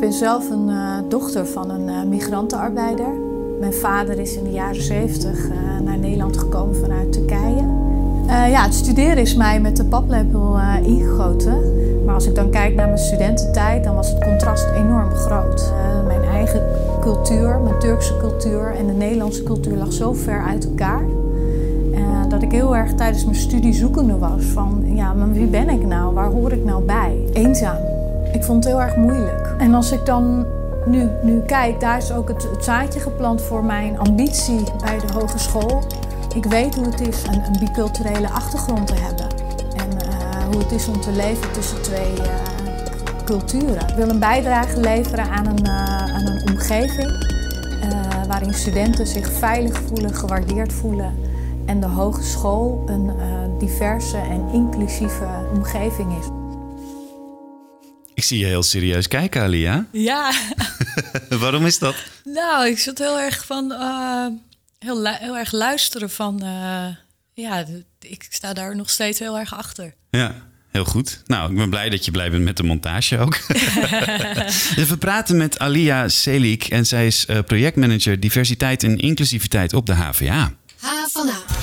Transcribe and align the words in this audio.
ben 0.00 0.12
zelf 0.12 0.50
een 0.50 0.68
uh, 0.68 0.96
dochter 1.08 1.46
van 1.46 1.70
een 1.70 1.88
uh, 1.88 2.02
migrantenarbeider. 2.02 3.08
Mijn 3.60 3.72
vader 3.72 4.18
is 4.18 4.36
in 4.36 4.44
de 4.44 4.50
jaren 4.50 4.82
70 4.82 5.48
uh, 5.48 5.52
naar 5.84 5.98
Nederland 5.98 6.36
gekomen 6.36 6.76
vanuit 6.76 7.12
Turkije. 7.12 7.64
ja, 8.26 8.62
het 8.62 8.74
studeren 8.74 9.16
is 9.16 9.34
mij 9.34 9.60
met 9.60 9.76
de 9.76 9.84
paplepel 9.84 10.58
ingegoten. 10.82 11.58
Maar 12.04 12.14
als 12.14 12.26
ik 12.26 12.34
dan 12.34 12.50
kijk 12.50 12.74
naar 12.74 12.86
mijn 12.86 12.98
studententijd, 12.98 13.84
dan 13.84 13.94
was 13.94 14.10
het 14.10 14.24
contrast 14.24 14.66
enorm 14.76 15.10
groot. 15.10 15.72
mijn 16.06 16.22
eigen 16.22 16.62
cultuur, 17.00 17.60
mijn 17.64 17.78
Turkse 17.78 18.16
cultuur 18.16 18.74
en 18.78 18.86
de 18.86 18.92
Nederlandse 18.92 19.42
cultuur 19.42 19.76
lag 19.76 19.92
zo 19.92 20.12
ver 20.12 20.42
uit 20.42 20.64
elkaar. 20.64 21.02
dat 22.28 22.42
ik 22.42 22.52
heel 22.52 22.76
erg 22.76 22.94
tijdens 22.94 23.24
mijn 23.24 23.36
studie 23.36 23.72
zoekende 23.72 24.18
was 24.18 24.44
van, 24.44 24.82
ja, 24.94 25.12
maar 25.12 25.32
wie 25.32 25.46
ben 25.46 25.68
ik 25.68 25.86
nou? 25.86 26.14
Waar 26.14 26.30
hoor 26.30 26.52
ik 26.52 26.64
nou 26.64 26.84
bij? 26.84 27.24
Eenzaam. 27.32 27.89
Ik 28.32 28.44
vond 28.44 28.64
het 28.64 28.72
heel 28.72 28.82
erg 28.82 28.96
moeilijk. 28.96 29.54
En 29.58 29.74
als 29.74 29.92
ik 29.92 30.06
dan 30.06 30.46
nu, 30.84 31.08
nu 31.22 31.40
kijk, 31.40 31.80
daar 31.80 31.96
is 31.96 32.12
ook 32.12 32.28
het, 32.28 32.48
zaadje 32.60 33.00
geplant 33.00 33.42
voor 33.42 33.64
mijn 33.64 33.98
ambitie 33.98 34.64
bij 34.80 34.98
de 34.98 35.12
hogeschool. 35.12 35.82
Ik 36.34 36.44
weet 36.44 36.74
hoe 36.74 36.84
het 36.84 37.00
is 37.00 37.22
een, 37.22 37.44
een 37.44 37.56
biculturele 37.58 38.28
achtergrond 38.28 38.86
te 38.86 38.94
hebben. 38.94 39.26
En 39.76 40.08
uh, 40.08 40.44
hoe 40.50 40.58
het 40.58 40.72
is 40.72 40.88
om 40.88 41.00
te 41.00 41.12
leven 41.12 41.52
tussen 41.52 41.82
twee 41.82 42.12
uh, 42.12 42.24
culturen. 43.24 43.88
Ik 43.88 43.94
wil 43.96 44.08
een 44.08 44.18
bijdrage 44.18 44.80
leveren 44.80 45.30
aan 45.30 45.46
een, 45.46 45.64
uh, 45.64 46.14
aan 46.14 46.26
een 46.26 46.48
omgeving 46.48 47.28
waarin 48.28 48.54
studenten 48.54 49.06
zich 49.06 49.32
veilig 49.32 49.80
voelen, 49.86 50.14
gewaardeerd 50.14 50.72
voelen. 50.72 51.14
En 51.66 51.80
de 51.80 51.86
hogeschool 51.86 52.82
een 52.86 53.10
diverse 53.58 54.16
en 54.16 54.48
inclusieve 54.52 55.26
omgeving 55.54 56.18
is. 56.18 56.39
Zie 58.30 58.38
je 58.38 58.46
heel 58.46 58.62
serieus 58.62 59.08
kijken, 59.08 59.42
Alia. 59.42 59.86
Ja. 59.92 60.32
Waarom 61.28 61.66
is 61.66 61.78
dat? 61.78 61.94
Nou, 62.24 62.66
ik 62.66 62.78
zat 62.78 62.98
heel 62.98 63.18
erg 63.18 63.46
van 63.46 63.72
uh, 63.72 64.26
heel, 64.78 65.06
heel 65.06 65.36
erg 65.36 65.52
luisteren 65.52 66.10
van. 66.10 66.40
Uh, 66.44 66.86
ja, 67.34 67.64
ik 68.00 68.26
sta 68.30 68.52
daar 68.52 68.76
nog 68.76 68.90
steeds 68.90 69.18
heel 69.18 69.38
erg 69.38 69.54
achter. 69.54 69.94
Ja. 70.10 70.34
Heel 70.68 70.84
goed. 70.84 71.22
Nou, 71.26 71.50
ik 71.50 71.56
ben 71.56 71.70
blij 71.70 71.88
dat 71.88 72.04
je 72.04 72.10
blij 72.10 72.30
bent 72.30 72.44
met 72.44 72.56
de 72.56 72.62
montage 72.62 73.18
ook. 73.18 73.38
We 74.90 74.96
praten 74.98 75.36
met 75.36 75.58
Alia 75.58 76.08
Selik 76.08 76.64
en 76.64 76.86
zij 76.86 77.06
is 77.06 77.26
uh, 77.30 77.38
projectmanager 77.46 78.20
diversiteit 78.20 78.82
en 78.82 78.98
inclusiviteit 78.98 79.74
op 79.74 79.86
de 79.86 79.94
HVA. 79.94 80.52
HVA. 80.76 81.59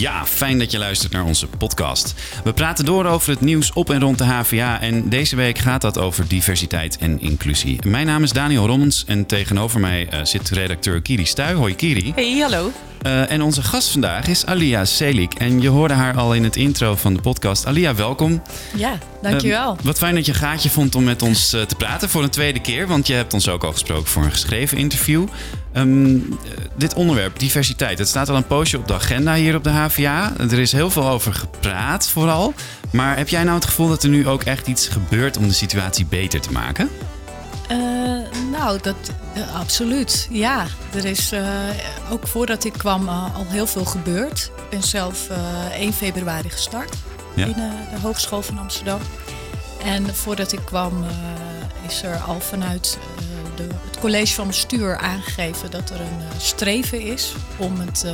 Ja, 0.00 0.26
fijn 0.26 0.58
dat 0.58 0.70
je 0.70 0.78
luistert 0.78 1.12
naar 1.12 1.24
onze 1.24 1.46
podcast. 1.46 2.14
We 2.44 2.52
praten 2.52 2.84
door 2.84 3.04
over 3.04 3.30
het 3.30 3.40
nieuws 3.40 3.72
op 3.72 3.90
en 3.90 4.00
rond 4.00 4.18
de 4.18 4.24
HVA 4.24 4.80
en 4.80 5.08
deze 5.08 5.36
week 5.36 5.58
gaat 5.58 5.80
dat 5.80 5.98
over 5.98 6.28
diversiteit 6.28 6.98
en 6.98 7.20
inclusie. 7.20 7.78
Mijn 7.86 8.06
naam 8.06 8.22
is 8.22 8.32
Daniel 8.32 8.66
Rommens 8.66 9.04
en 9.06 9.26
tegenover 9.26 9.80
mij 9.80 10.08
uh, 10.12 10.24
zit 10.24 10.48
redacteur 10.48 11.02
Kiri 11.02 11.24
Stuy. 11.24 11.52
Hoi 11.52 11.74
Kiri. 11.74 12.12
Hey, 12.14 12.38
hallo. 12.38 12.72
Uh, 13.06 13.30
en 13.30 13.42
onze 13.42 13.62
gast 13.62 13.90
vandaag 13.90 14.26
is 14.26 14.46
Alia 14.46 14.84
Selik. 14.84 15.34
En 15.34 15.60
je 15.60 15.68
hoorde 15.68 15.94
haar 15.94 16.16
al 16.16 16.34
in 16.34 16.44
het 16.44 16.56
intro 16.56 16.96
van 16.96 17.14
de 17.14 17.20
podcast. 17.20 17.66
Alia, 17.66 17.94
welkom. 17.94 18.42
Ja, 18.76 18.98
dankjewel. 19.22 19.76
Uh, 19.78 19.84
wat 19.84 19.98
fijn 19.98 20.14
dat 20.14 20.26
je 20.26 20.32
een 20.32 20.38
gaatje 20.38 20.70
vond 20.70 20.94
om 20.94 21.04
met 21.04 21.22
ons 21.22 21.54
uh, 21.54 21.62
te 21.62 21.74
praten 21.74 22.08
voor 22.08 22.22
een 22.22 22.30
tweede 22.30 22.60
keer. 22.60 22.86
Want 22.86 23.06
je 23.06 23.12
hebt 23.12 23.34
ons 23.34 23.48
ook 23.48 23.64
al 23.64 23.72
gesproken 23.72 24.06
voor 24.06 24.22
een 24.22 24.30
geschreven 24.30 24.78
interview. 24.78 25.26
Um, 25.72 26.38
dit 26.76 26.94
onderwerp, 26.94 27.38
diversiteit, 27.38 27.98
het 27.98 28.08
staat 28.08 28.28
al 28.28 28.36
een 28.36 28.46
poosje 28.46 28.78
op 28.78 28.88
de 28.88 28.94
agenda 28.94 29.34
hier 29.34 29.54
op 29.54 29.64
de 29.64 29.70
HVA. 29.70 30.32
Er 30.38 30.58
is 30.58 30.72
heel 30.72 30.90
veel 30.90 31.08
over 31.08 31.34
gepraat 31.34 32.08
vooral. 32.08 32.54
Maar 32.92 33.16
heb 33.16 33.28
jij 33.28 33.42
nou 33.42 33.54
het 33.54 33.64
gevoel 33.64 33.88
dat 33.88 34.02
er 34.02 34.08
nu 34.08 34.28
ook 34.28 34.42
echt 34.42 34.66
iets 34.66 34.88
gebeurt 34.88 35.36
om 35.36 35.48
de 35.48 35.54
situatie 35.54 36.06
beter 36.06 36.40
te 36.40 36.52
maken? 36.52 36.88
Uh, 37.70 37.78
nou, 38.50 38.78
dat, 38.82 38.96
uh, 39.36 39.60
absoluut. 39.60 40.28
Ja, 40.30 40.66
er 40.94 41.04
is 41.04 41.32
uh, 41.32 41.48
ook 42.10 42.26
voordat 42.26 42.64
ik 42.64 42.72
kwam 42.72 43.08
al 43.08 43.46
heel 43.46 43.66
veel 43.66 43.84
gebeurd. 43.84 44.50
Ik 44.56 44.70
ben 44.70 44.82
zelf 44.82 45.28
1 45.72 45.92
februari 45.92 46.50
gestart 46.50 46.96
ja. 47.34 47.46
in 47.46 47.52
de 47.52 48.00
Hogeschool 48.02 48.42
van 48.42 48.58
Amsterdam. 48.58 49.00
En 49.84 50.14
voordat 50.14 50.52
ik 50.52 50.60
kwam 50.64 51.04
is 51.86 52.02
er 52.02 52.16
al 52.16 52.40
vanuit 52.40 52.98
de, 53.68 53.74
het 53.86 53.98
college 53.98 54.34
van 54.34 54.46
bestuur 54.46 54.96
aangegeven 54.96 55.70
dat 55.70 55.90
er 55.90 56.00
een 56.00 56.40
streven 56.40 57.00
is 57.00 57.34
om 57.56 57.80
het 57.80 58.04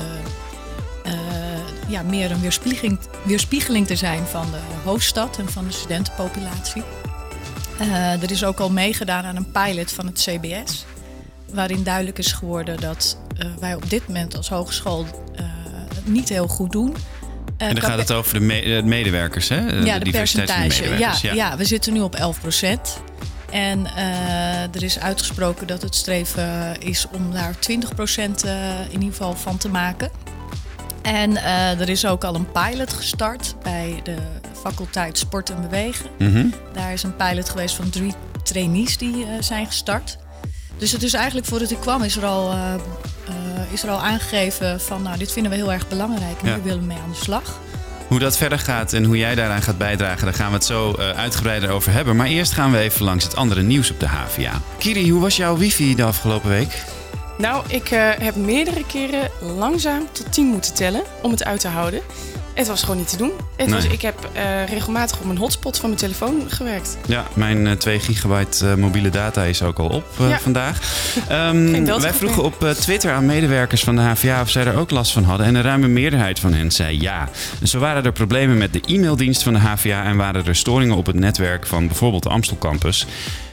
ja, 1.89 2.03
meer 2.03 2.31
een 2.31 2.41
weerspiegeling, 2.41 2.99
weerspiegeling 3.25 3.87
te 3.87 3.97
zijn 3.97 4.27
van 4.27 4.51
de 4.51 4.59
hoofdstad 4.85 5.39
en 5.39 5.49
van 5.49 5.67
de 5.67 5.73
studentenpopulatie. 5.73 6.83
Uh, 7.81 8.23
er 8.23 8.31
is 8.31 8.45
ook 8.45 8.59
al 8.59 8.71
meegedaan 8.71 9.25
aan 9.25 9.37
een 9.37 9.51
pilot 9.51 9.93
van 9.93 10.07
het 10.07 10.29
CBS. 10.29 10.85
Waarin 11.53 11.83
duidelijk 11.83 12.19
is 12.19 12.33
geworden 12.33 12.81
dat 12.81 13.19
uh, 13.39 13.47
wij 13.59 13.75
op 13.75 13.91
dit 13.91 14.07
moment 14.07 14.37
als 14.37 14.49
hogeschool 14.49 15.07
uh, 15.41 15.47
niet 16.05 16.29
heel 16.29 16.47
goed 16.47 16.73
doen. 16.73 16.97
en 17.57 17.75
dan 17.75 17.85
gaat 17.85 17.99
het 17.99 18.13
over 18.13 18.35
de, 18.35 18.41
me 18.41 18.83
medewerkers, 18.85 19.49
hè? 19.49 19.61
Ja, 19.61 19.99
de, 19.99 20.11
percentage. 20.11 20.99
Ja, 20.99 21.15
ja. 21.23 21.33
ja, 21.33 21.57
we 21.57 21.65
zitten 21.65 21.93
nu 21.93 22.01
op 22.01 22.15
11 22.15 22.41
procent. 22.41 23.01
En 23.57 23.87
er 24.73 24.83
is 24.83 24.99
uitgesproken 24.99 25.67
dat 25.67 25.83
het 25.83 25.95
streven 25.95 26.81
is 26.81 27.07
om 27.13 27.33
daar 27.33 27.59
20 27.59 27.95
procent 27.95 28.45
in 28.91 28.93
ieder 28.93 29.09
geval 29.09 29.37
van 29.37 29.57
te 29.57 29.69
maken. 29.69 30.11
En 31.03 31.43
er 31.79 31.89
is 31.89 32.07
ook 32.07 32.25
al 32.25 32.35
een 32.35 32.51
pilot 32.53 32.93
gestart 32.93 33.55
bij 33.63 34.01
de 34.03 34.17
faculteit 34.63 35.19
Sport 35.19 35.51
en 35.51 35.61
Bewegen. 35.61 36.07
Mm 36.19 36.53
Daar 36.73 36.93
is 36.93 37.03
een 37.03 37.17
pilot 37.17 37.49
geweest 37.49 37.75
van 37.75 37.91
drie 37.91 38.15
trainees 38.47 38.97
die 38.97 39.17
uh, 39.17 39.27
zijn 39.41 39.67
gestart. 39.67 40.19
Dus 40.79 40.93
het 40.93 41.03
is 41.03 41.15
eigenlijk 41.15 41.47
voordat 41.47 41.71
ik 41.71 41.81
kwam 41.81 42.03
is 42.03 42.17
er 42.17 42.25
al, 42.25 42.53
uh, 42.53 42.75
is 43.73 43.83
er 43.83 43.91
al 43.91 44.01
aangegeven 44.01 44.81
van 44.81 45.03
nou 45.03 45.19
dit 45.19 45.33
vinden 45.33 45.51
we 45.51 45.57
heel 45.57 45.73
erg 45.73 45.89
belangrijk 45.89 46.41
en 46.43 46.49
ja. 46.49 46.55
hier 46.55 46.63
willen 46.63 46.81
we 46.81 46.87
mee 46.87 46.99
aan 47.05 47.11
de 47.11 47.25
slag. 47.25 47.59
Hoe 48.09 48.19
dat 48.19 48.37
verder 48.37 48.59
gaat 48.59 48.93
en 48.93 49.05
hoe 49.05 49.17
jij 49.17 49.35
daaraan 49.35 49.63
gaat 49.63 49.79
bijdragen, 49.79 50.25
daar 50.25 50.35
gaan 50.35 50.49
we 50.49 50.55
het 50.55 50.65
zo 50.65 50.97
uitgebreider 50.97 51.71
over 51.71 51.93
hebben. 51.93 52.17
Maar 52.17 52.27
eerst 52.27 52.53
gaan 52.53 52.73
we 52.73 52.79
even 52.79 53.05
langs 53.05 53.25
het 53.25 53.37
andere 53.37 53.63
nieuws 53.63 53.91
op 53.91 54.01
de 54.01 54.07
HVA. 54.07 54.61
Kiri, 54.79 55.11
hoe 55.11 55.21
was 55.21 55.37
jouw 55.37 55.57
wifi 55.57 55.95
de 55.95 56.03
afgelopen 56.03 56.51
week? 56.51 56.85
Nou, 57.39 57.65
ik 57.69 57.89
heb 58.19 58.37
meerdere 58.37 58.87
keren 58.87 59.31
langzaam 59.41 60.09
tot 60.13 60.33
10 60.33 60.47
moeten 60.47 60.75
tellen 60.75 61.03
om 61.23 61.31
het 61.31 61.45
uit 61.45 61.61
te 61.61 61.69
houden. 61.69 62.01
Het 62.57 62.67
was 62.67 62.81
gewoon 62.81 62.97
niet 62.97 63.09
te 63.09 63.17
doen. 63.17 63.33
Het 63.57 63.71
was, 63.71 63.85
ik 63.85 64.03
heb 64.03 64.31
uh, 64.37 64.69
regelmatig 64.69 65.19
op 65.19 65.25
mijn 65.25 65.39
hotspot 65.39 65.79
van 65.79 65.89
mijn 65.89 66.01
telefoon 66.01 66.43
gewerkt. 66.49 66.99
Ja, 67.07 67.25
mijn 67.35 67.67
uh, 67.67 67.73
2 67.73 68.01
gigabyte 68.01 68.67
uh, 68.67 68.75
mobiele 68.75 69.11
data 69.11 69.43
is 69.43 69.63
ook 69.63 69.79
al 69.79 69.89
op 69.89 70.05
ja. 70.19 70.39
vandaag. 70.39 70.81
Um, 71.33 71.87
wij 72.01 72.13
vroegen 72.13 72.43
op 72.43 72.75
Twitter 72.81 73.13
aan 73.13 73.27
medewerkers 73.27 73.85
van 73.85 73.97
de 73.97 74.03
HVA 74.03 74.41
of 74.41 74.51
zij 74.51 74.65
er 74.65 74.77
ook 74.77 74.91
last 74.91 75.13
van 75.13 75.25
hadden. 75.25 75.47
En 75.47 75.55
een 75.55 75.63
ruime 75.63 75.89
meerderheid 75.89 76.39
van 76.39 76.53
hen 76.53 76.71
zei 76.71 77.01
ja. 77.01 77.29
En 77.61 77.69
zo 77.69 77.79
waren 77.79 78.05
er 78.05 78.13
problemen 78.13 78.59
met 78.59 78.73
de 78.73 78.81
e-maildienst 78.87 79.43
van 79.43 79.53
de 79.53 79.59
HVA 79.59 80.05
en 80.05 80.17
waren 80.17 80.47
er 80.47 80.57
storingen 80.57 80.97
op 80.97 81.07
het 81.07 81.17
netwerk 81.17 81.67
van 81.67 81.87
bijvoorbeeld 81.87 82.23
de 82.23 82.29
Amstel 82.29 82.59
Campus. 82.59 83.07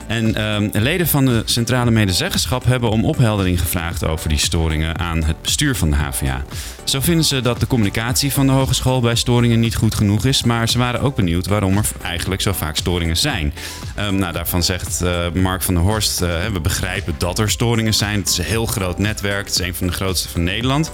En 0.07 0.43
um, 0.43 0.69
leden 0.73 1.07
van 1.07 1.25
de 1.25 1.41
Centrale 1.45 1.91
Medezeggenschap 1.91 2.63
hebben 2.63 2.89
om 2.89 3.05
opheldering 3.05 3.59
gevraagd 3.59 4.05
over 4.05 4.29
die 4.29 4.37
storingen 4.37 4.99
aan 4.99 5.23
het 5.23 5.41
bestuur 5.41 5.75
van 5.75 5.89
de 5.89 5.95
HVA. 5.95 6.43
Zo 6.83 6.99
vinden 6.99 7.25
ze 7.25 7.41
dat 7.41 7.59
de 7.59 7.67
communicatie 7.67 8.31
van 8.31 8.45
de 8.45 8.51
hogeschool 8.51 9.01
bij 9.01 9.15
storingen 9.15 9.59
niet 9.59 9.75
goed 9.75 9.95
genoeg 9.95 10.25
is, 10.25 10.43
maar 10.43 10.69
ze 10.69 10.77
waren 10.77 11.01
ook 11.01 11.15
benieuwd 11.15 11.47
waarom 11.47 11.77
er 11.77 11.85
eigenlijk 12.01 12.41
zo 12.41 12.51
vaak 12.53 12.75
storingen 12.75 13.17
zijn. 13.17 13.53
Um, 13.99 14.15
nou, 14.15 14.33
daarvan 14.33 14.63
zegt 14.63 15.01
uh, 15.03 15.31
Mark 15.33 15.61
van 15.61 15.73
der 15.73 15.83
Horst: 15.83 16.21
uh, 16.21 16.45
we 16.53 16.59
begrijpen 16.59 17.15
dat 17.17 17.39
er 17.39 17.49
storingen 17.49 17.93
zijn. 17.93 18.19
Het 18.19 18.29
is 18.29 18.37
een 18.37 18.43
heel 18.43 18.65
groot 18.65 18.97
netwerk, 18.97 19.45
het 19.45 19.59
is 19.59 19.67
een 19.67 19.75
van 19.75 19.87
de 19.87 19.93
grootste 19.93 20.29
van 20.29 20.43
Nederland. 20.43 20.91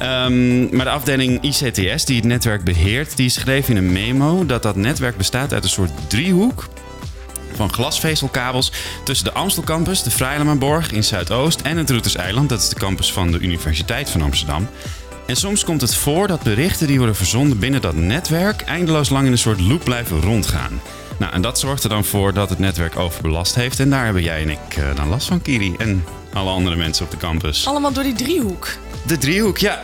Um, 0.00 0.76
maar 0.76 0.84
de 0.84 0.90
afdeling 0.90 1.42
ICTS, 1.42 2.04
die 2.04 2.16
het 2.16 2.24
netwerk 2.24 2.64
beheert, 2.64 3.16
die 3.16 3.28
schreef 3.28 3.68
in 3.68 3.76
een 3.76 3.92
memo 3.92 4.46
dat 4.46 4.62
dat 4.62 4.76
netwerk 4.76 5.16
bestaat 5.16 5.52
uit 5.52 5.64
een 5.64 5.70
soort 5.70 5.90
driehoek 6.08 6.68
van 7.56 7.72
glasvezelkabels 7.72 8.72
tussen 9.04 9.26
de 9.26 9.32
Amstelcampus, 9.32 10.02
de 10.02 10.10
Vrijlemaborg 10.10 10.92
in 10.92 11.04
Zuidoost 11.04 11.60
en 11.60 11.76
het 11.76 11.90
Routerseiland, 11.90 12.48
dat 12.48 12.62
is 12.62 12.68
de 12.68 12.74
campus 12.74 13.12
van 13.12 13.30
de 13.30 13.38
Universiteit 13.38 14.10
van 14.10 14.22
Amsterdam. 14.22 14.68
En 15.26 15.36
soms 15.36 15.64
komt 15.64 15.80
het 15.80 15.94
voor 15.94 16.26
dat 16.26 16.42
berichten 16.42 16.86
die 16.86 16.98
worden 16.98 17.16
verzonden 17.16 17.58
binnen 17.58 17.80
dat 17.80 17.94
netwerk 17.94 18.62
eindeloos 18.62 19.08
lang 19.08 19.26
in 19.26 19.32
een 19.32 19.38
soort 19.38 19.60
loop 19.60 19.84
blijven 19.84 20.20
rondgaan. 20.20 20.80
Nou, 21.18 21.32
en 21.32 21.42
dat 21.42 21.58
zorgt 21.58 21.82
er 21.82 21.88
dan 21.88 22.04
voor 22.04 22.32
dat 22.32 22.50
het 22.50 22.58
netwerk 22.58 22.98
overbelast 22.98 23.54
heeft. 23.54 23.80
En 23.80 23.90
daar 23.90 24.04
hebben 24.04 24.22
jij 24.22 24.42
en 24.42 24.50
ik 24.50 24.76
uh, 24.78 24.84
dan 24.94 25.08
last 25.08 25.26
van, 25.26 25.42
Kiri. 25.42 25.74
En 25.78 26.04
alle 26.32 26.50
andere 26.50 26.76
mensen 26.76 27.04
op 27.04 27.10
de 27.10 27.16
campus. 27.16 27.66
Allemaal 27.66 27.92
door 27.92 28.02
die 28.02 28.14
driehoek. 28.14 28.68
De 29.06 29.18
driehoek, 29.18 29.58
ja. 29.58 29.82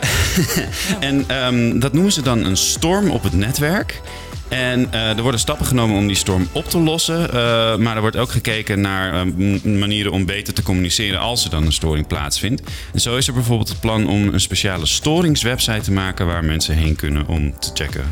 en 0.99 1.45
um, 1.45 1.79
dat 1.79 1.93
noemen 1.93 2.11
ze 2.11 2.21
dan 2.21 2.45
een 2.45 2.57
storm 2.57 3.09
op 3.09 3.23
het 3.23 3.33
netwerk. 3.33 4.01
En 4.49 4.87
uh, 4.93 5.17
er 5.17 5.21
worden 5.21 5.39
stappen 5.39 5.65
genomen 5.65 5.97
om 5.97 6.07
die 6.07 6.15
storm 6.15 6.47
op 6.51 6.69
te 6.69 6.79
lossen. 6.79 7.21
Uh, 7.21 7.31
maar 7.75 7.95
er 7.95 8.01
wordt 8.01 8.17
ook 8.17 8.31
gekeken 8.31 8.81
naar 8.81 9.27
uh, 9.27 9.63
manieren 9.63 10.11
om 10.11 10.25
beter 10.25 10.53
te 10.53 10.63
communiceren 10.63 11.19
als 11.19 11.43
er 11.43 11.49
dan 11.49 11.65
een 11.65 11.73
storing 11.73 12.07
plaatsvindt. 12.07 12.61
En 12.93 12.99
zo 12.99 13.17
is 13.17 13.27
er 13.27 13.33
bijvoorbeeld 13.33 13.69
het 13.69 13.79
plan 13.79 14.07
om 14.07 14.27
een 14.27 14.41
speciale 14.41 14.85
storingswebsite 14.85 15.81
te 15.81 15.91
maken 15.91 16.25
waar 16.25 16.43
mensen 16.43 16.75
heen 16.75 16.95
kunnen 16.95 17.27
om 17.27 17.59
te 17.59 17.69
checken 17.73 18.05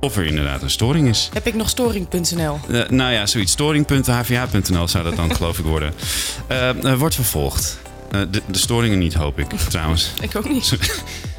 of 0.00 0.16
er 0.16 0.24
inderdaad 0.24 0.62
een 0.62 0.70
storing 0.70 1.08
is. 1.08 1.30
Heb 1.32 1.46
ik 1.46 1.54
nog 1.54 1.68
storing.nl? 1.68 2.58
Nou 2.88 3.12
ja, 3.12 3.26
zoiets. 3.26 3.52
Storing.hva.nl 3.52 4.88
zou 4.88 5.04
dat 5.04 5.16
dan 5.16 5.34
geloof 5.36 5.58
ik 5.58 5.64
worden. 5.64 5.94
Wordt 6.98 7.14
vervolgd. 7.14 7.78
De, 8.10 8.28
de, 8.30 8.58
storingen 8.58 8.98
niet, 8.98 9.14
hoop 9.14 9.38
ik 9.38 9.50
trouwens. 9.68 10.12
ik 10.20 10.36
ook 10.36 10.48
niet. 10.48 10.72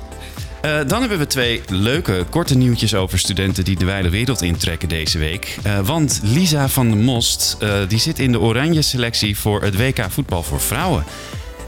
Uh, 0.66 0.78
dan 0.88 1.00
hebben 1.00 1.18
we 1.18 1.28
twee 1.28 1.62
leuke 1.70 2.26
korte 2.30 2.58
nieuwtjes 2.58 2.96
over 2.96 3.20
studenten 3.20 3.64
die 3.64 3.76
de 3.76 3.86
wijde 3.86 4.10
wereld 4.10 4.42
intrekken 4.42 4.90
deze 4.90 5.18
week. 5.18 5.58
Uh, 5.66 5.80
want 5.80 6.20
Lisa 6.24 6.70
van 6.70 6.88
der 6.90 6.98
Most 6.98 7.58
uh, 7.64 7.78
die 7.88 8.00
zit 8.00 8.20
in 8.20 8.32
de 8.32 8.40
oranje 8.40 8.82
selectie 8.82 9.38
voor 9.38 9.62
het 9.62 9.78
WK 9.78 10.06
voetbal 10.10 10.44
voor 10.44 10.62
vrouwen. 10.62 11.04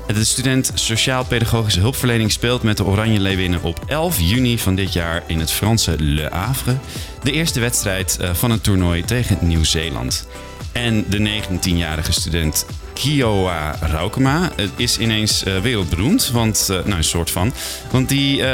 De 0.07 0.23
student 0.23 0.71
Sociaal-Pedagogische 0.73 1.79
Hulpverlening 1.79 2.31
speelt 2.31 2.63
met 2.63 2.77
de 2.77 2.85
Oranje 2.85 3.19
Leeuwinnen 3.19 3.63
op 3.63 3.79
11 3.87 4.19
juni 4.19 4.59
van 4.59 4.75
dit 4.75 4.93
jaar 4.93 5.23
in 5.27 5.39
het 5.39 5.51
Franse 5.51 5.95
Le 6.03 6.29
Havre. 6.31 6.77
De 7.23 7.31
eerste 7.31 7.59
wedstrijd 7.59 8.17
van 8.33 8.51
het 8.51 8.63
toernooi 8.63 9.03
tegen 9.03 9.37
Nieuw-Zeeland. 9.41 10.27
En 10.71 11.05
de 11.09 11.41
19-jarige 11.41 12.11
student 12.11 12.65
Kiowa 12.97 13.75
Raukema 13.79 14.51
is 14.75 14.97
ineens 14.97 15.43
uh, 15.43 15.57
wereldberoemd. 15.57 16.31
Want, 16.31 16.67
uh, 16.71 16.77
nou, 16.77 16.97
een 16.97 17.03
soort 17.03 17.31
van. 17.31 17.53
Want 17.91 18.09
die 18.09 18.37
uh, 18.37 18.45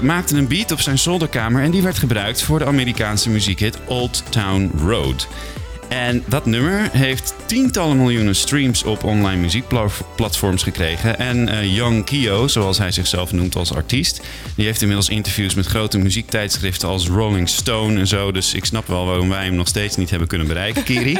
maakte 0.00 0.36
een 0.36 0.48
beat 0.48 0.72
op 0.72 0.80
zijn 0.80 0.98
zolderkamer 0.98 1.62
en 1.62 1.70
die 1.70 1.82
werd 1.82 1.98
gebruikt 1.98 2.42
voor 2.42 2.58
de 2.58 2.64
Amerikaanse 2.64 3.30
muziekhit 3.30 3.78
Old 3.84 4.22
Town 4.30 4.70
Road. 4.86 5.28
En 5.88 6.22
dat 6.26 6.46
nummer 6.46 6.88
heeft 6.92 7.34
tientallen 7.46 7.96
miljoenen 7.96 8.36
streams 8.36 8.82
op 8.82 9.04
online 9.04 9.40
muziekplatforms 9.40 10.62
gekregen. 10.62 11.18
En 11.18 11.48
uh, 11.48 11.74
Young 11.76 12.04
Kio, 12.04 12.48
zoals 12.48 12.78
hij 12.78 12.92
zichzelf 12.92 13.32
noemt 13.32 13.56
als 13.56 13.74
artiest, 13.74 14.20
die 14.54 14.64
heeft 14.64 14.80
inmiddels 14.80 15.08
interviews 15.08 15.54
met 15.54 15.66
grote 15.66 15.98
muziektijdschriften 15.98 16.88
als 16.88 17.08
Rolling 17.08 17.48
Stone 17.48 17.98
en 17.98 18.06
zo. 18.06 18.32
Dus 18.32 18.54
ik 18.54 18.64
snap 18.64 18.86
wel 18.86 19.06
waarom 19.06 19.28
wij 19.28 19.44
hem 19.44 19.54
nog 19.54 19.68
steeds 19.68 19.96
niet 19.96 20.10
hebben 20.10 20.28
kunnen 20.28 20.46
bereiken, 20.46 20.82
Kiri. 20.82 21.18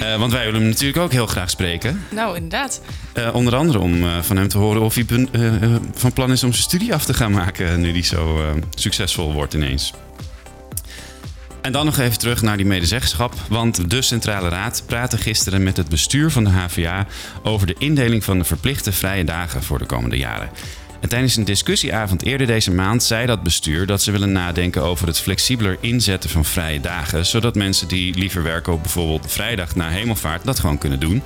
uh, 0.00 0.16
want 0.22 0.32
wij 0.32 0.44
willen 0.44 0.60
hem 0.60 0.70
natuurlijk 0.70 0.98
ook 0.98 1.12
heel 1.12 1.26
graag 1.26 1.50
spreken. 1.50 2.02
Nou, 2.10 2.34
inderdaad. 2.34 2.80
Uh, 3.18 3.34
onder 3.34 3.56
andere 3.56 3.78
om 3.78 4.04
van 4.22 4.36
hem 4.36 4.48
te 4.48 4.58
horen 4.58 4.82
of 4.82 4.94
hij 4.94 5.04
van 5.94 6.12
plan 6.12 6.32
is 6.32 6.44
om 6.44 6.52
zijn 6.52 6.62
studie 6.62 6.94
af 6.94 7.04
te 7.04 7.14
gaan 7.14 7.32
maken 7.32 7.80
nu 7.80 7.92
die 7.92 8.04
zo 8.04 8.40
succesvol 8.74 9.32
wordt 9.32 9.54
ineens. 9.54 9.92
En 11.64 11.72
dan 11.72 11.84
nog 11.84 11.98
even 11.98 12.18
terug 12.18 12.42
naar 12.42 12.56
die 12.56 12.66
medezeggenschap. 12.66 13.34
Want 13.48 13.90
de 13.90 14.02
Centrale 14.02 14.48
Raad 14.48 14.82
praatte 14.86 15.18
gisteren 15.18 15.62
met 15.62 15.76
het 15.76 15.88
bestuur 15.88 16.30
van 16.30 16.44
de 16.44 16.50
HVA 16.50 17.06
over 17.42 17.66
de 17.66 17.74
indeling 17.78 18.24
van 18.24 18.38
de 18.38 18.44
verplichte 18.44 18.92
vrije 18.92 19.24
dagen 19.24 19.62
voor 19.62 19.78
de 19.78 19.86
komende 19.86 20.16
jaren. 20.16 20.50
En 21.00 21.08
tijdens 21.08 21.36
een 21.36 21.44
discussieavond 21.44 22.22
eerder 22.22 22.46
deze 22.46 22.70
maand 22.70 23.02
zei 23.02 23.26
dat 23.26 23.42
bestuur 23.42 23.86
dat 23.86 24.02
ze 24.02 24.10
willen 24.10 24.32
nadenken 24.32 24.82
over 24.82 25.06
het 25.06 25.18
flexibeler 25.18 25.76
inzetten 25.80 26.30
van 26.30 26.44
vrije 26.44 26.80
dagen, 26.80 27.26
zodat 27.26 27.54
mensen 27.54 27.88
die 27.88 28.14
liever 28.14 28.42
werken 28.42 28.72
op 28.72 28.82
bijvoorbeeld 28.82 29.32
vrijdag 29.32 29.74
na 29.74 29.88
hemelvaart 29.88 30.44
dat 30.44 30.58
gewoon 30.58 30.78
kunnen 30.78 31.00
doen. 31.00 31.22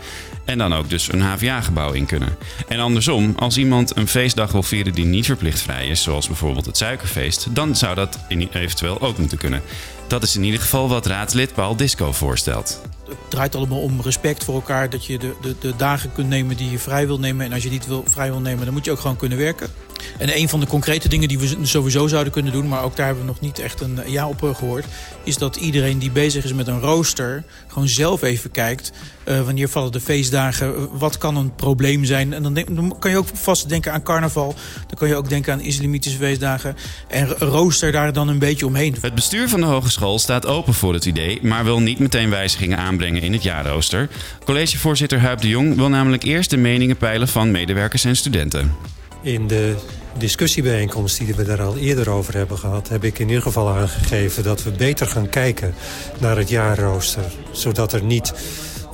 En 0.49 0.59
dan 0.59 0.75
ook 0.75 0.89
dus 0.89 1.12
een 1.12 1.21
HVA-gebouw 1.21 1.93
in 1.93 2.06
kunnen. 2.06 2.37
En 2.69 2.79
andersom, 2.79 3.35
als 3.39 3.56
iemand 3.56 3.97
een 3.97 4.09
feestdag 4.09 4.53
wil 4.53 4.62
vieren 4.62 4.93
die 4.93 5.05
niet 5.05 5.27
verplicht 5.27 5.61
vrij 5.61 5.87
is, 5.87 6.03
zoals 6.03 6.27
bijvoorbeeld 6.27 6.67
het 6.67 6.77
suikerfeest, 6.77 7.47
dan 7.55 7.77
zou 7.77 7.95
dat 7.95 8.19
eventueel 8.53 9.00
ook 9.00 9.19
moeten 9.19 9.39
kunnen. 9.39 9.62
Dat 10.06 10.23
is 10.23 10.37
in 10.37 10.45
ieder 10.45 10.61
geval 10.61 10.89
wat 10.89 11.06
raadslid 11.06 11.55
Paul 11.55 11.77
Disco 11.77 12.12
voorstelt. 12.12 12.81
Het 13.09 13.17
draait 13.29 13.55
allemaal 13.55 13.81
om 13.81 14.00
respect 14.00 14.45
voor 14.45 14.55
elkaar. 14.55 14.91
Dat 14.91 15.06
je 15.06 15.19
de, 15.19 15.35
de, 15.41 15.55
de 15.61 15.77
dagen 15.77 16.12
kunt 16.12 16.29
nemen 16.29 16.56
die 16.56 16.71
je 16.71 16.79
vrij 16.79 17.06
wil 17.06 17.19
nemen. 17.19 17.47
En 17.47 17.53
als 17.53 17.62
je 17.62 17.71
niet 17.71 17.87
wil, 17.87 18.05
vrij 18.06 18.31
wil 18.31 18.41
nemen, 18.41 18.65
dan 18.65 18.75
moet 18.75 18.85
je 18.85 18.91
ook 18.91 19.01
gewoon 19.01 19.17
kunnen 19.17 19.39
werken. 19.39 19.69
En 20.19 20.37
een 20.37 20.49
van 20.49 20.61
de 20.61 20.67
concrete 20.67 21.09
dingen 21.09 21.29
die 21.29 21.38
we 21.38 21.56
sowieso 21.62 22.06
zouden 22.06 22.32
kunnen 22.32 22.53
doen, 22.53 22.69
maar 22.69 22.82
ook 22.82 22.97
daar 22.97 23.06
hebben 23.06 23.25
we 23.25 23.31
nog 23.31 23.41
niet 23.41 23.59
echt 23.59 23.81
een 23.81 24.00
ja 24.06 24.29
op 24.29 24.41
gehoord, 24.41 24.85
is 25.25 25.37
dat 25.37 25.56
iedereen 25.56 25.99
die 25.99 26.11
bezig 26.11 26.44
is 26.44 26.53
met 26.53 26.67
een 26.67 26.81
rooster 26.81 27.44
gewoon 27.67 27.88
zelf 27.88 28.23
even 28.23 28.50
kijkt. 28.50 28.93
Uh, 29.29 29.41
wanneer 29.41 29.69
vallen 29.69 29.93
de 29.93 30.00
feestdagen? 30.00 30.99
Wat 30.99 31.19
kan 31.19 31.37
een 31.37 31.55
probleem 31.55 32.05
zijn? 32.05 32.32
En 32.32 32.43
dan, 32.43 32.55
dan, 32.55 32.97
kan 32.99 33.11
je 33.11 33.17
ook 33.17 33.26
vast 33.32 33.69
denken 33.69 33.93
aan 33.93 34.03
carnaval. 34.03 34.55
Dan 34.87 34.99
kan 34.99 35.09
je 35.09 35.17
ook 35.17 35.29
denken 35.29 35.53
aan 35.53 35.61
islamitische 35.61 36.19
feestdagen. 36.19 36.76
En 37.09 37.29
rooster 37.29 37.93
daar 37.93 38.12
dan 38.12 38.29
een 38.29 38.38
beetje 38.38 38.67
omheen. 38.67 38.97
Het 39.00 39.15
bestuur 39.15 39.49
van 39.49 39.61
de 39.61 39.67
hogeschool 39.67 40.19
staat 40.19 40.47
open 40.47 40.75
voor 40.75 40.94
het 40.94 41.05
idee, 41.05 41.38
maar 41.43 41.65
wil 41.65 41.81
niet 41.81 41.99
meteen 41.99 42.31
wijzigingen 42.31 42.79
aanbrengen 42.79 43.23
in 43.23 43.32
het 43.32 43.43
jaarrooster. 43.43 44.09
Collegevoorzitter 44.44 45.20
Huip 45.20 45.41
de 45.41 45.49
Jong 45.49 45.76
wil 45.76 45.88
namelijk 45.88 46.23
eerst 46.23 46.50
de 46.50 46.56
meningen 46.56 46.97
peilen 46.97 47.29
van 47.29 47.50
medewerkers 47.50 48.05
en 48.05 48.17
studenten. 48.17 48.98
In 49.23 49.47
de 49.47 49.75
discussiebijeenkomst 50.19 51.19
die 51.19 51.35
we 51.35 51.44
daar 51.44 51.62
al 51.62 51.76
eerder 51.76 52.11
over 52.11 52.35
hebben 52.37 52.59
gehad... 52.59 52.88
heb 52.88 53.05
ik 53.05 53.19
in 53.19 53.29
ieder 53.29 53.43
geval 53.43 53.69
aangegeven 53.69 54.43
dat 54.43 54.62
we 54.62 54.70
beter 54.70 55.06
gaan 55.06 55.29
kijken 55.29 55.75
naar 56.19 56.37
het 56.37 56.49
jaarrooster. 56.49 57.32
Zodat 57.53 57.93
er 57.93 58.03
niet 58.03 58.32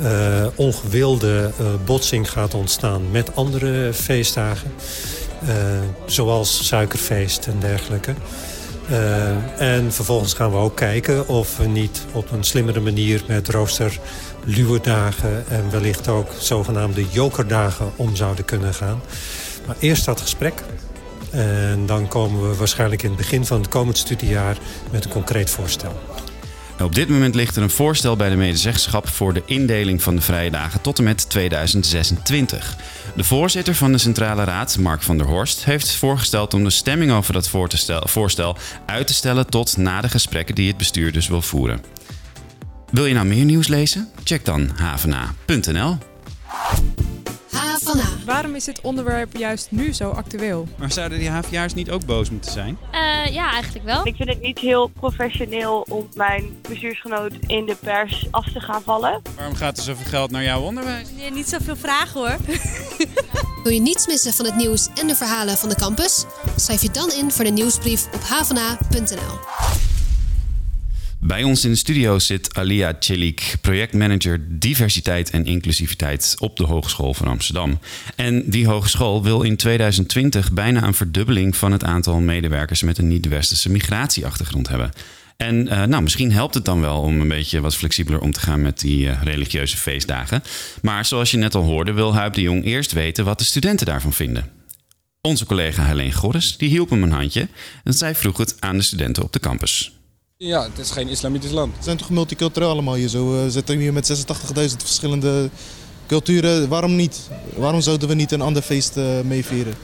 uh, 0.01 0.47
ongewilde 0.55 1.51
uh, 1.61 1.67
botsing 1.85 2.31
gaat 2.31 2.55
ontstaan 2.55 3.11
met 3.11 3.37
andere 3.37 3.93
feestdagen. 3.93 4.73
Uh, 5.49 5.51
zoals 6.07 6.67
suikerfeest 6.67 7.47
en 7.47 7.61
dergelijke. 7.61 8.15
en 9.59 9.93
vervolgens 9.93 10.35
gaan 10.35 10.51
we 10.51 10.57
ook 10.57 10.77
kijken 10.77 11.29
of 11.29 11.57
we 11.57 11.67
niet 11.67 12.05
op 12.13 12.31
een 12.31 12.45
slimmere 12.45 12.81
manier 12.81 13.25
met 13.29 13.49
rooster 13.49 14.01
dagen 14.83 15.45
en 15.49 15.71
wellicht 15.71 16.09
ook 16.09 16.29
zogenaamde 16.39 17.05
jokerdagen 17.11 17.93
om 17.97 18.17
zouden 18.17 18.45
kunnen 18.45 18.75
gaan. 18.75 19.01
Maar 19.67 19.77
eerst 19.79 20.05
dat 20.05 20.21
gesprek. 20.21 20.63
En 21.31 21.87
dan 21.87 22.09
komen 22.09 22.49
we 22.49 22.57
waarschijnlijk 22.57 23.03
in 23.03 23.09
het 23.09 23.19
begin 23.19 23.47
van 23.47 23.61
het 23.61 23.69
komend 23.69 23.99
studiejaar 23.99 24.57
met 24.91 25.05
een 25.05 25.11
concreet 25.11 25.51
voorstel. 25.51 26.01
Op 26.83 26.95
dit 26.95 27.09
moment 27.09 27.35
ligt 27.35 27.57
er 27.57 27.63
een 27.63 27.71
voorstel 27.71 28.17
bij 28.17 28.29
de 28.29 28.37
medezeggenschap 28.37 29.09
voor 29.09 29.33
de 29.33 29.43
indeling 29.47 30.03
van 30.03 30.17
de 30.17 30.23
vrije 30.23 30.51
dagen 30.51 30.81
tot 30.81 30.99
en 30.99 31.05
met 31.05 31.29
2026. 31.29 32.77
De 33.17 33.25
voorzitter 33.25 33.75
van 33.75 33.93
de 33.93 33.99
Centrale 33.99 34.45
Raad, 34.45 34.79
Mark 34.79 35.03
van 35.03 35.19
der 35.19 35.27
Horst, 35.27 35.65
heeft 35.65 35.95
voorgesteld 35.95 36.55
om 36.55 36.65
de 36.65 36.71
stemming 36.71 37.13
over 37.13 37.33
dat 37.33 37.51
voorstel 38.05 38.57
uit 38.87 39.07
te 39.07 39.15
stellen 39.15 39.47
tot 39.47 39.77
na 39.77 40.01
de 40.01 40.09
gesprekken 40.09 40.55
die 40.55 40.69
het 40.69 40.77
bestuur 40.77 41.13
dus 41.13 41.29
wil 41.29 41.43
voeren. 41.43 41.83
Wil 42.91 43.07
je 43.07 43.15
nou 43.15 43.27
meer 43.27 43.45
nieuws 43.45 43.69
lezen? 43.69 44.09
Check 44.25 44.45
dan 44.45 44.71
havena.nl. 44.75 45.97
Waarom 48.25 48.55
is 48.55 48.65
dit 48.65 48.81
onderwerp 48.81 49.37
juist 49.37 49.71
nu 49.71 49.93
zo 49.93 50.11
actueel? 50.11 50.69
Maar 50.77 50.93
zouden 50.93 51.19
die 51.19 51.29
HVA'ers 51.29 51.75
niet 51.75 51.91
ook 51.91 52.07
boos 52.07 52.31
moeten 52.31 52.53
zijn? 52.53 52.79
Uh, 52.93 53.35
ja, 53.35 53.53
eigenlijk 53.53 53.85
wel. 53.85 54.07
Ik 54.07 54.17
vind 54.17 54.29
het 54.29 54.41
niet 54.41 54.59
heel 54.59 54.87
professioneel 54.87 55.87
om 55.89 56.09
mijn 56.15 56.57
bestuursgenoot 56.69 57.33
in 57.47 57.67
de 57.67 57.77
pers 57.81 58.27
af 58.31 58.53
te 58.53 58.61
gaan 58.61 58.83
vallen. 58.83 59.23
Waarom 59.37 59.55
gaat 59.55 59.77
er 59.77 59.83
zoveel 59.83 60.07
geld 60.07 60.31
naar 60.31 60.43
jouw 60.43 60.61
onderwijs? 60.61 61.09
Nee, 61.17 61.31
niet 61.31 61.49
zoveel 61.49 61.77
vragen 61.77 62.21
hoor. 62.21 62.37
Wil 63.65 63.73
je 63.73 63.81
niets 63.81 64.07
missen 64.07 64.33
van 64.33 64.45
het 64.45 64.57
nieuws 64.57 64.89
en 65.01 65.07
de 65.07 65.15
verhalen 65.15 65.57
van 65.57 65.69
de 65.69 65.75
campus? 65.75 66.25
Schrijf 66.57 66.83
je 66.83 66.91
dan 66.91 67.11
in 67.13 67.31
voor 67.31 67.45
de 67.45 67.51
nieuwsbrief 67.51 68.07
op 68.15 68.23
havena.nl. 68.23 69.94
Bij 71.27 71.43
ons 71.43 71.65
in 71.65 71.71
de 71.71 71.77
studio 71.77 72.19
zit 72.19 72.55
Alia 72.55 72.97
Celik, 72.99 73.57
projectmanager 73.61 74.59
diversiteit 74.59 75.31
en 75.31 75.45
inclusiviteit 75.45 76.37
op 76.39 76.57
de 76.57 76.65
Hogeschool 76.65 77.15
van 77.15 77.27
Amsterdam. 77.27 77.79
En 78.17 78.51
die 78.51 78.67
hogeschool 78.67 79.23
wil 79.23 79.43
in 79.43 79.57
2020 79.57 80.53
bijna 80.53 80.83
een 80.83 80.95
verdubbeling 80.95 81.57
van 81.57 81.73
het 81.73 81.85
aantal 81.85 82.21
medewerkers 82.21 82.83
met 82.83 82.99
een 82.99 83.09
niet-westerse 83.09 83.71
migratieachtergrond 83.71 84.69
hebben. 84.69 84.91
En 85.37 85.67
uh, 85.67 85.83
nou, 85.83 86.03
misschien 86.03 86.33
helpt 86.33 86.55
het 86.55 86.65
dan 86.65 86.81
wel 86.81 87.01
om 87.01 87.21
een 87.21 87.29
beetje 87.29 87.61
wat 87.61 87.77
flexibeler 87.77 88.21
om 88.21 88.33
te 88.33 88.41
gaan 88.41 88.63
met 88.63 88.81
die 88.81 89.07
uh, 89.07 89.23
religieuze 89.23 89.77
feestdagen. 89.77 90.43
Maar 90.83 91.05
zoals 91.05 91.31
je 91.31 91.37
net 91.37 91.55
al 91.55 91.63
hoorde, 91.63 91.93
wil 91.93 92.15
Huip 92.15 92.35
de 92.35 92.41
Jong 92.41 92.65
eerst 92.65 92.93
weten 92.93 93.25
wat 93.25 93.39
de 93.39 93.45
studenten 93.45 93.87
daarvan 93.87 94.13
vinden. 94.13 94.51
Onze 95.21 95.47
collega 95.47 95.85
Helene 95.85 96.13
Gorres 96.13 96.57
die 96.57 96.69
hielp 96.69 96.91
hem 96.91 97.03
een 97.03 97.13
handje 97.13 97.49
en 97.85 97.93
zij 97.93 98.15
vroeg 98.15 98.37
het 98.37 98.57
aan 98.61 98.77
de 98.77 98.83
studenten 98.83 99.23
op 99.23 99.33
de 99.33 99.41
campus. 99.41 99.93
Ja, 100.37 100.63
het 100.63 100.79
is 100.79 100.91
geen 100.91 101.09
islamitisch 101.09 101.51
land. 101.51 101.77
We 101.77 101.83
zijn 101.83 101.97
toch 101.97 102.11
multicultureel 102.11 102.71
allemaal 102.71 102.95
hier 102.95 103.09
zo. 103.09 103.43
We 103.43 103.51
zitten 103.51 103.79
hier 103.79 103.93
met 103.93 104.27
86.000 104.57 104.77
verschillende 104.77 105.51
culturen. 106.07 106.69
Waarom 106.69 106.97
niet? 106.97 107.29
Waarom 107.57 107.81
zouden 107.81 108.09
we 108.09 108.15
niet 108.15 108.33
een 108.33 108.41
ander 108.41 108.63
feest 108.63 108.97
uh, 108.97 109.21
meevieren? 109.25 109.75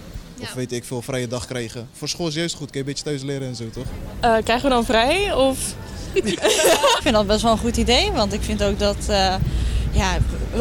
Of 0.41 0.53
weet 0.53 0.73
ik 0.73 0.85
veel, 0.85 1.03
vrije 1.03 1.27
dag 1.27 1.47
krijgen. 1.47 1.89
Voor 1.93 2.09
school 2.09 2.27
is 2.29 2.35
juist 2.35 2.55
goed, 2.55 2.71
kun 2.71 2.81
je 2.81 2.87
een 2.87 2.93
beetje 2.93 3.05
thuis 3.05 3.23
leren 3.23 3.49
en 3.49 3.57
zo, 3.57 3.71
toch? 3.71 3.85
Uh, 4.25 4.37
krijgen 4.45 4.69
we 4.69 4.75
dan 4.75 4.85
vrij? 4.85 5.35
Of... 5.35 5.75
ik 6.15 6.99
vind 7.03 7.15
dat 7.15 7.27
best 7.27 7.43
wel 7.43 7.53
een 7.53 7.59
goed 7.59 7.77
idee, 7.77 8.13
want 8.13 8.33
ik 8.33 8.43
vind 8.43 8.63
ook 8.63 8.79
dat 8.79 8.97
uh, 9.11 9.35
ja, 9.93 10.19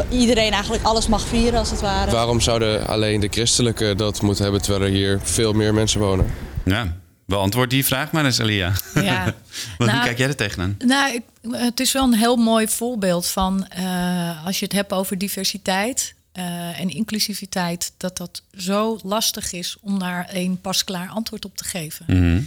iedereen 0.08 0.52
eigenlijk 0.52 0.84
alles 0.84 1.06
mag 1.06 1.26
vieren 1.26 1.58
als 1.58 1.70
het 1.70 1.80
ware. 1.80 2.10
Waarom 2.10 2.40
zouden 2.40 2.86
alleen 2.86 3.20
de 3.20 3.28
christelijke 3.28 3.94
dat 3.96 4.22
moeten 4.22 4.42
hebben 4.42 4.62
terwijl 4.62 4.84
er 4.84 4.90
hier 4.90 5.20
veel 5.22 5.52
meer 5.52 5.74
mensen 5.74 6.00
wonen? 6.00 6.34
Ja, 6.64 6.99
Beantwoord 7.30 7.70
die 7.70 7.84
vraag 7.84 8.12
maar 8.12 8.24
eens, 8.24 8.38
Elia. 8.38 8.72
Ja. 8.94 9.24
hoe 9.78 9.86
nou, 9.86 10.04
kijk 10.04 10.18
jij 10.18 10.28
er 10.28 10.36
tegenaan? 10.36 10.76
Nou, 10.78 11.14
ik, 11.14 11.22
het 11.50 11.80
is 11.80 11.92
wel 11.92 12.04
een 12.04 12.14
heel 12.14 12.36
mooi 12.36 12.68
voorbeeld 12.68 13.26
van 13.26 13.66
uh, 13.78 14.46
als 14.46 14.58
je 14.58 14.64
het 14.64 14.74
hebt 14.74 14.92
over 14.92 15.18
diversiteit 15.18 16.14
uh, 16.38 16.80
en 16.80 16.88
inclusiviteit, 16.88 17.92
dat 17.96 18.16
dat 18.16 18.42
zo 18.56 18.98
lastig 19.02 19.52
is 19.52 19.76
om 19.80 19.98
daar 19.98 20.28
een 20.32 20.60
pasklaar 20.60 21.08
antwoord 21.08 21.44
op 21.44 21.56
te 21.56 21.64
geven. 21.64 22.04
Mm 22.08 22.16
-hmm. 22.16 22.46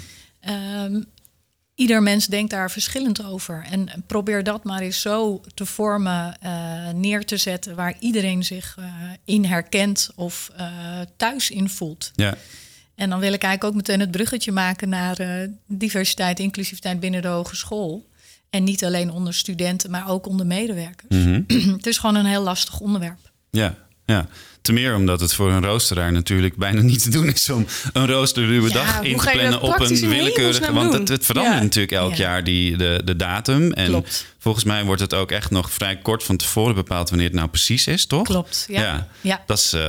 um, 0.85 1.05
ieder 1.75 2.03
mens 2.03 2.27
denkt 2.27 2.51
daar 2.51 2.71
verschillend 2.71 3.25
over. 3.25 3.65
En 3.69 4.03
probeer 4.07 4.43
dat 4.43 4.63
maar 4.63 4.81
eens 4.81 5.01
zo 5.01 5.41
te 5.53 5.65
vormen, 5.65 6.37
uh, 6.43 6.89
neer 6.89 7.25
te 7.25 7.37
zetten, 7.37 7.75
waar 7.75 7.95
iedereen 7.99 8.43
zich 8.43 8.77
in 9.25 9.45
herkent 9.45 10.09
of 10.15 10.51
thuis 11.17 11.49
in 11.49 11.69
voelt. 11.69 12.11
Ja. 12.15 12.37
En 12.95 13.09
dan 13.09 13.19
wil 13.19 13.33
ik 13.33 13.43
eigenlijk 13.43 13.63
ook 13.63 13.81
meteen 13.81 13.99
het 13.99 14.11
bruggetje 14.11 14.51
maken 14.51 14.89
naar 14.89 15.47
diversiteit, 15.67 16.39
inclusiviteit 16.39 16.99
binnen 16.99 17.21
de 17.21 17.27
hogeschool. 17.27 18.05
En 18.49 18.63
niet 18.63 18.85
alleen 18.85 19.11
onder 19.11 19.33
studenten, 19.33 19.91
maar 19.91 20.09
ook 20.09 20.27
onder 20.27 20.45
medewerkers. 20.45 21.15
Mm 21.15 21.45
-hmm. 21.47 21.71
het 21.77 21.85
is 21.85 21.97
gewoon 21.97 22.15
een 22.15 22.25
heel 22.25 22.43
lastig 22.43 22.79
onderwerp. 22.79 23.31
Ja, 23.49 23.75
ja. 24.05 24.27
Te 24.63 24.73
meer 24.73 24.95
omdat 24.95 25.19
het 25.19 25.33
voor 25.33 25.51
een 25.51 25.63
roosteraar 25.63 26.11
natuurlijk 26.11 26.55
bijna 26.55 26.81
niet 26.81 27.03
te 27.03 27.09
doen 27.09 27.27
is 27.27 27.49
om 27.49 27.65
een 27.93 28.07
roosterruwe 28.07 28.67
ja, 28.67 28.73
dag 28.73 29.01
in 29.01 29.17
te 29.17 29.29
plannen 29.31 29.61
op 29.61 29.79
een 29.79 30.09
willekeurige. 30.09 30.73
Want 30.73 30.93
het, 30.93 31.07
het 31.07 31.25
verandert 31.25 31.61
natuurlijk 31.61 31.91
elk 31.91 32.13
jaar 32.13 32.43
die, 32.43 32.77
de, 32.77 33.01
de 33.05 33.15
datum. 33.15 33.71
En 33.71 33.87
Klopt. 33.87 34.25
volgens 34.39 34.63
mij 34.63 34.83
wordt 34.83 35.01
het 35.01 35.13
ook 35.13 35.31
echt 35.31 35.49
nog 35.49 35.71
vrij 35.71 35.97
kort 35.97 36.23
van 36.23 36.37
tevoren 36.37 36.75
bepaald 36.75 37.09
wanneer 37.09 37.27
het 37.27 37.35
nou 37.35 37.47
precies 37.47 37.87
is, 37.87 38.05
toch? 38.05 38.23
Klopt. 38.23 38.65
Ja. 38.67 39.07
ja. 39.21 39.43
Dat 39.45 39.57
is 39.57 39.73
uh, 39.73 39.81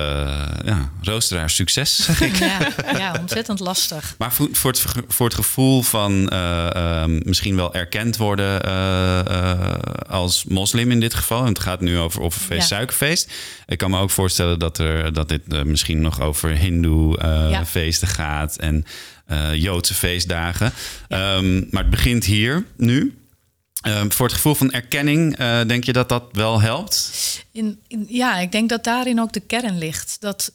ja, 0.65 0.91
roosteraar 1.03 1.51
succes, 1.51 2.05
zeg 2.05 2.21
ik. 2.21 2.37
Ja, 2.37 2.59
ja, 2.99 3.17
ontzettend 3.21 3.61
lastig. 3.61 4.15
Maar 4.19 4.33
voor, 4.33 4.49
voor, 4.53 4.71
het, 4.71 4.85
voor 5.09 5.27
het 5.27 5.35
gevoel 5.35 5.83
van 5.83 6.31
uh, 6.33 6.67
uh, 6.77 7.05
misschien 7.07 7.57
wel 7.57 7.75
erkend 7.75 8.17
worden 8.17 8.63
als 10.09 10.45
moslim 10.45 10.91
in 10.91 11.01
dit 11.01 11.15
geval. 11.15 11.41
En 11.41 11.49
het 11.49 11.59
gaat 11.59 11.81
nu 11.81 11.99
over 11.99 12.21
offerfeest, 12.21 12.69
suikerfeest. 12.69 13.33
Ik 13.67 13.79
kan 13.79 13.91
me 13.91 14.01
ook 14.01 14.11
voorstellen 14.11 14.59
dat, 14.65 14.79
er, 14.79 15.13
dat 15.13 15.29
dit 15.29 15.43
uh, 15.49 15.63
misschien 15.63 16.01
nog 16.01 16.21
over 16.21 16.51
Hindoe 16.51 17.19
uh, 17.19 17.51
ja. 17.51 17.67
feesten 17.67 18.09
gaat 18.09 18.57
en 18.57 18.85
uh, 19.29 19.55
Joodse 19.55 19.95
feestdagen. 19.95 20.73
Ja. 21.09 21.37
Um, 21.37 21.67
maar 21.71 21.83
het 21.83 21.91
begint 21.91 22.25
hier 22.25 22.67
nu. 22.77 23.19
Um, 23.87 24.13
voor 24.13 24.27
het 24.27 24.35
gevoel 24.35 24.55
van 24.55 24.73
erkenning, 24.73 25.37
denk 25.67 25.85
je 25.85 25.93
dat 25.93 26.09
dat 26.09 26.25
wel 26.33 26.61
helpt? 26.61 27.13
In, 27.53 27.81
in, 27.87 28.07
ja, 28.09 28.39
ik 28.39 28.53
denk 28.53 28.69
dat 28.69 28.85
daarin 28.85 29.21
ook 29.21 29.33
de 29.33 29.41
kern 29.41 29.79
ligt. 29.79 30.17
Dat 30.21 30.53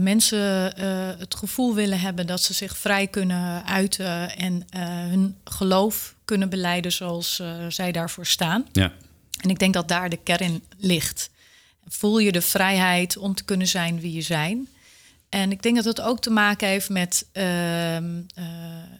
mensen 0.00 0.72
het 1.18 1.34
gevoel 1.34 1.74
willen 1.74 2.00
hebben 2.00 2.26
dat 2.26 2.42
ze 2.42 2.54
zich 2.54 2.76
vrij 2.76 3.06
kunnen 3.06 3.66
uiten 3.66 4.36
en 4.36 4.64
hun 5.08 5.36
geloof 5.44 6.14
kunnen 6.24 6.48
beleiden 6.48 6.92
zoals 6.92 7.42
zij 7.68 7.92
daarvoor 7.92 8.26
staan. 8.26 8.66
Ja. 8.72 8.92
En 9.40 9.50
ik 9.50 9.58
denk 9.58 9.74
dat 9.74 9.88
daar 9.88 10.08
de 10.08 10.18
kern 10.22 10.62
ligt 10.78 11.30
voel 11.92 12.18
je 12.18 12.32
de 12.32 12.42
vrijheid 12.42 13.16
om 13.16 13.34
te 13.34 13.44
kunnen 13.44 13.66
zijn 13.66 14.00
wie 14.00 14.12
je 14.12 14.22
zijn. 14.22 14.68
En 15.28 15.50
ik 15.50 15.62
denk 15.62 15.76
dat 15.76 15.84
het 15.84 16.00
ook 16.00 16.20
te 16.20 16.30
maken 16.30 16.68
heeft 16.68 16.88
met, 16.88 17.26
uh, 17.32 17.42
uh, 17.94 18.00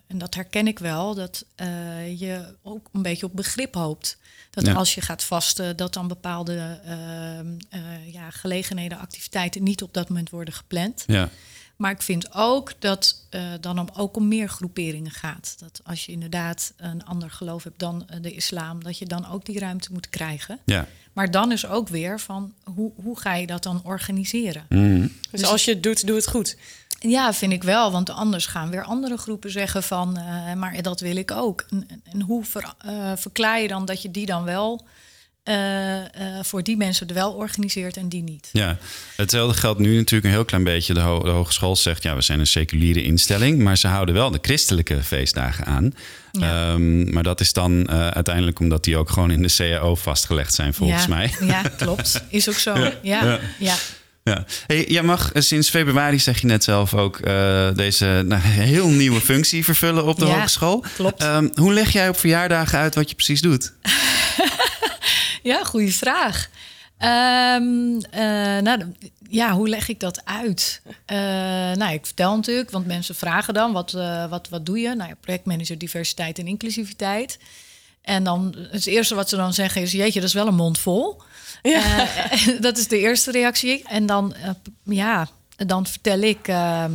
en 0.07 0.19
dat 0.19 0.35
herken 0.35 0.67
ik 0.67 0.79
wel, 0.79 1.15
dat 1.15 1.45
uh, 1.57 2.21
je 2.21 2.55
ook 2.63 2.89
een 2.93 3.03
beetje 3.03 3.27
op 3.27 3.37
begrip 3.37 3.75
hoopt. 3.75 4.19
Dat 4.51 4.67
ja. 4.67 4.73
als 4.73 4.95
je 4.95 5.01
gaat 5.01 5.25
vasten, 5.25 5.77
dat 5.77 5.95
dan 5.95 6.09
bepaalde 6.09 6.81
ja, 8.07 8.31
gelegenheden, 8.31 8.99
activiteiten 8.99 9.63
niet 9.63 9.83
op 9.83 9.95
dat 9.95 10.09
moment 10.09 10.31
worden 10.31 10.55
gepland. 10.55 11.05
Ja. 11.07 11.31
Maar 11.83 11.91
ik 11.91 12.03
vind 12.03 12.35
ook 12.35 12.73
dat 12.79 13.17
uh, 13.31 13.43
dan 13.61 13.79
om, 13.79 13.89
ook 13.97 14.17
om 14.17 14.29
meer 14.29 14.49
groeperingen 14.49 15.11
gaat. 15.11 15.57
Dat 15.59 15.81
als 15.85 16.07
je 16.07 16.13
inderdaad 16.13 16.73
een 16.77 17.05
ander 17.05 17.31
geloof 17.31 17.65
hebt 17.65 17.79
dan 17.79 18.07
de 18.21 18.33
islam, 18.33 18.85
dat 18.85 18.99
je 18.99 19.07
dan 19.07 19.29
ook 19.31 19.45
die 19.45 19.59
ruimte 19.59 19.93
moet 19.93 20.09
krijgen. 20.09 20.59
Ja. 20.65 20.87
Maar 21.13 21.31
dan 21.31 21.53
is 21.53 21.67
ook 21.67 21.89
weer 21.89 22.21
van 22.21 22.53
hoe, 22.65 22.93
hoe 22.95 23.21
ga 23.21 23.35
je 23.35 23.47
dat 23.47 23.63
dan 23.63 23.81
organiseren? 23.85 24.67
Mm. 24.69 25.01
Dus, 25.31 25.41
dus 25.41 25.51
als 25.51 25.65
je 25.65 25.71
het 25.71 25.83
doet, 25.83 26.07
doe 26.07 26.17
het 26.17 26.29
goed. 26.29 26.57
Ja, 27.01 27.33
vind 27.33 27.53
ik 27.53 27.63
wel. 27.63 27.93
Want 27.93 28.11
anders 28.11 28.47
gaan 28.47 28.71
weer 28.71 28.83
andere 28.85 29.17
groepen 29.17 29.51
zeggen 29.51 29.83
van... 29.83 30.19
Uh, 30.19 30.53
maar 30.53 30.83
dat 30.83 31.01
wil 31.01 31.17
ik 31.17 31.31
ook. 31.31 31.65
En, 31.71 32.03
en 32.05 32.21
hoe 32.21 32.45
ver, 32.45 32.75
uh, 32.87 33.13
verklaar 33.17 33.61
je 33.61 33.69
dan 33.69 33.85
dat 33.85 34.03
je 34.03 34.11
die 34.11 34.27
dan 34.27 34.45
wel... 34.45 34.87
Uh, 35.45 35.55
voor 36.43 36.63
die 36.63 36.77
mensen 36.77 37.09
er 37.09 37.15
wel 37.15 37.33
organiseert 37.33 37.97
en 37.97 38.09
die 38.09 38.23
niet. 38.23 38.49
Ja, 38.53 38.79
hetzelfde 39.17 39.59
geldt 39.59 39.79
nu 39.79 39.97
natuurlijk 39.97 40.25
een 40.25 40.31
heel 40.31 40.45
klein 40.45 40.65
beetje. 40.65 40.95
De, 40.95 41.01
ho 41.01 41.23
de 41.23 41.31
hogeschool 41.31 41.77
zegt, 41.77 42.03
ja, 42.03 42.15
we 42.15 42.21
zijn 42.21 42.41
een 42.41 42.47
seculiere 42.47 43.03
instelling... 43.03 43.59
maar 43.59 43.77
ze 43.77 43.87
houden 43.87 44.15
wel 44.15 44.31
de 44.31 44.39
christelijke 44.43 45.03
feestdagen 45.03 45.65
aan. 45.65 45.95
Ja. 46.33 46.73
Um, 46.73 47.13
maar 47.13 47.23
dat 47.23 47.41
is 47.41 47.53
dan 47.53 47.73
uh, 47.91 48.09
uiteindelijk 48.09 48.59
omdat 48.59 48.85
die 48.85 48.97
ook 48.97 49.11
gewoon 49.11 49.31
in 49.31 49.43
de 49.43 49.55
CAO 49.57 49.95
vastgelegd 49.95 50.55
zijn, 50.55 50.75
volgens 50.75 51.03
ja. 51.03 51.09
mij. 51.09 51.35
Ja, 51.41 51.63
klopt. 51.77 52.25
Is 52.29 52.49
ook 52.49 52.55
zo. 52.55 52.79
Ja, 52.79 52.93
ja. 53.03 53.41
ja. 53.59 53.75
Ja. 54.25 54.45
Hey, 54.67 54.85
jij 54.89 55.03
mag 55.03 55.31
sinds 55.35 55.71
februari, 55.71 56.19
zeg 56.19 56.41
je 56.41 56.47
net 56.47 56.65
zelf 56.65 56.95
ook, 56.95 57.19
uh, 57.25 57.69
deze 57.75 58.23
nou, 58.27 58.41
heel 58.73 58.89
nieuwe 58.89 59.21
functie 59.21 59.65
vervullen 59.65 60.05
op 60.05 60.19
de 60.19 60.27
ja, 60.27 60.35
hogeschool. 60.35 60.85
Klopt. 60.95 61.23
Um, 61.23 61.51
hoe 61.55 61.73
leg 61.73 61.93
jij 61.93 62.09
op 62.09 62.19
verjaardagen 62.19 62.79
uit 62.79 62.95
wat 62.95 63.09
je 63.09 63.15
precies 63.15 63.41
doet? 63.41 63.73
ja, 65.43 65.65
goede 65.65 65.93
vraag. 65.93 66.49
Um, 66.99 67.95
uh, 67.95 68.59
nou, 68.59 68.95
ja, 69.29 69.53
hoe 69.53 69.69
leg 69.69 69.89
ik 69.89 70.01
dat 70.01 70.25
uit? 70.25 70.83
Uh, 70.87 71.17
nou, 71.73 71.93
ik 71.93 72.07
vertel 72.07 72.37
natuurlijk, 72.37 72.71
want 72.71 72.87
mensen 72.87 73.15
vragen 73.15 73.55
dan: 73.55 73.73
wat, 73.73 73.93
uh, 73.93 74.29
wat, 74.31 74.49
wat 74.49 74.67
doe 74.67 74.79
je? 74.79 74.95
Nou 74.95 75.09
ja, 75.09 75.17
projectmanager 75.21 75.79
diversiteit 75.79 76.39
en 76.39 76.47
inclusiviteit. 76.47 77.39
En 78.03 78.25
dan 78.25 78.55
het 78.71 78.87
eerste 78.87 79.15
wat 79.15 79.29
ze 79.29 79.37
dan 79.37 79.55
zeggen 79.55 79.83
is: 79.83 79.93
Jeetje, 79.93 80.21
dat 80.21 80.29
is 80.29 80.35
wel 80.35 80.47
een 80.47 80.55
mond 80.55 80.79
vol. 80.79 81.23
Ja. 81.63 82.07
Uh, 82.33 82.61
dat 82.67 82.79
is 82.79 82.89
de 82.89 82.99
eerste 82.99 83.31
reactie. 83.31 83.83
En 83.89 84.07
dan, 84.07 84.35
ja, 84.83 85.29
dan 85.57 85.87
vertel 85.87 86.21
ik 86.21 86.49
ehm, 86.49 86.93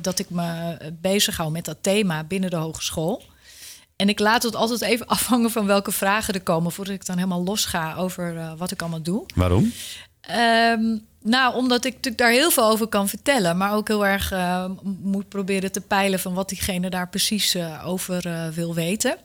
dat 0.00 0.18
ik 0.18 0.30
me 0.30 0.76
bezig 1.00 1.36
hou 1.36 1.50
met 1.50 1.64
dat 1.64 1.78
thema 1.80 2.24
binnen 2.24 2.50
de 2.50 2.56
hogeschool. 2.56 3.22
En 3.96 4.08
ik 4.08 4.18
laat 4.18 4.42
het 4.42 4.54
altijd 4.54 4.80
even 4.80 5.06
afhangen 5.16 5.50
van 5.50 5.66
welke 5.66 5.92
vragen 5.92 6.34
er 6.34 6.42
komen... 6.42 6.72
voordat 6.72 6.94
ik 6.94 7.06
dan 7.06 7.16
helemaal 7.16 7.44
los 7.44 7.64
ga 7.64 7.94
over 7.94 8.56
wat 8.56 8.70
ik 8.70 8.80
allemaal 8.80 9.02
doe. 9.02 9.24
Waarom? 9.34 9.72
Um, 10.70 11.06
nou, 11.22 11.54
omdat 11.54 11.84
ik 11.84 11.94
natuurlijk 11.94 12.18
daar 12.18 12.30
heel 12.30 12.50
veel 12.50 12.64
over 12.64 12.86
kan 12.86 13.08
vertellen, 13.08 13.56
maar 13.56 13.72
ook 13.72 13.88
heel 13.88 14.06
erg 14.06 14.32
uh, 14.32 14.64
moet 15.02 15.28
proberen 15.28 15.72
te 15.72 15.80
peilen 15.80 16.20
van 16.20 16.34
wat 16.34 16.48
diegene 16.48 16.90
daar 16.90 17.08
precies 17.08 17.54
uh, 17.54 17.82
over 17.86 18.50
wil 18.54 18.74
weten. 18.74 19.16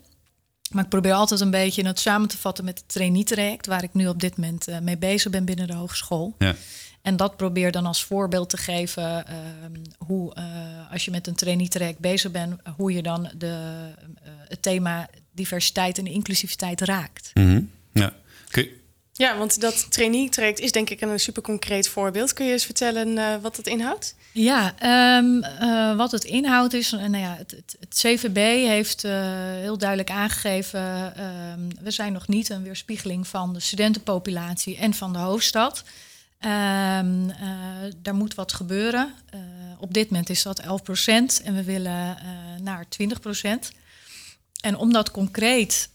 Maar 0.72 0.84
ik 0.84 0.90
probeer 0.90 1.14
altijd 1.14 1.40
een 1.40 1.52
beetje 1.52 1.88
het 1.88 2.00
samen 2.00 2.28
te 2.28 2.38
vatten 2.38 2.66
met 2.66 2.78
het 2.78 2.88
trainee-traject, 2.88 3.68
waar 3.68 3.84
ik 3.84 3.94
nu 3.94 4.08
op 4.08 4.20
dit 4.20 4.38
moment 4.38 4.68
mee 4.82 4.98
bezig 4.98 5.32
ben 5.32 5.46
binnen 5.46 5.68
de 5.68 5.74
hogeschool. 5.74 6.36
Ja. 6.38 6.56
En 7.02 7.16
dat 7.16 7.38
probeer 7.38 7.72
dan 7.72 7.86
als 7.86 8.04
voorbeeld 8.04 8.50
te 8.50 8.58
geven 8.58 9.28
ehm, 9.28 9.76
hoe, 9.98 10.34
als 10.92 11.06
je 11.06 11.12
met 11.12 11.28
een 11.28 11.36
trainee-traject 11.36 12.00
bezig 12.00 12.32
bent, 12.32 12.60
hoe 12.76 12.94
je 12.94 13.02
dan 13.02 13.32
de, 13.38 13.58
het 14.48 14.62
thema 14.62 15.10
diversiteit 15.32 15.98
en 15.98 16.08
inclusiviteit 16.08 16.82
raakt. 16.82 17.32
Mm 17.34 17.48
-hmm. 17.48 17.70
Ja. 17.94 18.14
Ja, 19.22 19.38
want 19.38 19.62
dat 19.62 19.92
trainee-traject 19.92 20.60
is 20.60 20.72
denk 20.72 20.90
ik 20.90 21.02
een 21.02 21.20
super 21.20 21.42
concreet 21.42 21.88
voorbeeld. 21.88 22.34
Kun 22.34 22.46
je 22.46 22.52
eens 22.52 22.66
vertellen 22.66 23.08
uh, 23.08 23.36
wat 23.42 23.58
het 23.58 23.68
inhoudt? 23.68 24.16
Ja, 24.32 24.74
um, 25.18 25.44
uh, 25.44 25.96
wat 25.96 26.12
het 26.12 26.24
inhoudt 26.24 26.74
is... 26.74 26.92
nou 26.92 27.18
ja, 27.18 27.36
het, 27.38 27.52
het, 27.52 27.76
het 27.80 27.94
CVB 27.94 28.68
heeft 28.68 29.04
uh, 29.04 29.12
heel 29.60 29.78
duidelijk 29.78 30.10
aangegeven... 30.10 31.14
we 31.82 31.92
zijn 31.92 32.14
nog 32.14 32.28
niet 32.28 32.50
een 32.50 32.64
weerspiegeling 32.64 33.28
van 33.28 33.54
de 33.54 33.60
studentenpopulatie 33.60 34.78
en 34.78 34.94
van 34.94 35.14
de 35.14 35.20
hoofdstad. 35.20 35.84
Um, 36.46 37.32
daar 38.02 38.16
moet 38.16 38.36
wat 38.36 38.54
gebeuren. 38.54 39.14
op 39.80 39.94
dit 39.94 40.10
moment 40.10 40.30
is 40.30 40.44
dat 40.44 40.60
11 40.60 40.84
procent 40.84 41.42
en 41.42 41.56
we 41.56 41.64
willen 41.64 42.18
naar 42.62 42.90
20 42.90 43.20
procent. 43.20 43.72
En 44.62 44.76
om 44.76 44.94
dat 44.94 45.12
concreet 45.12 45.90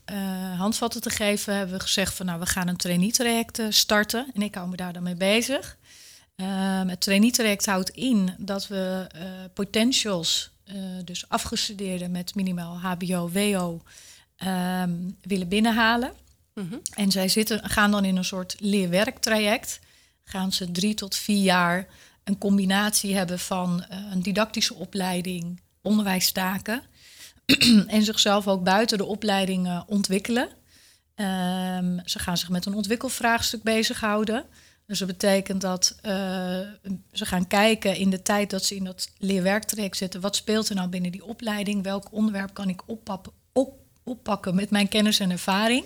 handvatten 0.57 1.00
te 1.00 1.11
geven, 1.11 1.57
hebben 1.57 1.76
we 1.76 1.83
gezegd 1.83 2.15
van 2.15 2.26
nou, 2.26 2.41
we 2.41 2.47
gaan 2.47 2.69
een 2.69 2.76
trainee-traject 2.76 3.59
uh, 3.59 3.67
starten. 3.71 4.26
En 4.35 4.43
ik 4.43 4.55
hou 4.55 4.69
me 4.69 4.76
daar 4.76 4.93
dan 4.93 5.03
mee 5.03 5.15
bezig. 5.15 5.76
Uh, 6.37 6.47
het 6.87 7.00
trainee-traject 7.00 7.67
houdt 7.67 7.91
in 7.91 8.35
dat 8.38 8.67
we 8.67 9.07
potentials, 9.55 10.50
dus 11.05 11.29
afgestudeerden 11.29 12.11
met 12.11 12.35
minimaal 12.35 12.79
HBO, 12.79 13.31
WO, 13.31 13.83
um, 14.45 15.17
willen 15.23 15.49
binnenhalen. 15.49 16.12
Mm 16.55 16.69
-hmm. 16.69 16.81
En 16.95 17.11
zij 17.11 17.29
zitten, 17.29 17.69
gaan 17.71 17.91
dan 17.91 18.05
in 18.05 18.17
een 18.17 18.25
soort 18.25 18.57
leerwerktraject. 18.59 19.81
Gaan 20.28 20.52
ze 20.52 20.71
drie 20.71 20.95
tot 20.95 21.14
vier 21.14 21.42
jaar 21.42 21.87
een 22.25 22.38
combinatie 22.38 23.16
hebben 23.16 23.38
van 23.38 23.85
een 24.11 24.23
didactische 24.23 24.75
opleiding, 24.75 25.61
onderwijstaken 25.83 26.83
en 27.87 28.02
zichzelf 28.02 28.49
ook 28.49 28.64
buiten 28.64 28.99
de 28.99 29.04
opleiding 29.04 29.85
ontwikkelen. 29.87 30.49
Um, 31.16 32.00
ze 32.04 32.18
gaan 32.18 32.37
zich 32.37 32.49
met 32.49 32.66
een 32.66 32.75
ontwikkelvraagstuk 32.75 33.62
bezighouden. 33.62 34.45
Dus 34.87 34.99
dat 34.99 35.09
betekent 35.09 35.61
dat 35.61 35.97
uh, 36.02 36.12
ze 37.12 37.26
gaan 37.26 37.47
kijken 37.47 37.97
in 37.97 38.11
de 38.11 38.23
tijd 38.23 38.50
dat 38.50 38.64
ze 38.64 38.75
in 38.75 38.85
dat 38.85 39.09
leerwerktraject 39.18 39.97
zitten. 39.97 40.21
Wat 40.21 40.37
speelt 40.37 40.68
er 40.68 40.75
nou 40.75 40.88
binnen 40.88 41.12
die 41.12 41.25
opleiding? 41.25 41.83
Welk 41.83 42.12
onderwerp 42.12 42.54
kan 42.54 42.68
ik 42.68 42.83
oppakken 44.04 44.54
met 44.54 44.71
mijn 44.71 44.88
kennis 44.88 45.21
en 45.21 45.30
ervaring? 45.30 45.85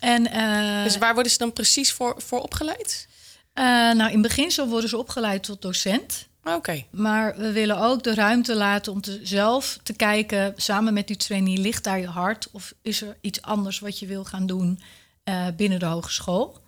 En, 0.00 0.26
uh, 0.34 0.84
dus 0.84 0.98
waar 0.98 1.14
worden 1.14 1.32
ze 1.32 1.38
dan 1.38 1.52
precies 1.52 1.92
voor, 1.92 2.14
voor 2.22 2.40
opgeleid? 2.40 3.08
Nou, 3.54 4.10
in 4.10 4.22
beginsel 4.22 4.68
worden 4.68 4.88
ze 4.88 4.98
opgeleid 4.98 5.42
tot 5.42 5.62
docent. 5.62 6.28
Oké. 6.44 6.84
Maar 6.90 7.36
we 7.36 7.52
willen 7.52 7.78
ook 7.78 8.02
de 8.02 8.14
ruimte 8.14 8.54
laten 8.54 8.92
om 8.92 9.00
te, 9.00 9.20
zelf 9.22 9.78
te 9.82 9.92
kijken, 9.92 10.52
samen 10.56 10.94
met 10.94 11.06
die 11.06 11.16
trainee, 11.16 11.58
ligt 11.58 11.84
daar 11.84 12.00
je 12.00 12.06
hart 12.06 12.48
of 12.52 12.74
is 12.82 13.02
er 13.02 13.16
iets 13.20 13.42
anders 13.42 13.78
wat 13.78 13.98
je 13.98 14.06
wil 14.06 14.24
gaan 14.24 14.46
doen 14.46 14.80
uh, 15.24 15.46
binnen 15.56 15.78
de 15.78 15.84
hogeschool? 15.86 16.62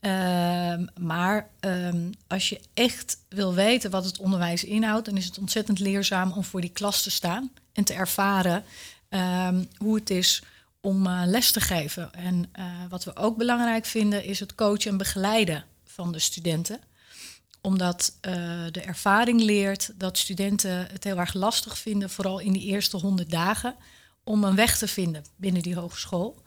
Ehm, 0.00 0.86
maar 1.00 1.48
um, 1.60 2.10
als 2.28 2.48
je 2.48 2.60
echt 2.74 3.16
wil 3.28 3.54
weten 3.54 3.90
wat 3.90 4.04
het 4.04 4.18
onderwijs 4.18 4.64
inhoudt, 4.64 5.06
dan 5.06 5.16
is 5.16 5.24
het 5.24 5.38
ontzettend 5.38 5.78
leerzaam 5.78 6.32
om 6.32 6.44
voor 6.44 6.60
die 6.60 6.72
klas 6.72 7.02
te 7.02 7.10
staan 7.10 7.50
en 7.72 7.84
te 7.84 7.92
ervaren 7.92 8.64
um, 9.08 9.68
hoe 9.76 9.94
het 9.94 10.10
is 10.10 10.42
om 10.80 11.06
uh, 11.06 11.22
les 11.24 11.50
te 11.50 11.60
geven. 11.60 12.14
En 12.14 12.50
uh, 12.58 12.64
wat 12.88 13.04
we 13.04 13.16
ook 13.16 13.36
belangrijk 13.36 13.84
vinden, 13.84 14.24
is 14.24 14.40
het 14.40 14.54
coachen 14.54 14.90
en 14.90 14.96
begeleiden 14.96 15.64
van 15.94 16.12
de 16.12 16.18
studenten. 16.18 16.80
Omdat 17.60 18.12
uh, 18.26 18.32
de 18.70 18.80
ervaring 18.80 19.40
leert 19.40 19.92
dat 19.94 20.18
studenten 20.18 20.86
het 20.92 21.04
heel 21.04 21.18
erg 21.18 21.34
lastig 21.34 21.78
vinden, 21.78 22.10
vooral 22.10 22.38
in 22.38 22.52
die 22.52 22.62
eerste 22.62 22.96
honderd 22.96 23.30
dagen, 23.30 23.76
om 24.24 24.44
een 24.44 24.54
weg 24.54 24.78
te 24.78 24.88
vinden 24.88 25.24
binnen 25.36 25.62
die 25.62 25.76
hogeschool. 25.76 26.42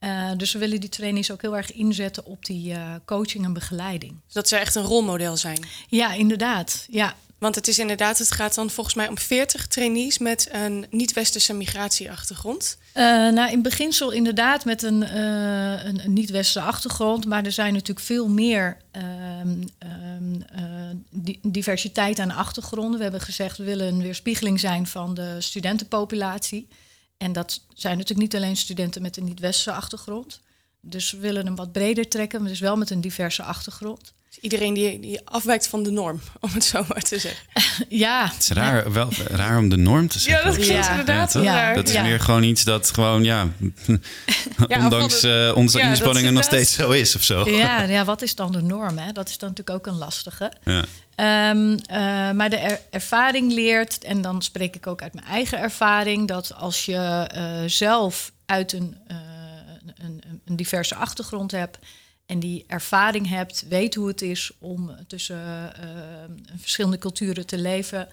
Uh, 0.00 0.30
dus 0.36 0.52
we 0.52 0.58
willen 0.58 0.80
die 0.80 0.88
trainees 0.88 1.30
ook 1.30 1.42
heel 1.42 1.56
erg 1.56 1.72
inzetten 1.72 2.24
op 2.24 2.44
die 2.44 2.72
uh, 2.72 2.94
coaching 3.04 3.44
en 3.44 3.52
begeleiding. 3.52 4.20
Dat 4.32 4.48
ze 4.48 4.56
echt 4.56 4.74
een 4.74 4.82
rolmodel 4.82 5.36
zijn. 5.36 5.66
Ja, 5.88 6.12
inderdaad. 6.12 6.86
Ja. 6.90 7.16
Want 7.40 7.54
het 7.54 7.68
is 7.68 7.78
inderdaad, 7.78 8.18
het 8.18 8.30
gaat 8.30 8.54
dan 8.54 8.70
volgens 8.70 8.94
mij 8.94 9.08
om 9.08 9.18
40 9.18 9.66
trainees 9.66 10.18
met 10.18 10.48
een 10.52 10.86
niet-westerse 10.90 11.54
migratieachtergrond. 11.54 12.78
Uh, 12.94 13.04
nou, 13.04 13.50
in 13.50 13.62
beginsel 13.62 14.10
inderdaad 14.10 14.64
met 14.64 14.82
een, 14.82 15.16
een, 15.16 16.04
een 16.04 16.12
niet-westerse 16.12 16.68
achtergrond. 16.68 17.26
Maar 17.26 17.44
er 17.44 17.52
zijn 17.52 17.72
natuurlijk 17.72 18.06
veel 18.06 18.28
meer 18.28 18.76
ehm, 18.90 19.62
ehm, 19.78 20.96
diversiteit 21.42 22.18
aan 22.18 22.30
achtergronden. 22.30 22.96
We 22.96 23.02
hebben 23.02 23.20
gezegd, 23.20 23.56
we 23.56 23.64
willen 23.64 23.86
een 23.86 24.02
weerspiegeling 24.02 24.60
zijn 24.60 24.86
van 24.86 25.14
de 25.14 25.36
studentenpopulatie. 25.38 26.68
En 27.16 27.32
dat 27.32 27.60
zijn 27.74 27.96
natuurlijk 27.98 28.32
niet 28.32 28.42
alleen 28.42 28.56
studenten 28.56 29.02
met 29.02 29.16
een 29.16 29.24
niet-westerse 29.24 29.72
achtergrond. 29.72 30.40
Dus 30.80 31.10
we 31.10 31.18
willen 31.18 31.46
hem 31.46 31.56
wat 31.56 31.72
breder 31.72 32.08
trekken, 32.08 32.40
maar 32.40 32.50
dus 32.50 32.60
wel 32.60 32.76
met 32.76 32.90
een 32.90 33.00
diverse 33.00 33.42
achtergrond. 33.42 34.12
Dus 34.30 34.38
iedereen 34.38 34.74
die, 34.74 35.00
die 35.00 35.20
afwijkt 35.24 35.68
van 35.68 35.82
de 35.82 35.90
norm, 35.90 36.20
om 36.40 36.50
het 36.52 36.64
zo 36.64 36.84
maar 36.88 37.02
te 37.02 37.18
zeggen. 37.18 37.46
ja. 38.04 38.30
Het 38.32 38.40
is 38.40 38.48
raar, 38.48 38.92
wel 38.92 39.08
raar 39.28 39.58
om 39.58 39.68
de 39.68 39.76
norm 39.76 40.08
te 40.08 40.18
zeggen. 40.18 40.44
Ja, 40.44 40.56
dat 40.56 40.64
klinkt 40.64 40.84
ja. 40.84 40.90
inderdaad 40.90 41.32
ja, 41.32 41.42
raar. 41.42 41.74
Dat 41.74 41.88
is 41.88 41.94
ja. 41.94 42.02
meer 42.02 42.20
gewoon 42.20 42.42
iets 42.42 42.64
dat 42.64 42.90
gewoon, 42.90 43.24
ja, 43.24 43.48
ondanks 44.82 45.24
uh, 45.24 45.52
onze 45.54 45.80
inspanningen 45.80 46.32
nog 46.32 46.44
steeds 46.44 46.72
zo 46.72 46.90
is 46.90 47.16
of 47.16 47.22
zo. 47.22 47.50
Ja, 47.50 47.82
ja, 47.82 48.04
wat 48.04 48.22
is 48.22 48.34
dan 48.34 48.52
de 48.52 48.62
norm? 48.62 48.98
Hè? 48.98 49.12
Dat 49.12 49.28
is 49.28 49.38
dan 49.38 49.48
natuurlijk 49.48 49.76
ook 49.76 49.92
een 49.92 49.98
lastige. 49.98 50.52
Ja. 50.64 50.84
Um, 51.50 51.70
uh, 51.70 51.76
maar 52.30 52.50
de 52.50 52.56
er 52.56 52.80
ervaring 52.90 53.52
leert, 53.52 54.04
en 54.04 54.22
dan 54.22 54.42
spreek 54.42 54.76
ik 54.76 54.86
ook 54.86 55.02
uit 55.02 55.14
mijn 55.14 55.26
eigen 55.26 55.58
ervaring, 55.58 56.28
dat 56.28 56.54
als 56.54 56.84
je 56.84 57.30
uh, 57.36 57.68
zelf 57.68 58.32
uit 58.46 58.72
een, 58.72 58.96
uh, 59.10 59.16
een, 59.96 60.22
een, 60.44 60.56
diverse 60.56 60.94
achtergrond 60.94 61.50
hebt 61.50 61.78
en 62.30 62.40
die 62.40 62.64
ervaring 62.66 63.28
hebt, 63.28 63.64
weet 63.68 63.94
hoe 63.94 64.08
het 64.08 64.22
is 64.22 64.52
om 64.58 64.96
tussen 65.06 65.72
verschillende 66.56 66.98
culturen 66.98 67.46
te 67.46 67.58
leven, 67.58 68.08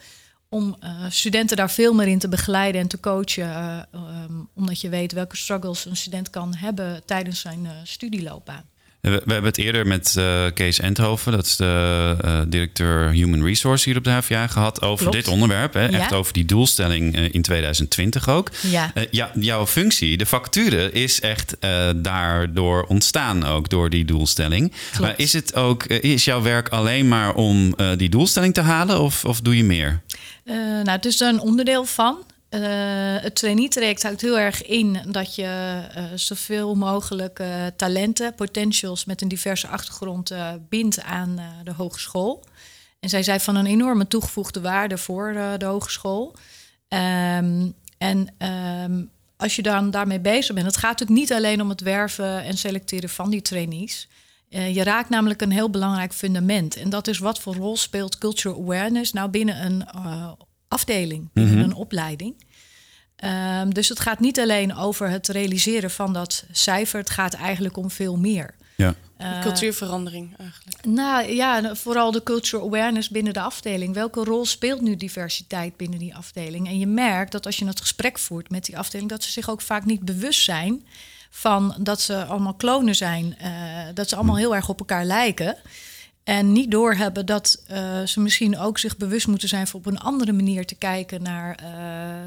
om 0.49 0.77
studenten 1.09 1.57
daar 1.57 1.71
veel 1.71 1.93
meer 1.93 2.07
in 2.07 2.19
te 2.19 2.29
begeleiden 2.29 2.81
en 2.81 2.87
te 2.87 2.99
coachen, 2.99 3.87
um, 3.95 4.49
omdat 4.53 4.81
je 4.81 4.89
weet 4.89 5.11
welke 5.11 5.37
struggles 5.37 5.85
een 5.85 5.97
student 5.97 6.29
kan 6.29 6.55
hebben 6.55 7.05
tijdens 7.05 7.39
zijn 7.39 7.67
studieloopbaan. 7.83 8.65
We, 9.09 9.21
we, 9.25 9.33
hebben 9.33 9.51
het 9.51 9.57
eerder 9.57 9.87
met 9.87 10.15
uh, 10.17 10.45
Kees 10.53 10.79
Endhoven, 10.79 11.31
dat 11.31 11.45
is 11.45 11.55
de 11.55 12.15
uh, 12.25 12.41
directeur 12.47 13.09
Human 13.09 13.43
Resource 13.45 13.89
hier 13.89 13.97
op 13.97 14.03
de 14.03 14.09
HVA, 14.09 14.47
gehad 14.47 14.81
over 14.81 15.11
dit 15.11 15.27
onderwerp. 15.27 15.73
Hè? 15.73 15.85
Ja. 15.85 15.99
Echt 15.99 16.13
over 16.13 16.33
die 16.33 16.45
doelstelling 16.45 17.17
uh, 17.17 17.33
in 17.33 17.41
2020 17.41 18.29
ook. 18.29 18.51
Ja. 18.61 18.91
ja. 19.11 19.31
jouw 19.33 19.67
functie, 19.67 20.17
de 20.17 20.25
vacature, 20.25 20.91
is 20.91 21.21
echt 21.21 21.57
daardoor 21.95 22.83
ontstaan 22.83 23.45
ook 23.45 23.69
door 23.69 23.89
die 23.89 24.05
doelstelling. 24.05 24.71
Klopt. 24.71 24.99
Maar 24.99 25.13
is 25.17 25.33
het 25.33 25.55
ook, 25.55 25.85
is 25.85 26.25
jouw 26.25 26.41
werk 26.41 26.69
alleen 26.69 27.07
maar 27.07 27.33
om 27.33 27.75
die 27.97 28.09
doelstelling 28.09 28.53
te 28.53 28.61
halen 28.61 28.99
of, 28.99 29.25
of 29.25 29.41
doe 29.41 29.57
je 29.57 29.63
meer? 29.63 30.01
nou, 30.83 30.89
het 30.89 31.05
is 31.05 31.21
er 31.21 31.27
een 31.27 31.39
onderdeel 31.39 31.85
van. 31.85 32.17
Uh, 32.57 33.23
het 33.23 33.35
trainee-traject 33.35 34.03
houdt 34.03 34.21
heel 34.21 34.39
erg 34.39 34.65
in 34.65 34.99
dat 35.07 35.35
je 35.35 35.81
uh, 35.97 36.03
zoveel 36.15 36.75
mogelijk 36.75 37.39
uh, 37.39 37.65
talenten, 37.75 38.35
potentials 38.35 39.05
met 39.05 39.21
een 39.21 39.27
diverse 39.27 39.67
achtergrond 39.67 40.33
bindt 40.69 41.01
aan 41.01 41.39
de 41.63 41.73
hogeschool. 41.73 42.43
En 42.99 43.09
zij 43.09 43.23
zijn 43.23 43.39
van 43.39 43.55
een 43.55 43.65
enorme 43.65 44.07
toegevoegde 44.07 44.61
waarde 44.61 44.97
voor 44.97 45.33
de 45.57 45.65
hogeschool. 45.65 46.35
Um, 46.89 47.73
en 47.97 48.27
um, 48.83 49.09
als 49.37 49.55
je 49.55 49.61
dan 49.61 49.91
daarmee 49.91 50.19
bezig 50.19 50.55
bent, 50.55 50.65
het 50.65 50.77
gaat 50.77 50.99
natuurlijk 50.99 51.19
niet 51.19 51.33
alleen 51.33 51.61
om 51.61 51.69
het 51.69 51.81
werven 51.81 52.43
en 52.43 52.57
selecteren 52.57 53.09
van 53.09 53.29
die 53.29 53.41
trainees. 53.41 54.07
je 54.49 54.83
raakt 54.83 55.09
namelijk 55.09 55.41
een 55.41 55.51
heel 55.51 55.69
belangrijk 55.69 56.13
fundament. 56.13 56.75
En 56.75 56.89
dat 56.89 57.07
is 57.07 57.19
wat 57.19 57.39
voor 57.39 57.55
rol 57.55 57.77
speelt 57.77 58.17
cultural 58.17 58.61
awareness 58.61 59.13
nou 59.13 59.29
binnen 59.29 59.65
een 59.65 59.85
afdeling, 60.67 61.29
binnen 61.33 61.53
mm 61.53 61.59
-hmm. 61.59 61.69
een 61.69 61.77
opleiding. 61.77 62.45
Um, 63.23 63.73
dus 63.73 63.89
het 63.89 63.99
gaat 63.99 64.19
niet 64.19 64.39
alleen 64.39 64.75
over 64.75 65.09
het 65.09 65.27
realiseren 65.27 65.91
van 65.91 66.13
dat 66.13 66.43
cijfer, 66.51 66.99
het 66.99 67.09
gaat 67.09 67.33
eigenlijk 67.33 67.77
om 67.77 67.91
veel 67.91 68.17
meer. 68.17 68.55
Ja. 68.75 68.95
Uh, 69.21 69.41
cultuurverandering 69.41 70.37
eigenlijk. 70.37 70.85
Nou 70.85 71.33
ja, 71.33 71.75
vooral 71.75 72.11
de 72.11 72.23
cultural 72.23 72.67
awareness 72.67 73.09
binnen 73.09 73.33
de 73.33 73.41
afdeling. 73.41 73.93
Welke 73.93 74.23
rol 74.23 74.45
speelt 74.45 74.81
nu 74.81 74.95
diversiteit 74.95 75.77
binnen 75.77 75.99
die 75.99 76.15
afdeling? 76.15 76.67
En 76.67 76.79
je 76.79 76.87
merkt 76.87 77.31
dat 77.31 77.45
als 77.45 77.57
je 77.57 77.65
het 77.65 77.79
gesprek 77.79 78.19
voert 78.19 78.49
met 78.49 78.65
die 78.65 78.77
afdeling, 78.77 79.09
dat 79.09 79.23
ze 79.23 79.31
zich 79.31 79.49
ook 79.49 79.61
vaak 79.61 79.85
niet 79.85 80.05
bewust 80.05 80.43
zijn 80.43 80.85
van 81.29 81.75
dat 81.79 82.01
ze 82.01 82.25
allemaal 82.25 82.53
klonen 82.53 82.95
zijn, 82.95 83.37
uh, 83.41 83.47
dat 83.93 84.09
ze 84.09 84.15
allemaal 84.15 84.37
heel 84.37 84.55
erg 84.55 84.69
op 84.69 84.79
elkaar 84.79 85.05
lijken. 85.05 85.57
En 86.27 86.51
niet 86.51 86.71
doorhebben 86.71 87.25
dat 87.25 87.63
uh, 87.71 87.77
ze 88.05 88.19
misschien 88.19 88.57
ook 88.57 88.77
zich 88.77 88.97
bewust 88.97 89.27
moeten 89.27 89.47
zijn 89.47 89.67
voor 89.67 89.79
op 89.79 89.85
een 89.85 89.99
andere 89.99 90.33
manier 90.33 90.65
te 90.65 90.75
kijken 90.75 91.21
naar 91.21 91.59
uh, 91.63 91.69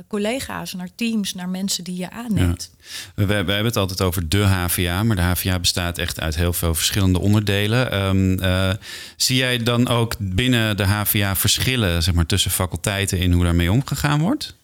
collega's, 0.09 0.73
naar 0.73 0.89
teams, 0.95 1.35
naar 1.35 1.49
mensen 1.49 1.85
die 1.85 1.97
je 1.97 2.11
aanneemt. 2.11 2.71
We, 3.15 3.33
hebben 3.33 3.65
het 3.65 3.77
altijd 3.77 4.01
over 4.01 4.29
de 4.29 4.43
HVA, 4.43 5.03
maar 5.03 5.17
de 5.17 5.23
HVA 5.23 5.59
bestaat 5.59 5.99
echt 5.99 6.21
uit 6.21 6.37
heel 6.37 6.53
veel 6.53 6.75
verschillende 6.75 7.19
onderdelen. 7.19 8.05
Um, 8.05 8.39
uh, 8.43 8.71
zie 9.17 9.37
jij 9.37 9.59
dan 9.59 9.89
ook 9.89 10.15
binnen 10.19 10.77
de 10.77 10.85
HVA 10.85 11.37
verschillen 11.37 12.03
zeg 12.03 12.15
maar, 12.15 12.27
tussen 12.27 12.51
faculteiten 12.51 13.19
in 13.19 13.33
hoe 13.33 13.45
daarmee 13.45 13.73
omgegaan 13.73 14.21
wordt? 14.21 14.55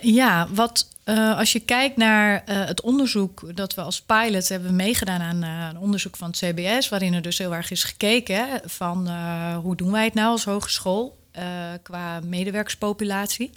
Ja, 0.00 0.48
wat 0.50 0.88
uh, 1.06 1.38
als 1.38 1.52
je 1.52 1.60
kijkt 1.60 1.96
naar 1.96 2.44
uh, 2.48 2.64
het 2.64 2.80
onderzoek 2.80 3.56
dat 3.56 3.74
we 3.74 3.80
als 3.80 4.00
pilot 4.00 4.48
hebben 4.48 4.76
meegedaan 4.76 5.20
aan 5.20 5.42
een 5.42 5.78
onderzoek 5.78 6.16
van 6.16 6.30
het 6.30 6.36
CBS, 6.36 6.88
waarin 6.88 7.14
er 7.14 7.22
dus 7.22 7.38
heel 7.38 7.54
erg 7.54 7.70
is 7.70 7.84
gekeken 7.84 8.36
hè, 8.36 8.56
van 8.64 9.08
hoe 9.54 9.76
doen 9.76 9.92
wij 9.92 10.04
het 10.04 10.14
nou 10.14 10.30
als 10.30 10.44
hogeschool 10.44 11.18
qua 11.82 12.20
medewerkerspopulatie. 12.20 13.50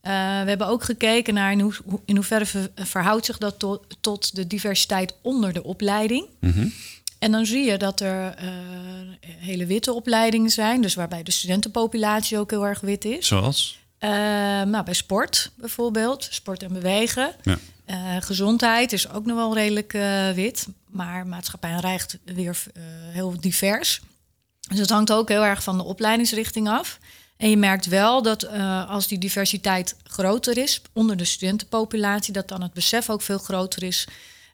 we 0.00 0.08
hebben 0.46 0.66
ook 0.66 0.84
gekeken 0.84 1.34
naar 1.34 1.52
in, 1.52 1.60
ho 1.60 1.72
in 2.04 2.16
hoeverre 2.16 2.70
verhoudt 2.74 3.26
zich 3.26 3.38
dat 3.38 3.58
tot, 3.58 3.96
tot 4.00 4.34
de 4.34 4.46
diversiteit 4.46 5.14
onder 5.22 5.52
de 5.52 5.64
opleiding. 5.64 6.26
Mm 6.40 6.52
-hmm. 6.52 6.72
En 7.18 7.32
dan 7.32 7.46
zie 7.46 7.70
je 7.70 7.76
dat 7.76 8.00
er 8.00 8.34
hele 9.20 9.66
witte 9.66 9.92
opleidingen 9.92 10.50
zijn, 10.50 10.82
dus 10.82 10.94
waarbij 10.94 11.22
de 11.22 11.30
studentenpopulatie 11.30 12.38
ook 12.38 12.50
heel 12.50 12.66
erg 12.66 12.80
wit 12.80 13.04
is. 13.04 13.26
Zoals? 13.26 13.79
Uh, 14.00 14.10
nou, 14.62 14.84
bij 14.84 14.94
sport 14.94 15.50
bijvoorbeeld, 15.54 16.28
sport 16.30 16.62
en 16.62 16.72
bewegen. 16.72 17.34
Ja. 17.42 17.58
Uh, 17.86 18.16
gezondheid 18.20 18.92
is 18.92 19.08
ook 19.08 19.26
nog 19.26 19.36
wel 19.36 19.54
redelijk 19.54 19.92
uh, 19.92 20.30
wit, 20.30 20.66
maar 20.86 21.26
maatschappij 21.26 21.70
en 21.70 21.80
recht 21.80 22.18
weer 22.24 22.62
heel 23.12 23.40
divers. 23.40 24.00
Dus 24.68 24.78
het 24.78 24.90
hangt 24.90 25.12
ook 25.12 25.28
heel 25.28 25.44
erg 25.44 25.62
van 25.62 25.76
de 25.78 25.84
opleidingsrichting 25.84 26.68
af. 26.68 26.98
En 27.36 27.50
je 27.50 27.56
merkt 27.56 27.86
wel 27.86 28.22
dat 28.22 28.48
als 28.88 29.06
die 29.06 29.18
diversiteit 29.18 29.96
groter 30.04 30.58
is 30.58 30.82
onder 30.92 31.16
de 31.16 31.24
studentenpopulatie, 31.24 32.32
dat 32.32 32.48
dan 32.48 32.62
het 32.62 32.72
besef 32.72 33.10
ook 33.10 33.22
veel 33.22 33.38
groter 33.38 33.82
is 33.82 34.06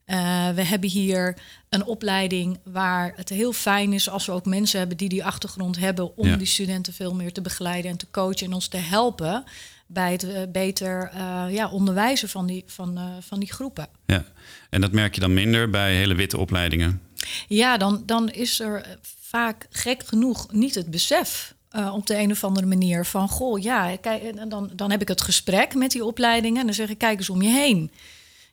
uh, 0.07 0.49
we 0.49 0.63
hebben 0.63 0.91
hier 0.91 1.39
een 1.69 1.85
opleiding 1.85 2.59
waar 2.65 3.13
het 3.17 3.29
heel 3.29 3.53
fijn 3.53 3.93
is 3.93 4.09
als 4.09 4.27
we 4.27 4.33
ook 4.33 4.45
mensen 4.45 4.79
hebben 4.79 4.97
die 4.97 5.09
die 5.09 5.25
achtergrond 5.25 5.79
hebben 5.79 6.17
om 6.17 6.37
die 6.37 6.47
studenten 6.47 6.93
veel 6.93 7.15
meer 7.15 7.33
te 7.33 7.41
begeleiden 7.41 7.91
en 7.91 7.97
te 7.97 8.11
coachen 8.11 8.47
en 8.47 8.53
ons 8.53 8.69
te 8.69 8.77
helpen 8.77 9.45
bij 9.87 10.13
het 10.13 10.25
uh, 10.25 10.39
beter 10.49 11.11
uh, 11.15 11.45
ja, 11.51 11.69
onderwijzen 11.69 12.29
van 12.29 12.47
die, 12.47 12.65
van, 12.67 12.99
van 13.21 13.41
die 13.41 13.53
groepen. 13.53 13.89
Ja, 14.07 14.25
en 14.71 14.81
dat 14.81 14.93
merk 14.93 15.15
je 15.15 15.21
dan 15.21 15.35
minder 15.35 15.71
bij 15.71 15.95
hele 15.95 16.15
witte 16.15 16.39
opleidingen? 16.39 17.03
Ja, 17.49 17.77
dan, 17.77 18.03
dan 18.07 18.31
is 18.31 18.61
er 18.61 18.99
vaak 19.21 19.67
gek 19.71 20.07
genoeg 20.07 20.53
niet 20.53 20.75
het 20.75 20.91
besef 20.91 21.55
op 21.93 22.07
de 22.07 22.19
een 22.19 22.31
of 22.31 22.45
andere 22.45 22.67
manier 22.67 23.05
van 23.05 23.29
goh, 23.29 23.63
ja, 23.63 23.97
kijk, 23.97 24.51
dan, 24.51 24.71
dan 24.75 24.91
heb 24.91 25.01
ik 25.01 25.09
het 25.09 25.21
gesprek 25.21 25.75
met 25.75 25.91
die 25.91 26.05
opleidingen 26.05 26.61
en 26.61 26.67
dan 26.67 26.75
zeg 26.75 26.89
ik, 26.89 26.99
kijk 26.99 27.19
eens 27.19 27.31
om 27.31 27.43
je 27.43 27.51
heen. 27.51 27.91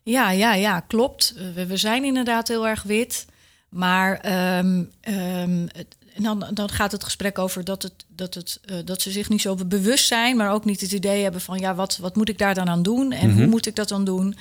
Ja, 0.04 0.32
ja, 0.32 0.54
ja, 0.54 0.80
klopt. 0.80 1.34
We, 1.54 1.66
we 1.66 1.78
zijn 1.78 2.04
inderdaad 2.04 2.48
heel 2.48 2.68
erg 2.68 2.84
wit. 2.84 3.26
Maar 3.70 4.12
um, 4.58 4.92
um, 5.02 5.70
en 6.16 6.24
dan, 6.24 6.48
dan 6.54 6.70
gaat 6.70 6.92
het 6.92 7.04
gesprek 7.04 7.40
over 7.40 7.64
dat, 7.64 7.84
het, 7.84 7.94
dat, 8.08 8.34
het, 8.34 8.60
dat 8.86 9.02
ze 9.02 9.12
zich 9.12 9.30
niet 9.30 9.42
zo 9.42 9.56
bewust 9.56 10.08
zijn, 10.08 10.38
maar 10.38 10.52
ook 10.52 10.66
niet 10.66 10.82
het 10.82 10.92
idee 10.92 11.24
hebben 11.24 11.42
van 11.42 11.60
ja, 11.60 11.76
wat, 11.76 11.98
wat 11.98 12.16
moet 12.16 12.30
ik 12.30 12.38
daar 12.38 12.54
dan 12.54 12.70
aan 12.70 12.84
doen 12.84 13.12
en 13.12 13.32
hoe 13.32 13.42
mhm. 13.42 13.50
moet 13.50 13.66
ik 13.66 13.76
dat 13.76 13.88
dan 13.88 14.06
doen? 14.06 14.36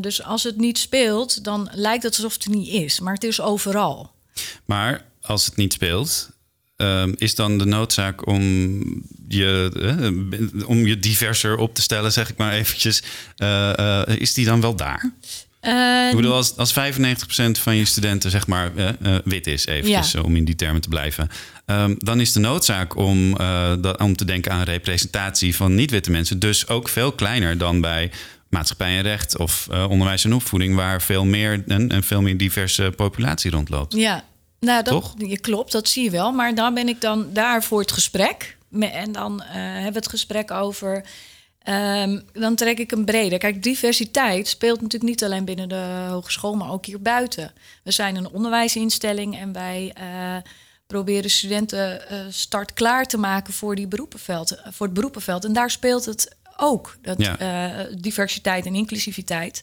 dus 0.00 0.22
als 0.22 0.42
het 0.42 0.56
niet 0.56 0.78
speelt, 0.78 1.44
dan 1.44 1.68
lijkt 1.72 2.02
het 2.02 2.14
alsof 2.14 2.32
het 2.32 2.44
er 2.44 2.50
niet 2.50 2.68
is, 2.68 3.00
maar 3.00 3.14
het 3.14 3.24
is 3.24 3.40
overal. 3.40 4.10
Maar 4.64 5.04
als 5.20 5.46
het 5.46 5.56
niet 5.56 5.72
speelt, 5.72 6.30
Ehm, 6.76 7.12
is 7.16 7.34
dan 7.34 7.58
de 7.58 7.64
noodzaak 7.64 8.26
om 8.26 8.42
je, 9.28 10.62
om 10.66 10.86
je 10.86 10.98
diverser 10.98 11.56
op 11.56 11.74
te 11.74 11.82
stellen, 11.82 12.12
zeg 12.12 12.30
ik 12.30 12.36
maar 12.36 12.52
eventjes, 12.52 13.02
uh, 13.36 14.02
is 14.06 14.34
die 14.34 14.44
dan 14.44 14.60
wel 14.60 14.76
daar? 14.76 15.12
ik 16.10 16.16
bedoel, 16.16 16.34
als, 16.34 16.56
als 16.56 16.72
95% 16.72 16.74
van 17.52 17.76
je 17.76 17.84
studenten 17.84 18.30
zeg 18.30 18.46
maar 18.46 18.72
wit 19.24 19.46
is, 19.46 19.66
eventjes, 19.66 20.14
om 20.14 20.36
in 20.36 20.44
die 20.44 20.54
termen 20.54 20.80
te 20.80 20.88
blijven, 20.88 21.28
um, 21.66 21.94
dan 21.98 22.20
is 22.20 22.32
de 22.32 22.40
noodzaak 22.40 22.96
om, 22.96 23.36
dat, 23.80 24.00
om 24.00 24.16
te 24.16 24.24
denken 24.24 24.52
aan 24.52 24.62
representatie 24.62 25.56
van 25.56 25.74
niet-witte 25.74 26.10
mensen 26.10 26.38
dus 26.38 26.68
ook 26.68 26.88
veel 26.88 27.12
kleiner 27.12 27.58
dan 27.58 27.80
bij 27.80 28.10
maatschappij 28.48 28.96
en 28.96 29.02
recht 29.02 29.38
of 29.38 29.68
onderwijs 29.88 30.24
en 30.24 30.34
opvoeding, 30.34 30.74
waar 30.74 31.02
veel 31.02 31.24
meer 31.24 31.62
een, 31.66 31.94
een 31.94 32.02
veel 32.02 32.22
meer 32.22 32.36
diverse 32.36 32.92
populatie 32.96 33.50
rondloopt. 33.50 33.94
Ja, 33.94 34.24
nou, 34.66 34.82
dat 34.82 35.14
je 35.16 35.38
klopt, 35.38 35.72
dat 35.72 35.88
zie 35.88 36.04
je 36.04 36.10
wel. 36.10 36.32
Maar 36.32 36.54
dan 36.54 36.74
ben 36.74 36.88
ik 36.88 37.00
dan 37.00 37.32
daar 37.32 37.62
voor 37.62 37.80
het 37.80 37.92
gesprek. 37.92 38.56
En 38.80 39.12
dan 39.12 39.42
uh, 39.42 39.52
hebben 39.52 39.92
we 39.92 39.98
het 39.98 40.08
gesprek 40.08 40.50
over. 40.50 41.04
Ehm, 41.62 42.20
dan 42.32 42.54
trek 42.54 42.78
ik 42.78 42.90
hem 42.90 43.04
breder. 43.04 43.38
Kijk, 43.38 43.62
diversiteit 43.62 44.48
speelt 44.48 44.80
natuurlijk 44.80 45.10
niet 45.10 45.24
alleen 45.24 45.44
binnen 45.44 45.68
de 45.68 46.06
hogeschool, 46.08 46.54
maar 46.54 46.70
ook 46.70 46.86
hier 46.86 47.02
buiten. 47.02 47.52
We 47.84 47.90
zijn 47.90 48.16
een 48.16 48.28
onderwijsinstelling 48.28 49.38
en 49.38 49.52
wij 49.52 49.94
uh, 50.00 50.36
proberen 50.86 51.30
studenten 51.30 52.02
uh, 52.10 52.18
start 52.30 52.72
klaar 52.72 53.06
te 53.06 53.18
maken 53.18 53.52
voor, 53.52 53.74
die 53.74 53.86
beroepenveld, 53.86 54.60
voor 54.70 54.86
het 54.86 54.94
beroepenveld. 54.94 55.44
En 55.44 55.52
daar 55.52 55.70
speelt 55.70 56.04
het 56.04 56.36
ook, 56.56 56.96
dat, 57.02 57.18
diversiteit 58.00 58.66
en 58.66 58.74
inclusiviteit. 58.74 59.62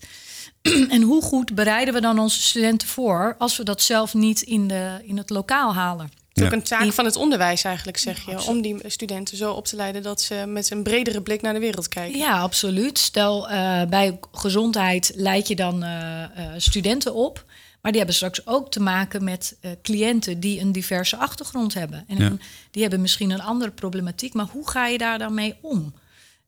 en 0.90 1.02
hoe 1.02 1.22
goed 1.22 1.56
bereiden 1.56 1.94
we 1.94 2.02
dan 2.02 2.20
onze 2.20 2.42
studenten 2.42 2.88
voor 2.88 3.36
als 3.38 3.58
we 3.58 3.64
dat 3.64 3.82
zelf 3.82 4.14
niet 4.14 4.42
in, 4.42 4.68
de, 4.68 5.00
in 5.04 5.18
het 5.18 5.30
lokaal 5.30 5.74
halen? 5.74 6.06
Het 6.06 6.38
is 6.38 6.44
ook 6.44 6.52
een 6.52 6.64
taak 6.64 6.94
van 6.94 7.06
het 7.06 7.16
onderwijs 7.16 7.64
eigenlijk, 7.64 7.98
zeg 7.98 8.26
je. 8.26 8.44
Om 8.44 8.62
die 8.62 8.78
studenten 8.86 9.38
zo 9.38 9.52
op 9.52 9.66
te 9.66 9.76
leiden 9.76 10.04
dat 10.04 10.22
ze 10.22 10.44
met 10.48 10.72
een 10.72 10.84
bredere 10.84 11.22
blik 11.22 11.42
naar 11.42 11.54
de 11.54 11.60
wereld 11.60 11.88
kijken. 11.88 12.20
Ja, 12.20 12.40
absoluut. 12.40 12.98
Stel, 12.98 13.52
uh, 13.52 13.84
bij 13.84 14.20
gezondheid 14.32 15.12
leid 15.16 15.48
je 15.48 15.56
dan 15.56 15.84
uh, 15.84 16.24
studenten 16.58 17.14
op. 17.14 17.46
Maar 17.82 17.92
die 17.92 18.02
hebben 18.02 18.16
straks 18.16 18.48
ook 18.48 18.72
te 18.72 18.80
maken 18.80 19.24
met 19.24 19.58
cliënten 19.82 20.40
die 20.40 20.60
een 20.60 20.72
diverse 20.72 21.18
achtergrond 21.18 21.74
hebben. 21.74 22.06
En 22.08 22.42
die 22.72 22.82
hebben 22.82 23.02
misschien 23.02 23.30
een 23.30 23.42
andere 23.42 23.72
problematiek. 23.72 24.34
Maar 24.34 24.48
hoe 24.52 24.70
ga 24.70 24.88
je 24.88 24.98
daar 24.98 25.20
dan 25.20 25.34
mee 25.34 25.56
om? 25.62 25.94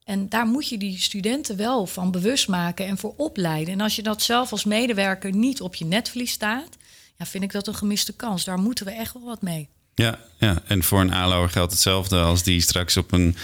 En 0.03 0.29
daar 0.29 0.45
moet 0.45 0.69
je 0.69 0.77
die 0.77 0.99
studenten 0.99 1.57
wel 1.57 1.85
van 1.85 2.11
bewust 2.11 2.47
maken 2.47 2.87
en 2.87 2.97
voor 2.97 3.13
opleiden. 3.17 3.73
En 3.73 3.81
als 3.81 3.95
je 3.95 4.03
dat 4.03 4.21
zelf 4.21 4.51
als 4.51 4.65
medewerker 4.65 5.35
niet 5.35 5.61
op 5.61 5.75
je 5.75 5.85
netvlies 5.85 6.31
staat, 6.31 6.77
ja, 7.17 7.25
vind 7.25 7.43
ik 7.43 7.51
dat 7.51 7.67
een 7.67 7.75
gemiste 7.75 8.13
kans. 8.13 8.43
Daar 8.43 8.59
moeten 8.59 8.85
we 8.85 8.91
echt 8.91 9.13
wel 9.13 9.23
wat 9.23 9.41
mee. 9.41 9.69
Ja, 9.95 10.19
ja, 10.37 10.61
en 10.67 10.83
voor 10.83 11.01
een 11.01 11.13
ALO'er 11.13 11.49
geldt 11.49 11.71
hetzelfde 11.71 12.19
als 12.19 12.43
die 12.43 12.61
straks 12.61 12.97
op 12.97 13.11
een 13.11 13.35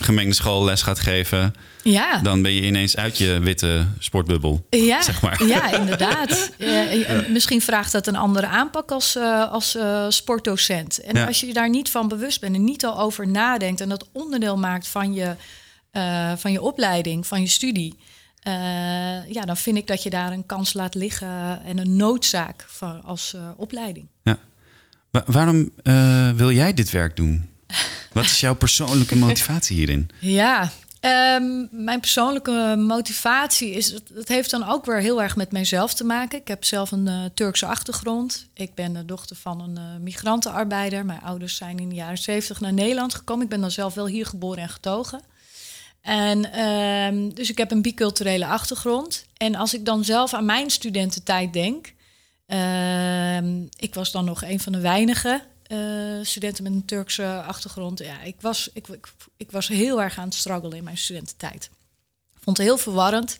gemengde 0.00 0.34
school 0.34 0.64
les 0.64 0.82
gaat 0.82 0.98
geven. 0.98 1.54
Ja. 1.82 2.18
Dan 2.18 2.42
ben 2.42 2.52
je 2.52 2.62
ineens 2.62 2.96
uit 2.96 3.18
je 3.18 3.38
witte 3.38 3.86
sportbubbel. 3.98 4.66
Ja, 4.70 5.02
zeg 5.02 5.22
maar. 5.22 5.44
ja 5.44 5.72
inderdaad. 5.72 6.50
Misschien 7.28 7.60
vraagt 7.60 7.92
dat 7.92 8.06
een 8.06 8.16
andere 8.16 8.46
aanpak 8.46 8.90
als, 8.90 9.16
uh, 9.16 9.52
als 9.52 9.76
uh, 9.76 10.06
sportdocent. 10.08 11.00
En 11.00 11.26
als 11.26 11.40
je 11.40 11.52
daar 11.52 11.70
niet 11.70 11.90
van 11.90 12.08
bewust 12.08 12.40
bent 12.40 12.54
en 12.54 12.64
niet 12.64 12.84
al 12.84 13.00
over 13.00 13.28
nadenkt 13.28 13.80
en 13.80 13.88
dat 13.88 14.08
onderdeel 14.12 14.56
maakt 14.56 14.88
van 14.88 15.14
je 15.14 15.34
uh, 15.96 16.32
van 16.36 16.52
je 16.52 16.62
opleiding, 16.62 17.26
van 17.26 17.40
je 17.40 17.46
studie. 17.46 17.94
Uh, 18.48 18.52
ja, 19.30 19.44
dan 19.44 19.56
vind 19.56 19.76
ik 19.76 19.86
dat 19.86 20.02
je 20.02 20.10
daar 20.10 20.32
een 20.32 20.46
kans 20.46 20.72
laat 20.72 20.94
liggen 20.94 21.62
en 21.64 21.78
een 21.78 21.96
noodzaak 21.96 22.64
van, 22.68 23.02
als 23.02 23.32
uh, 23.36 23.48
opleiding. 23.56 24.06
Ja. 24.22 24.38
waarom 25.10 25.70
wil 26.36 26.50
jij 26.50 26.74
dit 26.74 26.90
werk 26.90 27.16
doen? 27.16 27.48
Wat 28.12 28.24
is 28.24 28.40
jouw 28.40 28.54
persoonlijke 28.54 29.16
motivatie 29.16 29.76
hierin? 29.76 30.10
Ja, 30.18 30.70
um, 31.00 31.68
mijn 31.70 32.00
persoonlijke 32.00 32.74
motivatie 32.78 33.70
is, 33.70 33.90
het 34.14 34.28
heeft 34.28 34.50
dan 34.50 34.68
ook 34.68 34.84
weer 34.84 35.00
heel 35.00 35.22
erg 35.22 35.36
met 35.36 35.52
mijzelf 35.52 35.94
te 35.94 36.04
maken. 36.04 36.38
Ik 36.38 36.48
heb 36.48 36.64
zelf 36.64 36.90
een 36.90 37.06
uh, 37.06 37.24
Turkse 37.34 37.66
achtergrond. 37.66 38.48
Ik 38.54 38.74
ben 38.74 38.92
de 38.92 39.04
dochter 39.04 39.36
van 39.36 39.60
een 39.60 39.76
uh, 39.78 40.00
migrantenarbeider. 40.00 41.04
Mijn 41.04 41.20
ouders 41.20 41.56
zijn 41.56 41.78
in 41.78 41.88
de 41.88 41.94
jaren 41.94 42.18
70 42.18 42.60
naar 42.60 42.72
Nederland 42.72 43.14
gekomen. 43.14 43.44
Ik 43.44 43.50
ben 43.50 43.60
dan 43.60 43.70
zelf 43.70 43.94
wel 43.94 44.06
hier 44.06 44.26
geboren 44.26 44.62
en 44.62 44.68
getogen. 44.68 45.20
En 46.06 46.52
ehm, 46.52 47.28
dus 47.34 47.50
ik 47.50 47.58
heb 47.58 47.70
een 47.70 47.82
biculturele 47.82 48.46
achtergrond. 48.46 49.26
En 49.36 49.54
als 49.54 49.74
ik 49.74 49.84
dan 49.84 50.04
zelf 50.04 50.34
aan 50.34 50.44
mijn 50.44 50.70
studententijd 50.70 51.52
denk, 51.52 51.92
uh, 52.46 53.36
ik 53.76 53.94
was 53.94 54.12
dan 54.12 54.24
nog 54.24 54.42
een 54.42 54.60
van 54.60 54.72
de 54.72 54.80
weinige 54.80 55.42
uh, 55.68 55.78
studenten 56.22 56.62
met 56.62 56.72
een 56.72 56.84
Turkse 56.84 57.42
achtergrond. 57.42 57.98
Ja, 57.98 58.22
ik 58.22 58.36
was, 58.40 58.70
ik, 58.72 58.86
ik, 59.36 59.50
was 59.50 59.68
heel 59.68 60.02
erg 60.02 60.18
aan 60.18 60.24
het 60.24 60.34
struggelen 60.34 60.76
in 60.76 60.84
mijn 60.84 60.98
studententijd. 60.98 61.70
Vond 62.34 62.56
het 62.56 62.66
heel 62.66 62.78
verwarrend, 62.78 63.36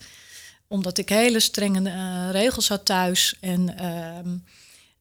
omdat 0.67 0.97
ik 0.97 1.09
hele 1.09 1.39
strenge 1.39 1.89
uh, 1.89 2.31
regels 2.31 2.67
had 2.67 2.85
thuis. 2.85 3.35
En 3.39 3.77
ehm, 3.77 4.37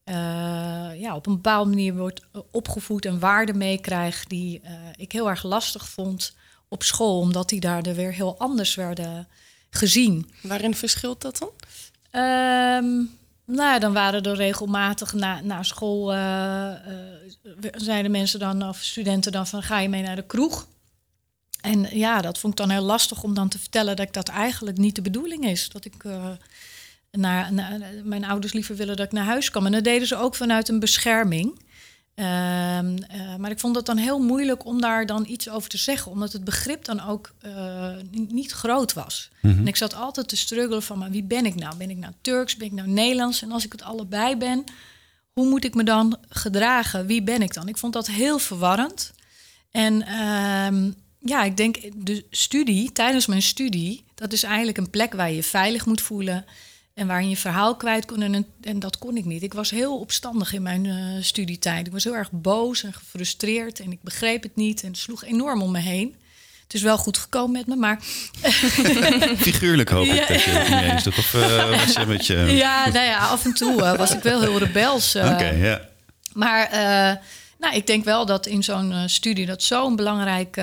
eh, 0.05 1.01
ja, 1.01 1.17
op 1.17 1.27
een 1.27 1.35
bepaalde 1.35 1.71
manier 1.71 1.97
wordt 1.97 2.21
opgevoed 2.51 3.05
en 3.05 3.19
waarden 3.19 3.59
meekrijg 3.59 4.25
die 4.25 4.61
ik 4.97 5.13
heel 5.13 5.29
erg 5.29 5.43
lastig 5.43 5.89
vond 5.89 6.35
op 6.69 6.83
school, 6.83 7.21
omdat 7.21 7.49
die 7.49 7.61
daar 7.61 7.83
weer 7.83 8.13
heel 8.13 8.39
anders 8.39 8.75
werden 8.75 9.29
gezien. 9.71 10.31
Waarin 10.43 10.75
verschilt 10.75 11.21
dat 11.21 11.39
dan? 11.39 11.51
Um, 12.23 13.11
nou, 13.45 13.81
dan 13.81 13.93
waren 13.93 14.23
er 14.23 14.37
regelmatig 14.37 15.13
na, 15.13 15.41
na 15.41 15.63
school, 15.63 16.15
uh, 16.15 16.19
uh, 16.19 17.71
zeiden 17.73 18.11
mensen 18.11 18.39
dan, 18.39 18.69
of 18.69 18.79
studenten 18.79 19.33
dan 19.33 19.47
van, 19.47 19.63
ga 19.63 19.79
je 19.79 19.89
mee 19.89 20.03
naar 20.03 20.17
de 20.17 20.27
kroeg? 20.27 20.67
En 21.61 21.87
ja, 21.91 22.21
dat 22.21 22.39
vond 22.39 22.53
ik 22.53 22.59
dan 22.59 22.71
heel 22.71 22.85
lastig 22.85 23.23
om 23.23 23.35
dan 23.35 23.49
te 23.49 23.59
vertellen 23.59 23.97
dat 23.97 24.07
ik 24.07 24.13
dat 24.13 24.29
eigenlijk 24.29 24.79
niet 24.79 24.95
de 24.95 25.03
bedoeling 25.03 25.45
is. 25.45 25.69
Dat 25.69 25.85
ik 25.85 26.05
uh, 26.05 26.31
naar, 27.11 27.53
naar, 27.53 27.81
mijn 28.05 28.25
ouders 28.25 28.53
liever 28.53 28.77
willen 28.77 28.97
dat 28.97 29.07
ik 29.07 29.13
naar 29.13 29.25
huis 29.25 29.51
kwam. 29.51 29.67
En 29.67 29.73
dat 29.73 29.85
deden 29.85 30.07
ze 30.07 30.17
ook 30.17 30.35
vanuit 30.35 30.69
een 30.69 30.81
bescherming. 30.81 31.59
Ehm, 32.17 32.97
eh, 32.97 33.37
maar 33.37 33.51
ik 33.51 33.61
vond 33.61 33.77
het 33.77 33.87
dan 33.87 33.97
heel 33.97 34.19
moeilijk 34.19 34.65
om 34.65 34.81
daar 34.81 35.07
dan 35.07 35.25
iets 35.29 35.49
over 35.49 35.69
te 35.69 35.79
zeggen, 35.79 36.13
omdat 36.13 36.33
het 36.33 36.45
begrip 36.45 36.85
dan 36.85 37.01
ook 37.01 37.35
uh, 37.47 37.89
niet 38.11 38.53
groot 38.53 38.93
was. 38.93 39.31
Mhm. 39.43 39.59
En 39.59 39.67
ik 39.67 39.77
zat 39.77 39.95
altijd 39.95 40.29
te 40.29 40.37
struggelen 40.37 40.83
van, 40.83 40.99
maar 40.99 41.11
wie 41.11 41.23
ben 41.23 41.47
ik 41.47 41.55
nou? 41.55 41.77
Ben 41.77 41.91
ik 41.91 41.97
nou 41.97 42.13
Turks? 42.21 42.57
Ben 42.57 42.67
ik 42.67 42.73
nou 42.73 42.89
Nederlands? 42.89 43.43
En 43.43 43.53
als 43.53 43.65
ik 43.65 43.73
het 43.73 43.83
allebei 43.83 44.37
ben, 44.37 44.65
hoe 45.33 45.49
moet 45.49 45.65
ik 45.65 45.75
me 45.75 45.85
dan 45.85 46.19
gedragen? 46.29 47.07
Wie 47.07 47.23
ben 47.23 47.43
ik 47.43 47.55
dan? 47.55 47.69
Ik 47.69 47.79
vond 47.79 47.93
dat 47.93 48.07
heel 48.07 48.39
verwarrend. 48.39 49.13
En 49.71 49.95
uh, 49.95 50.93
ja, 51.19 51.45
ik 51.45 51.57
denk 51.57 51.79
de 52.07 52.27
studie, 52.31 52.93
tijdens 52.93 53.27
mijn 53.27 53.43
studie, 53.43 54.05
dat 54.15 54.33
is 54.33 54.43
eigenlijk 54.43 54.79
een 54.79 54.91
plek 54.91 55.13
waar 55.13 55.29
je 55.29 55.37
je 55.37 55.43
veilig 55.43 55.87
moet 55.87 56.01
voelen. 56.01 56.45
En 56.97 57.07
waar 57.07 57.23
je 57.23 57.29
je 57.29 57.37
verhaal 57.37 57.77
kwijt 57.77 58.05
kon. 58.05 58.23
En, 58.23 58.47
en 58.63 58.79
dat 58.79 58.99
kon 58.99 59.17
ik 59.17 59.25
niet. 59.25 59.43
Ik 59.43 59.55
was 59.55 59.71
heel 59.71 59.99
opstandig 59.99 60.53
in 60.53 60.63
mijn 60.63 60.85
uh, 60.85 61.23
studietijd. 61.23 61.87
Ik 61.87 61.93
was 61.93 62.05
heel 62.05 62.15
erg 62.15 62.31
boos 62.33 62.83
en 62.83 62.93
gefrustreerd. 62.93 63.81
En 63.81 63.93
ik 63.93 64.03
begreep 64.03 64.43
het 64.43 64.57
niet. 64.57 64.83
En 64.83 64.89
het 64.89 64.99
sloeg 64.99 65.25
enorm 65.25 65.63
om 65.63 65.71
me 65.71 65.79
heen. 65.79 66.17
Het 66.63 66.75
is 66.75 66.83
wel 66.83 66.99
goed 66.99 67.19
gekomen 67.19 67.53
met 67.53 67.67
me, 67.67 67.77
maar... 67.77 67.99
Figuurlijk 69.37 69.89
hoop 69.89 70.07
ik 70.07 70.29
dat 70.29 70.43
je 70.43 70.51
het 70.51 70.69
niet 70.69 70.93
eens 70.93 71.03
doet. 71.03 71.19
Of 71.19 71.35
uh, 71.35 71.71
was 71.85 71.93
je 71.93 72.07
met 72.07 72.27
je... 72.27 72.37
Ja, 72.37 72.89
nou 72.89 73.07
ja, 73.07 73.19
af 73.19 73.45
en 73.45 73.55
toe 73.55 73.81
uh, 73.83 73.97
was 73.97 74.15
ik 74.15 74.23
wel 74.23 74.41
heel 74.41 74.59
rebels. 74.59 75.17
Oké, 75.17 75.49
ja. 75.49 75.89
Maar 76.33 76.69
nou, 77.59 77.75
ik 77.75 77.87
denk 77.87 78.05
wel 78.05 78.27
dat 78.27 78.47
in 78.47 78.65
zo'n 78.65 78.95
studie... 79.07 79.47
dat 79.47 79.63
zo'n 79.63 79.97
belangrijk 79.97 80.57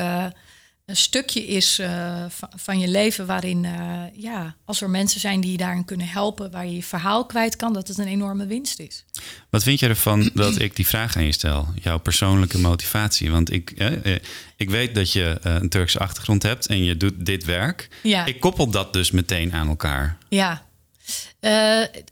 een 0.86 0.96
stukje 0.96 1.46
is 1.46 1.80
uh, 1.80 2.26
van, 2.56 2.80
je 2.80 2.88
leven 2.88 3.26
waarin, 3.26 3.64
uh, 3.64 4.04
ja, 4.14 4.56
als 4.66 4.82
er 4.82 4.90
mensen 4.90 5.20
zijn 5.20 5.42
die 5.42 5.52
je 5.52 5.58
daarin 5.58 5.86
kunnen 5.86 6.08
helpen, 6.08 6.52
waar 6.52 6.66
je 6.66 6.76
je 6.76 6.84
verhaal 6.84 7.26
kwijt 7.26 7.56
kan, 7.56 7.74
dat 7.74 7.88
het 7.88 7.98
een 7.98 8.08
enorme 8.08 8.46
winst 8.46 8.80
is. 8.80 9.06
Wat 9.50 9.64
vind 9.64 9.80
je 9.80 9.88
ervan 9.88 10.30
dat 10.34 10.60
ik 10.60 10.76
die 10.76 10.88
vraag 10.88 11.16
aan 11.16 11.26
je 11.26 11.32
stel? 11.32 11.68
Jouw 11.82 12.00
persoonlijke 12.00 12.60
motivatie? 12.60 13.32
Want 13.32 13.52
ik, 13.52 13.72
eh, 13.72 14.16
ik 14.56 14.70
weet 14.70 14.96
dat 14.96 15.12
je 15.12 15.38
een 15.42 15.70
Turkse 15.70 16.00
achtergrond 16.00 16.44
hebt 16.44 16.68
en 16.68 16.84
je 16.84 16.98
doet 16.98 17.26
dit 17.26 17.46
werk. 17.46 17.88
Ja. 18.04 18.26
Ik 18.26 18.40
koppel 18.40 18.70
dat 18.70 18.94
dus 18.94 19.12
meteen 19.12 19.54
aan 19.54 19.68
elkaar. 19.68 20.18
Ja, 20.30 20.66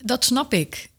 dat 0.04 0.26
snap 0.26 0.54
ik 0.54 0.91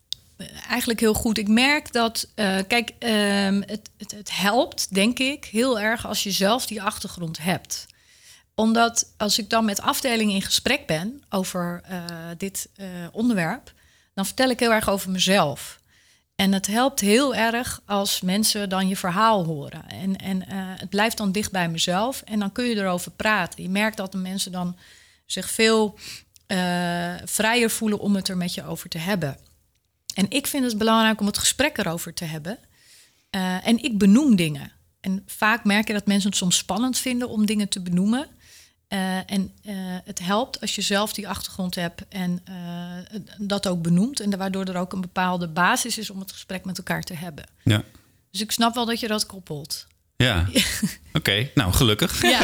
eigenlijk 0.68 1.00
heel 1.00 1.14
goed. 1.14 1.38
Ik 1.38 1.48
merk 1.48 1.92
dat, 1.92 2.28
uh, 2.36 2.58
kijk, 2.68 2.92
um, 2.98 3.62
het, 3.66 3.90
het, 3.98 4.10
het, 4.10 4.36
helpt, 4.36 4.94
denk 4.94 5.18
ik, 5.18 5.44
heel 5.44 5.80
erg 5.80 6.06
als 6.06 6.22
je 6.22 6.30
zelf 6.30 6.66
die 6.66 6.82
achtergrond 6.82 7.38
hebt. 7.38 7.86
Omdat 8.54 9.12
als 9.16 9.38
ik 9.38 9.50
dan 9.50 9.64
met 9.64 9.80
afdelingen 9.80 10.34
in 10.34 10.42
gesprek 10.42 10.86
ben 10.86 11.22
over 11.28 11.82
uh, 11.90 12.04
dit 12.36 12.68
uh, 12.76 12.86
onderwerp, 13.12 13.72
dan 14.14 14.26
vertel 14.26 14.50
ik 14.50 14.60
heel 14.60 14.72
erg 14.72 14.88
over 14.88 15.10
mezelf. 15.10 15.80
En 16.36 16.52
het 16.52 16.66
helpt 16.66 17.00
heel 17.00 17.34
erg 17.34 17.80
als 17.86 18.20
mensen 18.20 18.68
dan 18.68 18.88
je 18.88 18.96
verhaal 18.96 19.44
horen. 19.44 19.88
En, 19.88 20.16
en 20.16 20.42
het 20.52 20.88
blijft 20.88 21.16
dan 21.16 21.32
dicht 21.32 21.50
bij 21.50 21.68
mezelf. 21.68 22.22
En 22.22 22.38
dan 22.38 22.52
kun 22.52 22.64
je 22.64 22.76
erover 22.76 23.10
praten. 23.10 23.62
Je 23.62 23.68
merkt 23.68 23.96
dat 23.96 24.12
de 24.12 24.18
mensen 24.18 24.52
dan 24.52 24.76
zich 25.26 25.50
veel 25.50 25.98
vrijer 27.24 27.70
voelen 27.70 27.98
om 27.98 28.14
het 28.14 28.28
er 28.28 28.36
met 28.36 28.54
je 28.54 28.64
over 28.64 28.88
te 28.88 28.98
hebben. 28.98 29.36
En 30.14 30.26
ik 30.30 30.46
vind 30.46 30.64
het 30.64 30.78
belangrijk 30.78 31.20
om 31.20 31.26
het 31.26 31.38
gesprek 31.38 31.78
erover 31.78 32.14
te 32.14 32.24
hebben. 32.24 32.58
Uh, 33.30 33.66
en 33.66 33.82
ik 33.82 33.98
benoem 33.98 34.36
dingen. 34.36 34.72
En 35.00 35.22
vaak 35.26 35.64
merk 35.64 35.86
je 35.86 35.92
dat 35.92 36.06
mensen 36.06 36.28
het 36.28 36.38
soms 36.38 36.56
spannend 36.56 36.98
vinden 36.98 37.28
om 37.28 37.46
dingen 37.46 37.68
te 37.68 37.80
benoemen. 37.80 38.26
Uh, 38.88 39.30
en 39.30 39.52
uh, 39.66 39.74
het 40.04 40.18
helpt 40.18 40.60
als 40.60 40.74
je 40.74 40.82
zelf 40.82 41.12
die 41.12 41.28
achtergrond 41.28 41.74
hebt 41.74 42.08
en 42.08 42.42
dat 43.38 43.68
ook 43.68 43.82
benoemt. 43.82 44.20
En 44.20 44.38
waardoor 44.38 44.64
er 44.64 44.76
ook 44.76 44.92
een 44.92 45.00
bepaalde 45.00 45.48
basis 45.48 45.98
is 45.98 46.10
om 46.10 46.20
het 46.20 46.32
gesprek 46.32 46.64
met 46.64 46.78
elkaar 46.78 47.02
te 47.02 47.14
hebben. 47.14 47.44
Ja. 47.64 47.84
Dus 48.30 48.40
ik 48.40 48.52
snap 48.52 48.74
wel 48.74 48.86
dat 48.86 49.00
je 49.00 49.08
dat 49.08 49.26
koppelt. 49.26 49.86
Ja, 50.22 50.46
oké. 51.18 51.48
Nou, 51.54 51.72
gelukkig. 51.72 52.22
Ja. 52.22 52.40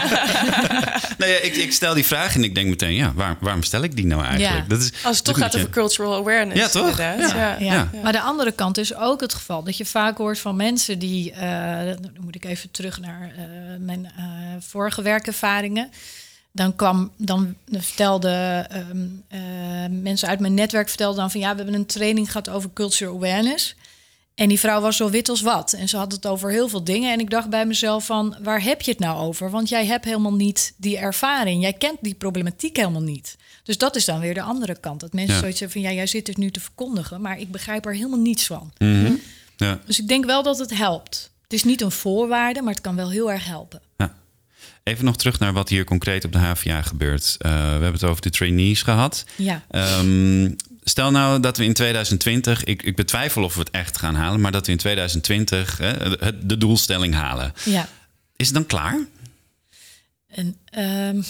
nee, 1.19 1.41
ik, 1.41 1.57
ik, 1.57 1.73
stel 1.73 1.95
die 1.95 2.05
vraag 2.05 2.35
en 2.35 2.45
ik 2.45 2.55
denk 2.55 2.69
meteen, 2.69 2.95
ja, 2.95 3.13
waar, 3.15 3.37
waarom 3.41 3.63
stel 3.63 3.83
ik 3.83 3.97
die 3.97 4.07
nou 4.07 4.25
eigenlijk? 4.25 4.63
Ja. 4.63 4.69
Dat 4.69 4.81
is, 4.81 4.93
Als 5.05 5.17
het 5.17 5.25
toch 5.25 5.39
gaat 5.39 5.57
over 5.57 5.71
cultural 5.71 6.15
awareness. 6.15 6.61
Ja, 6.61 6.69
toch? 6.69 6.99
Ja. 6.99 7.57
Ja. 7.59 7.91
Maar 8.03 8.13
de 8.13 8.21
andere 8.21 8.53
kant 8.53 8.79
is 8.79 8.95
ook 8.95 9.21
het 9.21 9.35
geval 9.35 9.63
dat 9.63 9.77
je 9.77 9.85
vaak 9.85 10.19
hoort 10.19 10.39
van 10.39 10.57
mensen 10.57 10.99
die, 10.99 11.33
uh, 11.33 11.39
dan 11.85 12.13
moet 12.21 12.35
ik 12.35 12.45
even 12.45 12.71
terug 12.71 13.01
naar 13.01 13.33
uh, 13.39 13.45
mijn 13.79 14.13
uh, 14.19 14.25
vorige 14.61 15.03
werkervaringen. 15.03 15.91
Dan 16.53 16.77
kwam, 16.77 17.13
dan 17.17 17.55
vertelden 17.71 18.67
um, 18.91 19.25
mensen 20.03 20.29
uit 20.29 20.41
mijn 20.41 20.55
netwerk 20.55 20.89
vertelden 20.89 21.21
dan 21.21 21.31
van 21.31 21.41
ja, 21.41 21.51
we 21.51 21.57
hebben 21.57 21.75
een 21.75 21.87
training 21.87 22.27
gehad 22.27 22.49
over 22.49 22.71
cultural 22.75 23.15
awareness. 23.15 23.77
En 24.39 24.49
die 24.49 24.59
vrouw 24.59 24.81
was 24.81 24.97
zo 24.97 25.11
wit 25.11 25.29
als 25.29 25.41
wat. 25.41 25.73
En 25.73 25.89
ze 25.89 25.97
had 25.97 26.13
het 26.13 26.27
over 26.27 26.51
heel 26.51 26.69
veel 26.69 26.85
dingen. 26.85 27.13
En 27.13 27.21
ik 27.21 27.31
dacht 27.31 27.51
bij 27.51 27.67
mezelf 27.67 28.07
van, 28.07 28.37
waar 28.43 28.63
heb 28.63 28.83
je 28.83 28.91
het 28.91 29.01
nou 29.01 29.19
over? 29.19 29.51
Want 29.51 29.69
jij 29.69 29.87
hebt 29.87 30.05
helemaal 30.05 30.35
niet 30.35 30.75
die 30.77 30.99
ervaring. 30.99 31.63
Jij 31.63 31.73
kent 31.73 31.99
die 32.01 32.15
problematiek 32.15 32.77
helemaal 32.77 33.03
niet. 33.03 33.37
Dus 33.63 33.79
dat 33.79 33.97
is 33.97 34.05
dan 34.05 34.21
weer 34.21 34.35
de 34.35 34.43
andere 34.43 34.81
kant. 34.81 35.01
Dat 35.01 35.13
mensen 35.13 35.35
ja. 35.35 35.41
zoiets 35.41 35.61
hebben 35.61 35.81
van, 35.81 35.91
ja, 35.91 35.97
jij 35.97 36.07
zit 36.07 36.27
het 36.27 36.37
nu 36.37 36.51
te 36.51 36.61
verkondigen... 36.61 37.21
maar 37.21 37.39
ik 37.39 37.51
begrijp 37.51 37.87
er 37.87 37.95
helemaal 37.95 38.19
niets 38.19 38.47
van. 38.47 38.73
Mm 38.79 39.05
-hmm. 39.05 39.21
ja. 39.57 39.81
Dus 39.87 39.99
ik 39.99 40.09
denk 40.09 40.25
wel 40.25 40.43
dat 40.43 40.59
het 40.59 40.77
helpt. 40.77 41.31
Het 41.43 41.53
is 41.53 41.65
niet 41.65 41.81
een 41.81 41.91
voorwaarde, 41.91 42.63
maar 42.63 42.73
het 42.73 42.83
kan 42.83 42.97
wel 42.97 43.11
heel 43.11 43.33
erg 43.33 43.45
helpen. 43.45 43.81
Ja. 43.97 44.15
Even 44.83 45.05
nog 45.05 45.17
terug 45.17 45.39
naar 45.39 45.53
wat 45.53 45.69
hier 45.69 45.85
concreet 45.85 46.25
op 46.25 46.33
de 46.33 46.39
HVA 46.39 46.83
gebeurt. 46.83 47.37
Uh, 47.39 47.53
we 47.53 47.59
hebben 47.59 47.93
het 47.93 48.05
over 48.05 48.23
de 48.23 48.31
trainees 48.31 48.83
gehad. 48.83 49.25
Ja. 49.37 49.63
Um, 49.71 50.57
Stel 50.89 51.11
nou 51.11 51.41
dat 51.41 51.57
we 51.57 51.65
in 51.65 51.73
2020, 51.73 52.65
ik, 52.65 52.83
ik, 52.83 52.97
betwijfel 52.97 53.45
of 53.45 53.55
we 53.55 53.61
het 53.61 53.71
echt 53.71 53.99
gaan 53.99 54.15
halen, 54.15 54.41
maar 54.41 54.53
dat 54.53 54.67
we 54.67 54.73
in 54.73 54.79
2020 54.79 55.79
hè, 55.79 56.47
de 56.47 56.59
doelstelling 56.59 57.15
halen. 57.15 57.55
Ja. 57.65 57.89
Is 58.37 58.47
het 58.47 58.55
dan 58.55 58.67
klaar? 58.67 58.99
En, 60.29 60.57
um, 60.79 61.25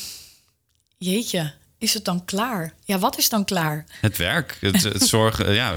jeetje, 0.99 1.53
is 1.79 1.95
het 1.95 2.05
dan 2.05 2.25
klaar? 2.25 2.73
Ja, 2.85 2.99
wat 2.99 3.19
is 3.19 3.29
dan 3.29 3.45
klaar? 3.45 3.85
Het 4.01 4.17
werk, 4.17 4.57
het, 4.61 4.83
het 4.83 5.09
zorgen, 5.17 5.55
ja, 5.55 5.75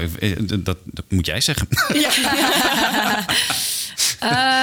dat, 0.58 0.78
dat, 0.84 1.04
moet 1.08 1.26
jij 1.26 1.40
zeggen. 1.40 1.68
Ja, 1.92 2.10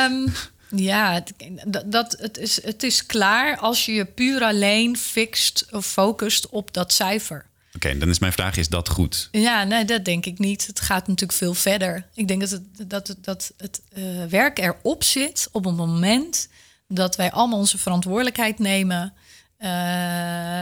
um, 0.05 0.34
ja 0.91 1.23
dat, 1.65 1.91
dat, 1.91 2.15
het, 2.19 2.38
is, 2.38 2.63
het 2.63 2.84
is 2.84 3.05
klaar 3.05 3.58
als 3.58 3.86
je 3.86 3.93
je 3.93 4.05
puur 4.05 4.41
alleen 4.41 4.97
fixt 4.97 5.65
of 5.71 5.86
focust 5.86 6.49
op 6.49 6.73
dat 6.73 6.93
cijfer. 6.93 7.47
Oké, 7.86 7.98
dan 7.98 8.10
is 8.10 8.20
mijn 8.20 8.34
vraag: 8.34 8.58
is 8.58 8.70
dat 8.70 8.89
goed? 8.89 9.30
Ja, 9.32 9.63
nee, 9.63 9.86
dat 9.86 10.06
denk 10.06 10.26
ik 10.26 10.39
niet. 10.39 10.68
Het 10.68 10.80
gaat 10.80 11.08
natuurlijk 11.08 11.38
veel 11.38 11.54
verder. 11.54 12.06
Ik 12.13 12.28
denk 12.28 12.42
dat 12.42 12.50
het, 12.50 12.89
dat 12.89 13.08
het, 13.08 13.24
dat 13.24 13.54
het 13.58 13.82
uh, 13.98 14.26
werk 14.26 14.60
erop 14.60 15.04
zit 15.04 15.50
op 15.52 15.65
een 15.65 15.76
moment 15.76 16.50
dat 16.88 17.15
wij 17.15 17.32
allemaal 17.32 17.60
onze 17.60 17.78
verantwoordelijkheid 17.78 18.60
nemen. 18.60 19.13
Uh, 19.60 19.70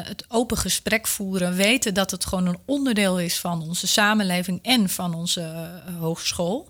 het 0.03 0.25
open 0.27 0.57
gesprek 0.57 1.07
voeren, 1.07 1.55
weten 1.55 1.93
dat 1.93 2.11
het 2.11 2.25
gewoon 2.25 2.45
een 2.45 2.59
onderdeel 2.65 3.19
is 3.19 3.39
van 3.39 3.61
onze 3.61 3.87
samenleving 3.87 4.59
en 4.63 4.89
van 4.89 5.13
onze 5.13 5.41
uh, 5.41 5.99
hogeschool. 5.99 6.69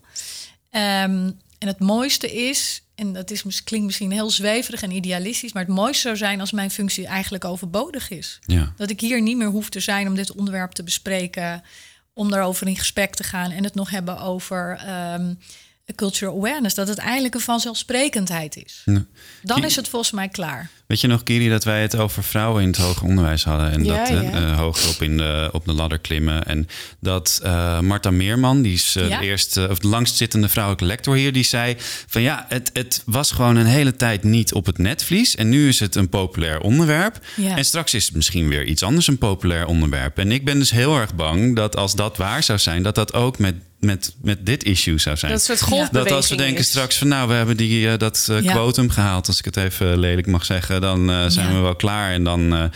Um, 0.71 1.39
en 1.57 1.67
het 1.67 1.79
mooiste 1.79 2.31
is, 2.47 2.83
en 2.95 3.13
dat 3.13 3.31
is, 3.31 3.63
klinkt 3.63 3.85
misschien 3.85 4.11
heel 4.11 4.29
zweverig 4.29 4.81
en 4.81 4.91
idealistisch, 4.91 5.53
maar 5.53 5.63
het 5.65 5.75
mooiste 5.75 6.01
zou 6.01 6.17
zijn 6.17 6.39
als 6.39 6.51
mijn 6.51 6.71
functie 6.71 7.07
eigenlijk 7.07 7.45
overbodig 7.45 8.09
is. 8.09 8.39
Ja. 8.45 8.73
Dat 8.75 8.89
ik 8.89 8.99
hier 8.99 9.21
niet 9.21 9.37
meer 9.37 9.47
hoef 9.47 9.69
te 9.69 9.79
zijn 9.79 10.07
om 10.07 10.15
dit 10.15 10.31
onderwerp 10.31 10.71
te 10.71 10.83
bespreken, 10.83 11.63
om 12.13 12.29
daarover 12.29 12.67
in 12.67 12.77
gesprek 12.77 13.15
te 13.15 13.23
gaan 13.23 13.51
en 13.51 13.63
het 13.63 13.75
nog 13.75 13.89
hebben 13.89 14.19
over 14.19 14.79
um, 15.13 15.39
cultural 15.95 16.37
awareness. 16.37 16.75
Dat 16.75 16.87
het 16.87 16.97
eigenlijk 16.97 17.35
een 17.35 17.41
vanzelfsprekendheid 17.41 18.55
is. 18.55 18.81
Ja. 18.85 19.05
Dan 19.41 19.63
is 19.63 19.75
het 19.75 19.87
volgens 19.87 20.11
mij 20.11 20.27
klaar. 20.27 20.69
Weet 20.87 21.01
je 21.01 21.07
nog, 21.07 21.23
Kiri, 21.23 21.49
dat 21.49 21.63
wij 21.63 21.81
het 21.81 21.95
over 21.95 22.23
vrouwen 22.23 22.61
in 22.61 22.67
het 22.67 22.77
hoger 22.77 23.03
onderwijs 23.03 23.43
hadden. 23.43 23.71
En 23.71 23.83
ja, 23.83 23.97
dat 23.97 24.23
ja. 24.23 24.41
Uh, 24.41 24.57
hoger 24.57 24.89
op, 24.89 25.01
in 25.01 25.17
de, 25.17 25.49
op 25.51 25.65
de 25.65 25.73
ladder 25.73 25.99
klimmen. 25.99 26.45
En 26.45 26.67
dat 26.99 27.39
uh, 27.43 27.79
Marta 27.79 28.11
Meerman, 28.11 28.61
die 28.61 28.73
is 28.73 28.95
uh, 28.95 29.09
ja. 29.09 29.19
de 29.19 29.25
eerste, 29.25 29.67
of 29.69 29.79
de 29.79 29.87
langstzittende 29.87 30.49
vrouwelijke 30.49 30.85
lector 30.85 31.15
hier, 31.15 31.33
die 31.33 31.43
zei 31.43 31.75
van 32.07 32.21
ja, 32.21 32.45
het, 32.49 32.69
het 32.73 33.01
was 33.05 33.31
gewoon 33.31 33.55
een 33.55 33.65
hele 33.65 33.95
tijd 33.95 34.23
niet 34.23 34.53
op 34.53 34.65
het 34.65 34.77
netvlies. 34.77 35.35
En 35.35 35.49
nu 35.49 35.67
is 35.67 35.79
het 35.79 35.95
een 35.95 36.09
populair 36.09 36.59
onderwerp. 36.59 37.19
En 37.37 37.65
straks 37.65 37.93
is 37.93 38.05
het 38.05 38.15
misschien 38.15 38.47
weer 38.47 38.65
iets 38.65 38.83
anders 38.83 39.07
een 39.07 39.17
populair 39.17 39.65
onderwerp. 39.65 40.17
En 40.17 40.31
ik 40.31 40.45
ben 40.45 40.59
dus 40.59 40.71
heel 40.71 40.97
erg 40.97 41.15
bang 41.15 41.55
dat 41.55 41.75
als 41.75 41.95
dat 41.95 42.17
waar 42.17 42.43
zou 42.43 42.59
zijn, 42.59 42.83
dat 42.83 42.95
dat 42.95 43.13
ook 43.13 43.37
met 43.37 43.55
met, 43.87 44.15
met 44.21 44.45
dit 44.45 44.63
issue 44.63 44.97
zou 44.97 45.17
zijn. 45.17 45.31
Dat 45.31 45.41
soort 45.41 45.61
golfbeweging 45.61 46.09
Dat 46.09 46.17
als 46.17 46.29
we 46.29 46.35
denken 46.35 46.57
is. 46.57 46.67
straks 46.67 46.97
van 46.97 47.07
nou, 47.07 47.27
we 47.27 47.33
hebben 47.33 47.57
die, 47.57 47.85
uh, 47.85 47.97
dat 47.97 48.27
uh, 48.31 48.51
quotum 48.51 48.89
gehaald, 48.89 49.27
als 49.27 49.39
ik 49.39 49.45
het 49.45 49.57
even 49.57 49.99
lelijk 49.99 50.27
mag 50.27 50.45
zeggen, 50.45 50.81
dan 50.81 51.09
uh, 51.09 51.25
zijn 51.27 51.47
ja. 51.47 51.53
we 51.53 51.59
wel 51.59 51.75
klaar 51.75 52.11
en 52.11 52.23
dan 52.23 52.71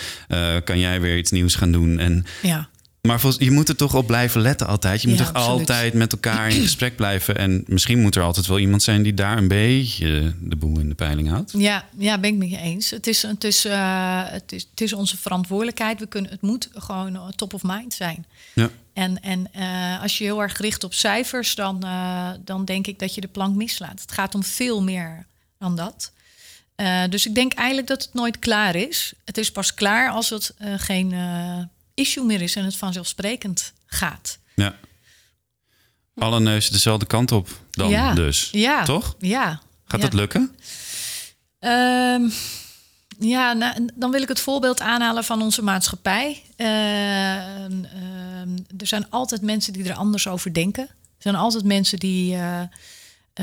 kan 0.64 0.80
jij 0.80 1.02
weer 1.02 1.18
iets 1.18 1.32
nieuws 1.32 1.56
gaan 1.56 1.72
doen. 1.72 2.00
En 2.00 2.26
ja. 2.42 2.70
Maar 3.02 3.20
volgens, 3.20 3.44
je 3.44 3.52
moet 3.52 3.70
er 3.70 3.76
toch 3.76 3.96
op 3.96 4.08
blijven 4.08 4.42
letten 4.42 4.68
altijd. 4.68 5.02
Je 5.02 5.08
moet 5.08 5.18
Ja, 5.18 5.24
toch 5.26 5.34
absoluut. 5.34 5.60
altijd 5.60 5.94
met 5.94 6.12
elkaar 6.12 6.50
in 6.50 6.62
gesprek 6.62 6.96
blijven. 6.96 7.38
En 7.38 7.64
misschien 7.68 8.00
moet 8.02 8.16
er 8.16 8.24
altijd 8.24 8.46
wel 8.46 8.60
iemand 8.60 8.84
zijn 8.84 9.04
die 9.04 9.14
daar 9.14 9.38
een 9.38 9.48
beetje 9.48 10.34
de 10.40 10.56
boel 10.56 10.80
in 10.80 10.90
de 10.90 10.96
peiling 10.96 11.30
houdt. 11.30 11.52
Ja, 11.58 11.86
ja, 11.98 12.18
ben 12.18 12.30
ik 12.30 12.38
met 12.38 12.50
je 12.50 12.58
eens. 12.58 12.90
Het 12.90 13.08
is, 13.08 13.22
het, 13.22 13.44
is, 13.44 13.66
eh, 13.66 14.22
het, 14.24 14.52
is, 14.52 14.68
het 14.70 14.82
is 14.82 14.94
onze 14.94 15.18
verantwoordelijkheid. 15.18 16.00
We 16.00 16.08
kunnen, 16.08 16.32
het 16.32 16.42
moet 16.42 16.70
gewoon 16.74 17.34
top 17.36 17.54
of 17.54 17.64
mind 17.64 17.94
zijn. 17.94 18.26
Ja. 18.54 18.70
En, 18.94 19.22
en 19.22 19.54
eh, 19.54 20.02
als 20.02 20.18
je 20.18 20.24
heel 20.24 20.42
erg 20.42 20.58
richt 20.58 20.84
op 20.84 20.94
cijfers, 20.94 21.56
dan, 21.56 21.84
eh, 21.84 22.30
dan 22.46 22.66
denk 22.66 22.88
ik 22.88 23.00
dat 23.00 23.16
je 23.16 23.22
de 23.22 23.28
plank 23.28 23.56
mislaat. 23.56 24.02
Het 24.02 24.12
gaat 24.12 24.36
om 24.36 24.44
veel 24.44 24.82
meer 24.84 25.26
dan 25.60 25.76
dat. 25.76 26.12
Dus 27.10 27.26
ik 27.26 27.36
denk 27.36 27.54
eigenlijk 27.54 27.88
dat 27.88 28.02
het 28.04 28.14
nooit 28.14 28.40
klaar 28.40 28.76
is. 28.76 29.14
Het 29.26 29.38
is 29.38 29.52
pas 29.52 29.74
klaar 29.74 30.10
als 30.10 30.30
het 30.30 30.54
geen 30.78 31.14
issue 32.02 32.26
meer 32.26 32.42
is 32.42 32.56
en 32.56 32.66
het 32.66 32.76
vanzelfsprekend 32.76 33.74
gaat. 33.86 34.40
Ja. 34.56 34.76
Alle 36.16 36.40
neuzen 36.40 36.72
dezelfde 36.72 37.06
kant 37.06 37.32
op 37.32 37.50
dan 37.72 37.90
ja. 37.90 38.14
dus. 38.14 38.50
Ja. 38.52 38.84
Toch? 38.84 39.16
Ja. 39.20 39.62
Gaat 39.86 40.02
ja. 40.02 40.06
dat 40.08 40.14
lukken? 40.14 40.56
Ehm, 41.60 42.30
ja, 43.20 43.54
nou, 43.54 43.90
dan 43.94 44.12
wil 44.12 44.22
ik 44.22 44.28
het 44.28 44.40
voorbeeld 44.40 44.82
aanhalen 44.82 45.24
van 45.24 45.42
onze 45.42 45.64
maatschappij. 45.64 46.44
Ehm, 46.56 47.84
ehm, 47.84 48.58
er 48.78 48.88
zijn 48.88 49.10
altijd 49.10 49.42
mensen 49.42 49.74
die 49.74 49.90
er 49.90 49.96
anders 49.96 50.28
over 50.28 50.54
denken. 50.54 50.84
Er 50.84 51.30
zijn 51.30 51.36
altijd 51.36 51.64
mensen 51.64 52.00
die 52.00 52.36
eh, 52.36 52.62
eh, 52.62 52.68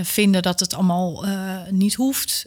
vinden 0.04 0.42
dat 0.42 0.60
het 0.60 0.74
allemaal 0.74 1.26
eh, 1.26 1.60
niet 1.70 1.94
hoeft. 1.94 2.46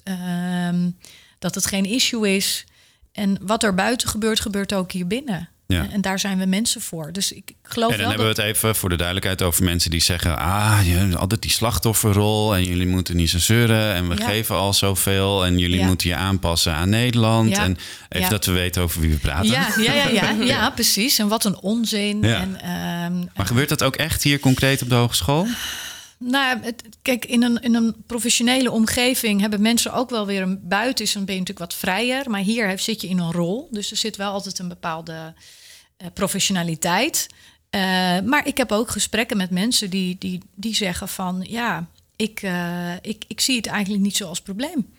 dat 1.39 1.55
het 1.55 1.65
geen 1.65 1.85
issue 1.85 2.35
is. 2.35 2.65
En 3.11 3.37
wat 3.41 3.63
er 3.63 3.73
buiten 3.73 4.09
gebeurt, 4.09 4.39
gebeurt 4.39 4.73
ook 4.73 4.91
hier 4.91 5.07
binnen. 5.07 5.49
Ja. 5.71 5.87
En 5.91 6.01
daar 6.01 6.19
zijn 6.19 6.37
we 6.37 6.45
mensen 6.45 6.81
voor. 6.81 7.11
Dus 7.11 7.31
ik 7.31 7.51
geloof 7.63 7.91
En 7.91 7.97
dan 7.97 8.07
wel 8.07 8.15
hebben 8.17 8.27
dat... 8.27 8.35
we 8.37 8.41
het 8.41 8.55
even 8.55 8.75
voor 8.75 8.89
de 8.89 8.95
duidelijkheid 8.95 9.41
over 9.41 9.63
mensen 9.63 9.91
die 9.91 10.01
zeggen... 10.01 10.37
ah, 10.37 10.79
je 10.83 10.91
hebt 10.91 11.15
altijd 11.17 11.41
die 11.41 11.51
slachtofferrol 11.51 12.55
en 12.55 12.63
jullie 12.63 12.87
moeten 12.87 13.15
niet 13.15 13.29
zo 13.29 13.39
zeuren... 13.39 13.93
en 13.93 14.07
we 14.09 14.15
Ja. 14.17 14.25
geven 14.25 14.55
al 14.55 14.73
zoveel 14.73 15.45
en 15.45 15.57
jullie 15.57 15.79
Ja. 15.79 15.85
moeten 15.85 16.09
je 16.09 16.15
aanpassen 16.15 16.73
aan 16.73 16.89
Nederland. 16.89 17.57
En 17.57 17.77
even 18.09 18.29
dat 18.29 18.45
we 18.45 18.51
weten 18.51 18.81
over 18.81 19.01
wie 19.01 19.09
we 19.11 19.17
praten. 19.17 19.49
Ja, 19.51 19.67
ja, 19.77 19.93
ja, 19.93 20.07
ja, 20.09 20.31
ja, 20.55 20.69
precies. 20.69 21.17
En 21.19 21.27
wat 21.27 21.45
een 21.45 21.59
onzin. 21.59 22.23
En, 22.23 22.61
ehm, 22.61 23.17
Maar 23.35 23.45
gebeurt 23.45 23.69
dat 23.69 23.83
ook 23.83 23.95
echt 23.95 24.23
hier 24.23 24.39
concreet 24.39 24.81
op 24.81 24.89
de 24.89 24.95
hogeschool? 24.95 25.47
Nou, 26.23 26.57
het, 26.61 26.83
kijk, 27.01 27.25
in 27.25 27.43
een, 27.43 27.61
in 27.61 27.75
een 27.75 27.95
professionele 28.07 28.71
omgeving 28.71 29.41
hebben 29.41 29.61
mensen 29.61 29.93
ook 29.93 30.09
wel 30.09 30.25
weer 30.25 30.41
een 30.41 30.59
buiten 30.63 31.05
is, 31.05 31.13
dan 31.13 31.25
ben 31.25 31.33
je 31.33 31.39
natuurlijk 31.39 31.71
wat 31.71 31.79
vrijer. 31.79 32.29
Maar 32.29 32.39
hier 32.41 32.67
heb- 32.67 32.79
zit 32.79 33.01
je 33.01 33.07
in 33.07 33.19
een 33.19 33.31
rol. 33.31 33.67
Dus 33.71 33.91
er 33.91 33.97
zit 33.97 34.15
wel 34.15 34.31
altijd 34.31 34.59
een 34.59 34.67
bepaalde 34.67 35.33
professionaliteit. 36.13 37.27
Eh, 37.69 37.81
maar 38.19 38.47
ik 38.47 38.57
heb 38.57 38.71
ook 38.71 38.89
gesprekken 38.89 39.37
met 39.37 39.49
mensen 39.49 39.89
die, 39.89 40.15
die, 40.19 40.41
die 40.55 40.75
zeggen 40.75 41.07
van 41.07 41.45
ja, 41.49 41.87
ik, 42.15 42.41
eh, 42.41 42.93
ik, 43.01 43.23
ik 43.27 43.39
zie 43.41 43.55
het 43.55 43.67
eigenlijk 43.67 44.03
niet 44.03 44.15
zo 44.15 44.27
als 44.27 44.41
probleem. 44.41 44.93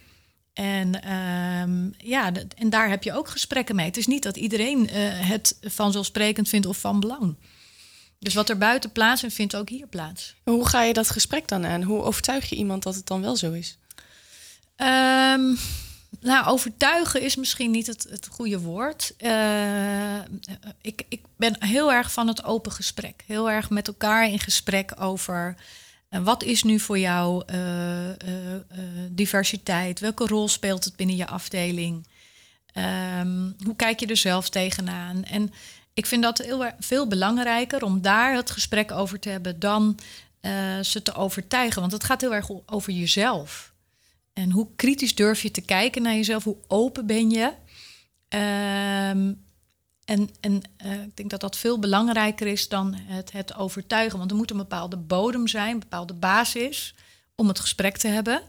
En, 0.52 1.02
ehm, 1.02 1.88
ja, 2.08 2.30
dat- 2.30 2.54
en 2.56 2.70
daar 2.70 2.88
heb 2.88 3.02
je 3.02 3.12
ook 3.12 3.28
gesprekken 3.28 3.76
mee. 3.76 3.86
Het 3.86 3.96
is 3.96 4.06
niet 4.06 4.22
dat 4.22 4.36
iedereen 4.36 4.88
eh, 4.88 5.28
het 5.28 5.58
vanzelfsprekend 5.60 6.48
vindt 6.48 6.66
of 6.66 6.78
van 6.78 7.00
belang. 7.00 7.36
Dus 8.18 8.34
wat 8.34 8.48
er 8.48 8.58
buiten 8.58 8.92
plaats 8.92 9.24
vindt 9.28 9.56
ook 9.56 9.68
hier 9.68 9.86
plaats. 9.86 10.34
hoe 10.44 10.68
ga 10.68 10.82
je 10.82 10.92
dat 10.92 11.10
gesprek 11.10 11.48
dan 11.48 11.66
aan? 11.66 11.82
Hoe 11.82 12.02
overtuig 12.02 12.48
je 12.48 12.56
iemand 12.56 12.82
dat 12.82 12.94
het 12.94 13.06
dan 13.06 13.20
wel 13.20 13.36
zo 13.36 13.52
is? 13.52 13.78
Um, 14.76 15.58
nou, 16.22 16.46
overtuigen 16.46 17.22
is 17.22 17.36
misschien 17.36 17.70
niet 17.70 17.86
het, 17.86 18.06
het 18.10 18.28
goede 18.30 18.60
woord. 18.60 19.14
Uh, 19.18 20.18
ik, 20.80 21.02
ik 21.08 21.20
ben 21.36 21.64
heel 21.64 21.92
erg 21.92 22.12
van 22.12 22.28
het 22.28 22.44
open 22.44 22.72
gesprek. 22.72 23.24
Heel 23.26 23.50
erg 23.50 23.70
met 23.70 23.88
elkaar 23.88 24.28
in 24.28 24.38
gesprek 24.38 24.92
over 25.00 25.56
uh, 26.10 26.24
wat 26.24 26.42
is 26.42 26.62
nu 26.62 26.78
voor 26.78 26.98
jou 26.98 27.42
uh, 27.54 27.58
diversiteit? 29.10 30.00
Welke 30.00 30.26
rol 30.26 30.48
speelt 30.48 30.84
het 30.84 30.96
binnen 30.96 31.16
je 31.16 31.26
afdeling? 31.26 32.06
Um, 33.20 33.56
hoe 33.64 33.76
kijk 33.76 34.00
je 34.00 34.06
er 34.06 34.16
zelf 34.16 34.48
tegenaan? 34.48 35.24
En 35.24 35.52
ik 35.94 36.06
vind 36.06 36.22
dat 36.22 36.38
heel 36.38 36.70
veel 36.78 37.08
belangrijker 37.08 37.84
om 37.84 38.02
daar 38.02 38.34
het 38.34 38.50
gesprek 38.50 38.92
over 38.92 39.18
te 39.18 39.28
hebben 39.28 39.58
dan 39.58 39.98
ze 40.82 41.00
te 41.02 41.14
overtuigen. 41.14 41.80
Want 41.80 41.92
het 41.92 42.04
gaat 42.04 42.20
heel 42.20 42.34
erg 42.34 42.48
over 42.66 42.92
jezelf. 42.92 43.71
En 44.32 44.50
hoe 44.50 44.68
kritisch 44.76 45.14
durf 45.14 45.42
je 45.42 45.50
te 45.50 45.60
kijken 45.60 46.02
naar 46.02 46.14
jezelf? 46.14 46.44
Hoe 46.44 46.56
open 46.66 47.06
ben 47.06 47.30
je? 47.30 47.44
Um, 48.28 49.44
en 50.04 50.30
en 50.40 50.62
uh, 50.84 51.02
ik 51.02 51.16
denk 51.16 51.30
dat 51.30 51.40
dat 51.40 51.56
veel 51.56 51.78
belangrijker 51.78 52.46
is 52.46 52.68
dan 52.68 52.94
het, 52.94 53.32
het 53.32 53.54
overtuigen. 53.54 54.18
Want 54.18 54.30
er 54.30 54.36
moet 54.36 54.50
een 54.50 54.56
bepaalde 54.56 54.96
bodem 54.96 55.48
zijn, 55.48 55.72
een 55.72 55.78
bepaalde 55.78 56.14
basis 56.14 56.94
om 57.34 57.48
het 57.48 57.60
gesprek 57.60 57.96
te 57.96 58.08
hebben. 58.08 58.42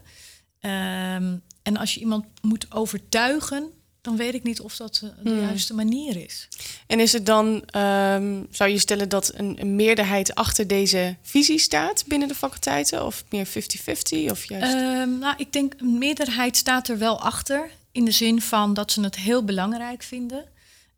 Um, 0.60 1.42
en 1.62 1.76
als 1.76 1.94
je 1.94 2.00
iemand 2.00 2.26
moet 2.42 2.72
overtuigen, 2.72 3.70
dan 4.04 4.16
weet 4.16 4.34
ik 4.34 4.42
niet 4.42 4.60
of 4.60 4.76
dat 4.76 5.00
eh, 5.02 5.10
de 5.22 5.30
hmm. 5.30 5.40
juiste 5.40 5.74
manier 5.74 6.16
is. 6.16 6.48
En 6.86 7.00
is 7.00 7.12
het 7.12 7.26
dan, 7.26 7.46
um, 7.76 8.46
zou 8.50 8.70
je 8.70 8.78
stellen 8.78 9.08
dat 9.08 9.32
een, 9.34 9.60
een, 9.60 9.76
meerderheid 9.76 10.34
achter 10.34 10.66
deze 10.66 11.16
visie 11.22 11.58
staat 11.58 12.04
binnen 12.06 12.28
de 12.28 12.34
faculteiten? 12.34 13.06
Of 13.06 13.24
meer 13.30 13.46
50-50? 13.46 13.50
Of 14.30 14.44
juist? 14.44 14.74
Um, 14.74 15.18
nou, 15.18 15.34
ik 15.36 15.52
denk 15.52 15.74
een 15.76 15.98
meerderheid 15.98 16.56
staat 16.56 16.88
er 16.88 16.98
wel 16.98 17.20
achter. 17.20 17.70
In 17.92 18.04
de 18.04 18.10
zin 18.10 18.40
van 18.40 18.74
dat 18.74 18.92
ze 18.92 19.00
het 19.00 19.16
heel 19.16 19.44
belangrijk 19.44 20.02
vinden. 20.02 20.44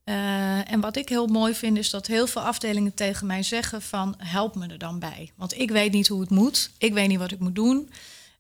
Uh, 0.05 0.71
en 0.73 0.81
wat 0.81 0.97
ik 0.97 1.09
heel 1.09 1.27
mooi 1.27 1.55
vind, 1.55 1.79
is 1.79 1.91
dat 1.91 2.07
heel 2.07 2.27
veel 2.27 2.43
afdelingen 2.43 2.95
tegen 2.95 3.27
mij 3.27 3.43
zeggen 3.43 3.83
van 3.83 4.15
help 4.19 4.55
me 4.55 4.67
er 4.67 4.79
dan 4.79 4.99
bij. 4.99 5.31
Want 5.37 5.59
ik 5.59 5.71
weet 5.71 5.93
niet 5.93 6.09
hoe 6.09 6.21
het 6.21 6.31
moet. 6.31 6.71
Ik 6.79 6.93
weet 6.93 7.09
niet 7.09 7.19
wat 7.19 7.33
ik 7.33 7.39
moet 7.39 7.55
doen. 7.55 7.91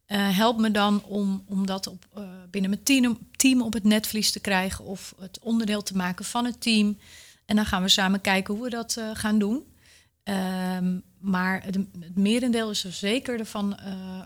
Uh, 0.08 0.36
help 0.36 0.58
me 0.58 0.70
dan 0.70 1.02
om, 1.04 1.44
om 1.46 1.66
dat 1.66 1.86
op, 1.86 2.06
uh, 2.18 2.24
binnen 2.50 2.70
mijn 2.70 2.82
team, 2.82 3.18
team 3.36 3.62
op 3.62 3.72
het 3.72 3.84
netvlies 3.84 4.32
te 4.32 4.40
krijgen 4.40 4.84
of 4.84 5.14
het 5.20 5.38
onderdeel 5.38 5.82
te 5.82 5.96
maken 5.96 6.24
van 6.24 6.44
het 6.44 6.60
team. 6.60 6.98
En 7.46 7.56
dan 7.56 7.66
gaan 7.66 7.82
we 7.82 7.88
samen 7.88 8.20
kijken 8.20 8.54
hoe 8.54 8.62
we 8.62 8.70
dat 8.70 8.96
uh, 8.98 9.10
gaan 9.12 9.38
doen. 9.38 9.64
Um, 10.24 11.02
maar 11.18 11.62
het, 11.64 11.74
het, 11.74 12.16
merendeel 12.16 12.70
is 12.70 12.84
er 12.84 12.92
zeker 12.92 13.38
ervan 13.38 13.78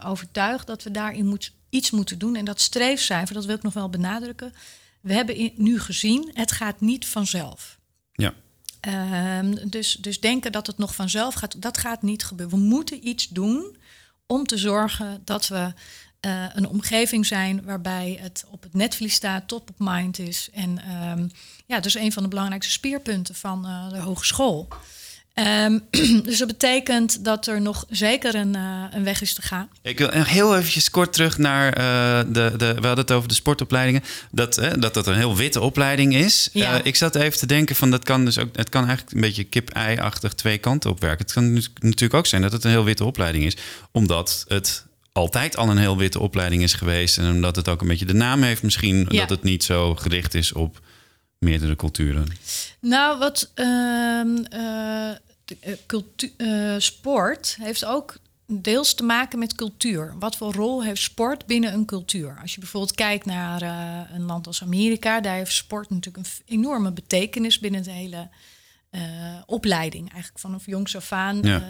overtuigd 0.04 0.66
dat 0.66 0.82
we 0.82 0.90
daarin 0.90 1.26
moet, 1.26 1.52
iets 1.70 1.90
moeten 1.90 2.18
doen. 2.18 2.36
En 2.36 2.44
dat 2.44 2.60
streefcijfer, 2.60 3.34
dat 3.34 3.44
wil 3.44 3.56
ik 3.56 3.62
nog 3.62 3.72
wel 3.72 3.88
benadrukken. 3.88 4.52
We 5.00 5.12
hebben 5.12 5.34
in, 5.34 5.52
nu 5.56 5.80
gezien, 5.80 6.30
het 6.32 6.52
gaat 6.52 6.80
niet 6.80 7.06
vanzelf. 7.06 7.78
Ja. 8.12 8.34
Um, 9.38 9.70
dus, 9.70 9.94
dus 9.94 10.20
denken 10.20 10.52
dat 10.52 10.66
het 10.66 10.78
nog 10.78 10.94
vanzelf 10.94 11.34
gaat, 11.34 11.62
dat 11.62 11.78
gaat 11.78 12.02
niet 12.02 12.24
gebeuren. 12.24 12.58
We 12.58 12.64
moeten 12.64 13.08
iets 13.08 13.28
doen 13.28 13.76
om 14.30 14.46
te 14.46 14.58
zorgen 14.58 15.22
dat 15.24 15.48
we 15.48 15.72
uh, 16.26 16.44
een 16.52 16.68
omgeving 16.68 17.26
zijn 17.26 17.64
waarbij 17.64 18.18
het 18.20 18.44
op 18.50 18.62
het 18.62 18.74
netvlies 18.74 19.14
staat, 19.14 19.48
top 19.48 19.70
of 19.70 19.74
mind 19.78 20.18
is. 20.18 20.48
En 20.52 20.78
um, 21.10 21.30
ja, 21.66 21.80
dus 21.80 21.94
een 21.94 22.12
van 22.12 22.22
de 22.22 22.28
belangrijkste 22.28 22.72
speerpunten 22.72 23.34
van 23.34 23.66
uh, 23.66 23.90
de 23.90 23.98
hogeschool. 23.98 24.68
Um, 25.34 25.82
dus 26.24 26.38
dat 26.38 26.48
betekent 26.48 27.24
dat 27.24 27.46
er 27.46 27.60
nog 27.60 27.84
zeker 27.90 28.34
een, 28.34 28.56
uh, 28.56 28.84
een 28.90 29.04
weg 29.04 29.20
is 29.22 29.34
te 29.34 29.42
gaan. 29.42 29.68
Ik 29.82 29.98
wil 29.98 30.08
heel 30.10 30.56
eventjes 30.56 30.90
kort 30.90 31.12
terug 31.12 31.38
naar 31.38 31.74
de, 32.32 32.52
de. 32.56 32.56
We 32.56 32.86
hadden 32.86 32.98
het 32.98 33.12
over 33.12 33.28
de 33.28 33.34
sportopleidingen. 33.34 34.02
Dat 34.30 34.60
dat, 34.78 34.94
dat 34.94 35.06
een 35.06 35.16
heel 35.16 35.36
witte 35.36 35.60
opleiding 35.60 36.14
is. 36.14 36.48
Ja. 36.52 36.80
ik 36.82 36.96
zat 36.96 37.14
even 37.14 37.38
te 37.38 37.46
denken 37.46 37.76
van 37.76 37.90
dat 37.90 38.04
kan 38.04 38.24
dus 38.24 38.38
ook. 38.38 38.56
Het 38.56 38.68
kan 38.68 38.86
eigenlijk 38.86 39.14
een 39.14 39.20
beetje 39.20 39.44
kip-ei-achtig 39.44 40.34
twee 40.34 40.58
kanten 40.58 40.90
op 40.90 41.00
werken. 41.00 41.24
Het 41.24 41.32
kan 41.32 41.52
natuurlijk 41.80 42.14
ook 42.14 42.26
zijn 42.26 42.42
dat 42.42 42.52
het 42.52 42.64
een 42.64 42.70
heel 42.70 42.84
witte 42.84 43.04
opleiding 43.04 43.44
is, 43.44 43.56
omdat 43.92 44.44
het 44.48 44.84
altijd 45.12 45.56
al 45.56 45.68
een 45.68 45.78
heel 45.78 45.96
witte 45.96 46.20
opleiding 46.20 46.62
is 46.62 46.74
geweest. 46.74 47.18
En 47.18 47.30
omdat 47.30 47.56
het 47.56 47.68
ook 47.68 47.80
een 47.80 47.88
beetje 47.88 48.04
de 48.04 48.14
naam 48.14 48.42
heeft, 48.42 48.62
misschien 48.62 49.04
dat 49.04 49.30
het 49.30 49.42
niet 49.42 49.64
zo 49.64 49.94
gericht 49.94 50.34
is 50.34 50.52
op 50.52 50.80
meerdere 51.40 51.76
culturen. 51.76 52.26
Nou, 52.80 53.18
wat 53.18 53.52
uh, 53.54 54.22
uh, 56.36 56.74
sport 56.78 57.56
heeft 57.60 57.84
ook 57.84 58.16
deels 58.46 58.94
te 58.94 59.02
maken 59.02 59.38
met 59.38 59.54
cultuur. 59.54 60.14
Wat 60.18 60.36
voor 60.36 60.52
rol 60.52 60.84
heeft 60.84 61.02
sport 61.02 61.46
binnen 61.46 61.72
een 61.72 61.84
cultuur? 61.84 62.38
Als 62.40 62.54
je 62.54 62.60
bijvoorbeeld 62.60 62.94
kijkt 62.94 63.24
naar 63.24 63.62
een 64.14 64.22
land 64.22 64.46
als 64.46 64.62
Amerika, 64.62 65.20
daar 65.20 65.34
heeft 65.34 65.52
sport 65.52 65.90
natuurlijk 65.90 66.26
een 66.26 66.32
enorme 66.44 66.92
betekenis 66.92 67.58
binnen 67.58 67.82
de 67.82 67.90
hele 67.90 68.28
opleiding. 69.46 70.10
Eigenlijk 70.10 70.40
vanaf 70.40 70.66
jongs 70.66 70.96
af 70.96 71.12
aan 71.12 71.62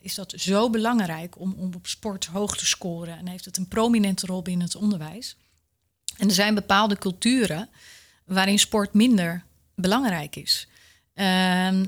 is 0.00 0.14
dat 0.14 0.32
zo 0.36 0.70
belangrijk 0.70 1.40
om, 1.40 1.54
om 1.58 1.74
op 1.74 1.86
sport 1.86 2.26
hoog 2.26 2.56
te 2.56 2.66
scoren 2.66 3.18
en 3.18 3.28
heeft 3.28 3.44
het 3.44 3.56
een 3.56 3.68
prominente 3.68 4.26
rol 4.26 4.42
binnen 4.42 4.66
het 4.66 4.76
onderwijs. 4.76 5.36
En 6.16 6.28
er 6.28 6.34
zijn 6.34 6.54
bepaalde 6.54 6.98
culturen 6.98 7.68
waarin 8.26 8.58
sport 8.58 8.94
minder 8.94 9.44
belangrijk 9.74 10.36
is. 10.36 10.68
Um, 11.14 11.24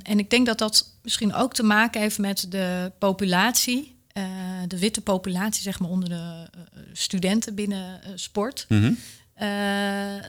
en 0.03 0.19
ik 0.19 0.31
denk 0.31 0.47
dat 0.47 0.59
dat 0.59 0.99
misschien 1.03 1.35
ook 1.35 1.55
te 1.55 1.63
maken 1.63 2.01
heeft 2.01 2.19
met 2.19 2.47
de 2.49 2.93
populatie, 2.99 3.97
uh, 4.19 4.25
de 4.67 4.79
witte 4.79 5.01
populatie, 5.01 5.63
zeg 5.63 5.81
maar, 5.81 5.91
onder 5.91 6.09
de 6.09 6.15
uh, 6.15 6.83
studenten 6.93 7.55
binnen 7.55 8.01
uh, 8.05 8.13
sport. 8.15 8.67
Mm 8.69 8.81
-hmm. 8.81 8.97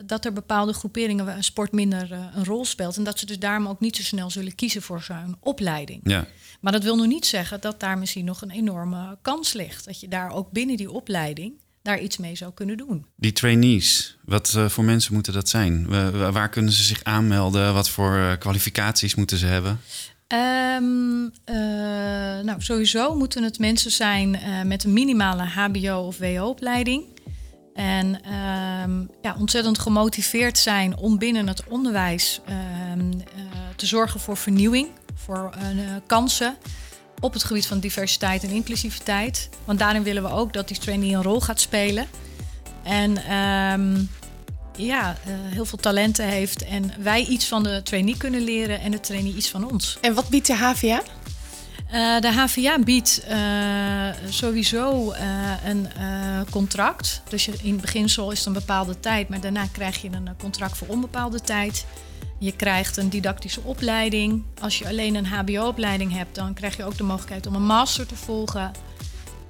dat 0.05 0.25
er 0.25 0.33
bepaalde 0.33 0.73
groeperingen 0.73 1.25
waar 1.25 1.43
sport 1.43 1.71
minder 1.71 2.11
een 2.11 2.45
rol 2.45 2.65
speelt. 2.65 2.97
En 2.97 3.03
dat 3.03 3.19
ze 3.19 3.25
dus 3.25 3.39
daarom 3.39 3.67
ook 3.67 3.79
niet 3.79 3.95
zo 3.95 4.03
snel 4.03 4.29
zullen 4.29 4.55
kiezen 4.55 4.81
voor 4.81 5.01
zo'n 5.01 5.35
opleiding. 5.39 6.01
Ja. 6.03 6.27
Maar 6.59 6.71
dat 6.71 6.83
wil 6.83 6.95
nog 6.95 7.07
niet 7.07 7.25
zeggen 7.25 7.61
dat 7.61 7.79
daar 7.79 7.97
misschien 7.97 8.25
nog 8.25 8.41
een 8.41 8.51
enorme 8.51 9.17
kans 9.21 9.53
ligt. 9.53 9.85
Dat 9.85 9.99
je 9.99 10.07
daar 10.07 10.31
ook 10.31 10.51
binnen 10.51 10.77
die 10.77 10.91
opleiding 10.91 11.53
daar 11.89 11.99
iets 11.99 12.17
mee 12.17 12.35
zou 12.35 12.51
kunnen 12.53 12.77
doen. 12.77 13.05
Die 13.15 13.31
trainees, 13.31 14.17
wat 14.25 14.53
uh, 14.57 14.69
voor 14.69 14.83
mensen 14.83 15.13
moeten 15.13 15.33
dat 15.33 15.49
zijn? 15.49 15.87
Uh, 15.89 16.29
waar 16.29 16.49
kunnen 16.49 16.71
ze 16.71 16.83
zich 16.83 17.03
aanmelden? 17.03 17.73
Wat 17.73 17.89
voor 17.89 18.17
uh, 18.17 18.31
kwalificaties 18.39 19.15
moeten 19.15 19.37
ze 19.37 19.45
hebben? 19.45 19.79
Um, 20.33 21.31
nou, 22.45 22.61
sowieso 22.61 23.15
moeten 23.15 23.43
het 23.43 23.59
mensen 23.59 23.91
zijn 23.91 24.39
met 24.65 24.83
een 24.83 24.93
minimale 24.93 25.43
HBO 25.43 26.05
of 26.07 26.17
WO-opleiding. 26.17 27.03
En 27.73 28.05
um, 28.05 29.09
ja, 29.21 29.35
ontzettend 29.39 29.79
gemotiveerd 29.79 30.57
zijn 30.57 30.97
om 30.97 31.17
binnen 31.17 31.47
het 31.47 31.63
onderwijs 31.67 32.41
um, 32.93 33.21
te 33.75 33.85
zorgen 33.85 34.19
voor 34.19 34.37
vernieuwing 34.37 34.87
voor 35.15 35.53
kansen 36.05 36.57
op 37.19 37.33
het 37.33 37.43
gebied 37.43 37.67
van 37.67 37.79
diversiteit 37.79 38.43
en 38.43 38.49
inclusiviteit. 38.49 39.49
Want 39.65 39.79
daarin 39.79 40.03
willen 40.03 40.23
we 40.23 40.29
ook 40.29 40.53
dat 40.53 40.67
die 40.67 40.77
trainee 40.77 41.13
een 41.13 41.23
rol 41.23 41.41
gaat 41.41 41.59
spelen. 41.59 42.07
En 42.83 43.33
um, 43.35 44.09
ja, 44.75 45.17
uh, 45.27 45.33
heel 45.53 45.65
veel 45.65 45.77
talenten 45.77 46.25
heeft. 46.25 46.63
En 46.63 46.93
wij 46.99 47.25
iets 47.25 47.45
van 47.45 47.63
de 47.63 47.81
trainee 47.83 48.17
kunnen 48.17 48.41
leren 48.41 48.79
en 48.79 48.91
de 48.91 48.99
trainee 48.99 49.35
iets 49.35 49.49
van 49.49 49.71
ons. 49.71 49.97
En 50.01 50.13
wat 50.13 50.29
biedt 50.29 50.47
de 50.47 50.55
HVA? 50.55 51.01
Uh, 51.93 52.19
de 52.19 52.31
HVA 52.33 52.79
biedt 52.79 53.25
uh, 53.29 53.37
sowieso 54.29 55.13
een 55.65 55.87
contract. 56.49 57.21
Dus 57.29 57.45
je, 57.45 57.53
in 57.61 57.79
beginsel 57.79 58.31
is 58.31 58.37
het 58.37 58.47
een 58.47 58.53
bepaalde 58.53 58.99
tijd, 58.99 59.29
maar 59.29 59.39
daarna 59.39 59.65
krijg 59.71 60.01
je 60.01 60.09
een 60.11 60.29
contract 60.39 60.77
voor 60.77 60.87
onbepaalde 60.87 61.41
tijd. 61.41 61.85
Je 62.39 62.51
krijgt 62.51 62.97
een 62.97 63.09
didactische 63.09 63.61
opleiding. 63.63 64.43
Als 64.61 64.77
je 64.77 64.87
alleen 64.87 65.15
een 65.15 65.25
HBO-opleiding 65.25 66.13
hebt, 66.13 66.35
dan 66.35 66.53
krijg 66.53 66.77
je 66.77 66.83
ook 66.83 66.97
de 66.97 67.03
mogelijkheid 67.03 67.47
om 67.47 67.55
een 67.55 67.65
master 67.65 68.05
te 68.05 68.15
volgen. 68.15 68.71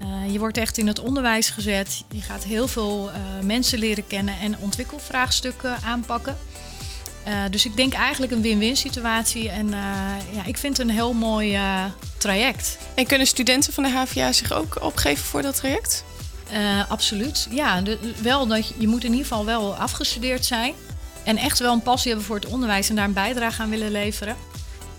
Uh, 0.01 0.33
je 0.33 0.39
wordt 0.39 0.57
echt 0.57 0.77
in 0.77 0.87
het 0.87 0.99
onderwijs 0.99 1.49
gezet. 1.49 2.03
Je 2.11 2.21
gaat 2.21 2.43
heel 2.43 2.67
veel 2.67 3.09
uh, 3.09 3.45
mensen 3.45 3.79
leren 3.79 4.07
kennen 4.07 4.39
en 4.39 4.57
ontwikkelvraagstukken 4.57 5.77
aanpakken. 5.85 6.37
Uh, 7.27 7.33
dus 7.49 7.65
ik 7.65 7.75
denk 7.75 7.93
eigenlijk 7.93 8.31
een 8.31 8.41
win-win 8.41 8.77
situatie. 8.77 9.49
En 9.49 9.69
ja, 10.31 10.45
ik 10.45 10.57
vind 10.57 10.77
het 10.77 10.87
een 10.87 10.93
heel 10.93 11.13
mooi 11.13 11.59
traject. 12.17 12.77
En 12.95 13.07
kunnen 13.07 13.27
studenten 13.27 13.73
van 13.73 13.83
de 13.83 13.89
HVA 13.89 14.31
zich 14.31 14.51
ook 14.51 14.83
opgeven 14.83 15.25
voor 15.25 15.41
dat 15.41 15.55
traject? 15.55 16.03
absoluut. 16.87 17.47
Ja, 17.51 17.81
de, 17.81 17.99
wel 18.21 18.47
dat 18.47 18.67
je, 18.67 18.73
je 18.77 18.87
moet 18.87 19.03
in 19.03 19.11
ieder 19.11 19.27
geval 19.27 19.45
wel 19.45 19.75
afgestudeerd 19.75 20.45
zijn. 20.45 20.73
En 21.23 21.37
echt 21.37 21.59
wel 21.59 21.73
een 21.73 21.81
passie 21.81 22.09
hebben 22.09 22.27
voor 22.27 22.35
het 22.35 22.45
onderwijs 22.45 22.89
en 22.89 22.95
daar 22.95 23.05
een 23.05 23.13
bijdrage 23.13 23.61
aan 23.61 23.69
willen 23.69 23.91
leveren. 23.91 24.35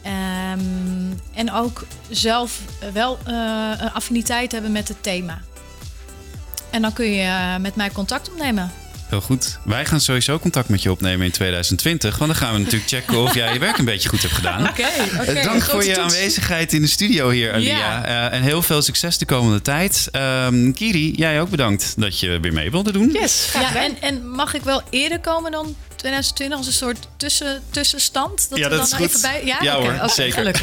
Um, 0.07 1.21
en 1.35 1.53
ook 1.53 1.87
zelf 2.09 2.61
wel 2.93 3.19
uh, 3.29 3.71
een 3.79 3.93
affiniteit 3.93 4.53
hebben 4.53 4.73
met 4.73 4.89
het 4.89 5.03
thema. 5.03 5.41
En 6.71 6.83
dan 6.83 6.93
kun 6.93 7.07
je 7.07 7.23
uh, 7.23 7.57
met 7.57 7.77
mij 7.77 7.91
contact 7.91 8.31
opnemen. 8.31 8.73
Heel 9.11 9.21
goed. 9.21 9.59
Wij 9.65 9.87
gaan 9.87 10.01
sowieso 10.01 10.39
contact 10.39 10.69
met 10.69 10.83
je 10.83 10.91
opnemen 10.91 11.27
in 11.27 11.33
2020. 11.33 12.19
Want 12.19 12.31
dan 12.31 12.41
gaan 12.41 12.53
we 12.53 12.59
natuurlijk 12.59 12.89
checken 12.91 13.23
of 13.23 13.35
jij 13.35 13.53
je 13.53 13.59
werk 13.59 13.79
een 13.79 13.85
beetje 13.85 14.09
goed 14.09 14.23
hebt 14.23 14.35
gedaan. 14.35 14.69
Oké, 14.69 14.87
oké. 15.21 15.43
Dank 15.43 15.63
voor 15.63 15.85
je 15.85 16.01
aanwezigheid 16.01 16.73
in 16.73 16.81
de 16.81 16.89
studio 16.89 17.31
hier, 17.31 17.53
Alia. 17.53 17.79
Ja. 17.79 18.31
en 18.31 18.43
heel 18.43 18.63
veel 18.63 18.83
succes 18.83 19.19
de 19.19 19.25
komende 19.25 19.63
tijd. 19.63 20.09
Um, 20.13 20.75
Kiri, 20.75 21.13
jij 21.15 21.41
ook 21.41 21.51
bedankt 21.51 21.95
dat 21.97 22.21
je 22.21 22.41
weer 22.41 22.53
mee 22.53 22.71
wilde 22.71 22.93
doen. 22.93 23.11
Yes. 23.13 23.49
Ja, 23.53 23.75
en, 23.75 23.97
en 24.01 24.31
mag 24.31 24.55
ik 24.55 24.63
wel 24.63 24.83
eerder 24.91 25.21
komen 25.21 25.51
dan 25.51 25.77
2020 25.97 26.59
als 26.59 26.67
een 26.67 26.73
soort 26.73 27.09
tussen, 27.17 27.63
tussenstand? 27.71 28.47
Dat 28.51 28.59
ja, 28.59 28.69
we 28.69 28.77
dat 28.77 28.91
dan 28.91 29.01
is 29.01 29.05
even 29.05 29.21
goed. 29.21 29.23
bij. 29.23 29.43
Ja, 29.45 29.59
ja 29.61 29.75
hoor, 29.75 30.11
zeker. 30.11 30.45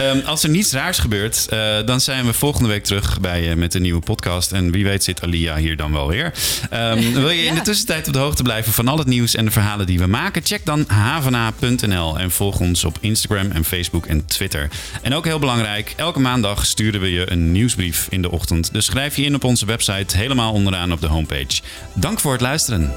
um, 0.00 0.22
als 0.32 0.42
er 0.42 0.48
niets 0.48 0.72
raars 0.72 0.98
gebeurt, 0.98 1.46
uh, 1.52 1.76
dan 1.84 2.00
zijn 2.00 2.26
we 2.26 2.32
volgende 2.32 2.68
week 2.68 2.84
terug 2.84 3.20
bij 3.20 3.42
je 3.42 3.56
met 3.56 3.74
een 3.74 3.82
nieuwe 3.82 4.00
podcast. 4.00 4.52
En 4.52 4.70
wie 4.70 4.84
weet 4.84 5.04
zit 5.04 5.22
Alia 5.22 5.56
hier 5.56 5.76
dan 5.76 5.92
wel 5.92 6.08
weer. 6.08 6.32
Um, 6.72 7.12
wil 7.24 7.30
je 7.30 7.44
in 7.44 7.54
de 7.54 7.60
tussentijd 7.60 8.06
op 8.06 8.12
de 8.12 8.18
hoogte 8.18 8.42
blijven 8.42 8.72
van 8.72 8.88
al 8.88 8.98
het 8.98 9.06
nieuws 9.06 9.34
en 9.34 9.44
de 9.44 9.50
verhalen 9.50 9.86
die 9.86 9.98
we 9.98 10.06
maken? 10.06 10.42
Check 10.44 10.64
dan 10.64 10.84
havena.nl 10.86 12.18
en 12.18 12.30
volg 12.30 12.60
ons 12.60 12.84
op 12.84 12.98
Instagram 13.00 13.50
en 13.50 13.64
Facebook 13.64 14.06
en 14.06 14.26
Twitter. 14.26 14.68
En 15.02 15.14
ook 15.14 15.24
heel 15.24 15.38
belangrijk, 15.38 15.94
elke 15.96 16.20
maandag 16.20 16.66
sturen 16.66 17.00
we 17.00 17.12
je 17.12 17.30
een 17.30 17.52
nieuwsbrief 17.52 18.06
in 18.10 18.22
de 18.22 18.30
ochtend. 18.30 18.72
Dus 18.72 18.84
schrijf 18.84 19.16
je 19.16 19.24
in 19.24 19.34
op 19.34 19.44
onze 19.44 19.66
website 19.66 20.16
helemaal 20.16 20.52
onderaan 20.52 20.92
op 20.92 21.00
de 21.00 21.06
homepage. 21.06 21.60
Dank 21.94 22.20
voor 22.20 22.32
het 22.32 22.40
luisteren. 22.40 22.92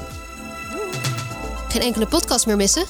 Geen 1.68 1.82
enkele 1.82 2.06
podcast 2.06 2.46
meer 2.46 2.56
missen? 2.56 2.84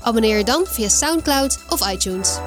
Abonneer 0.00 0.38
je 0.38 0.44
dan 0.44 0.64
via 0.66 0.88
SoundCloud 0.88 1.58
of 1.68 1.92
iTunes. 1.92 2.38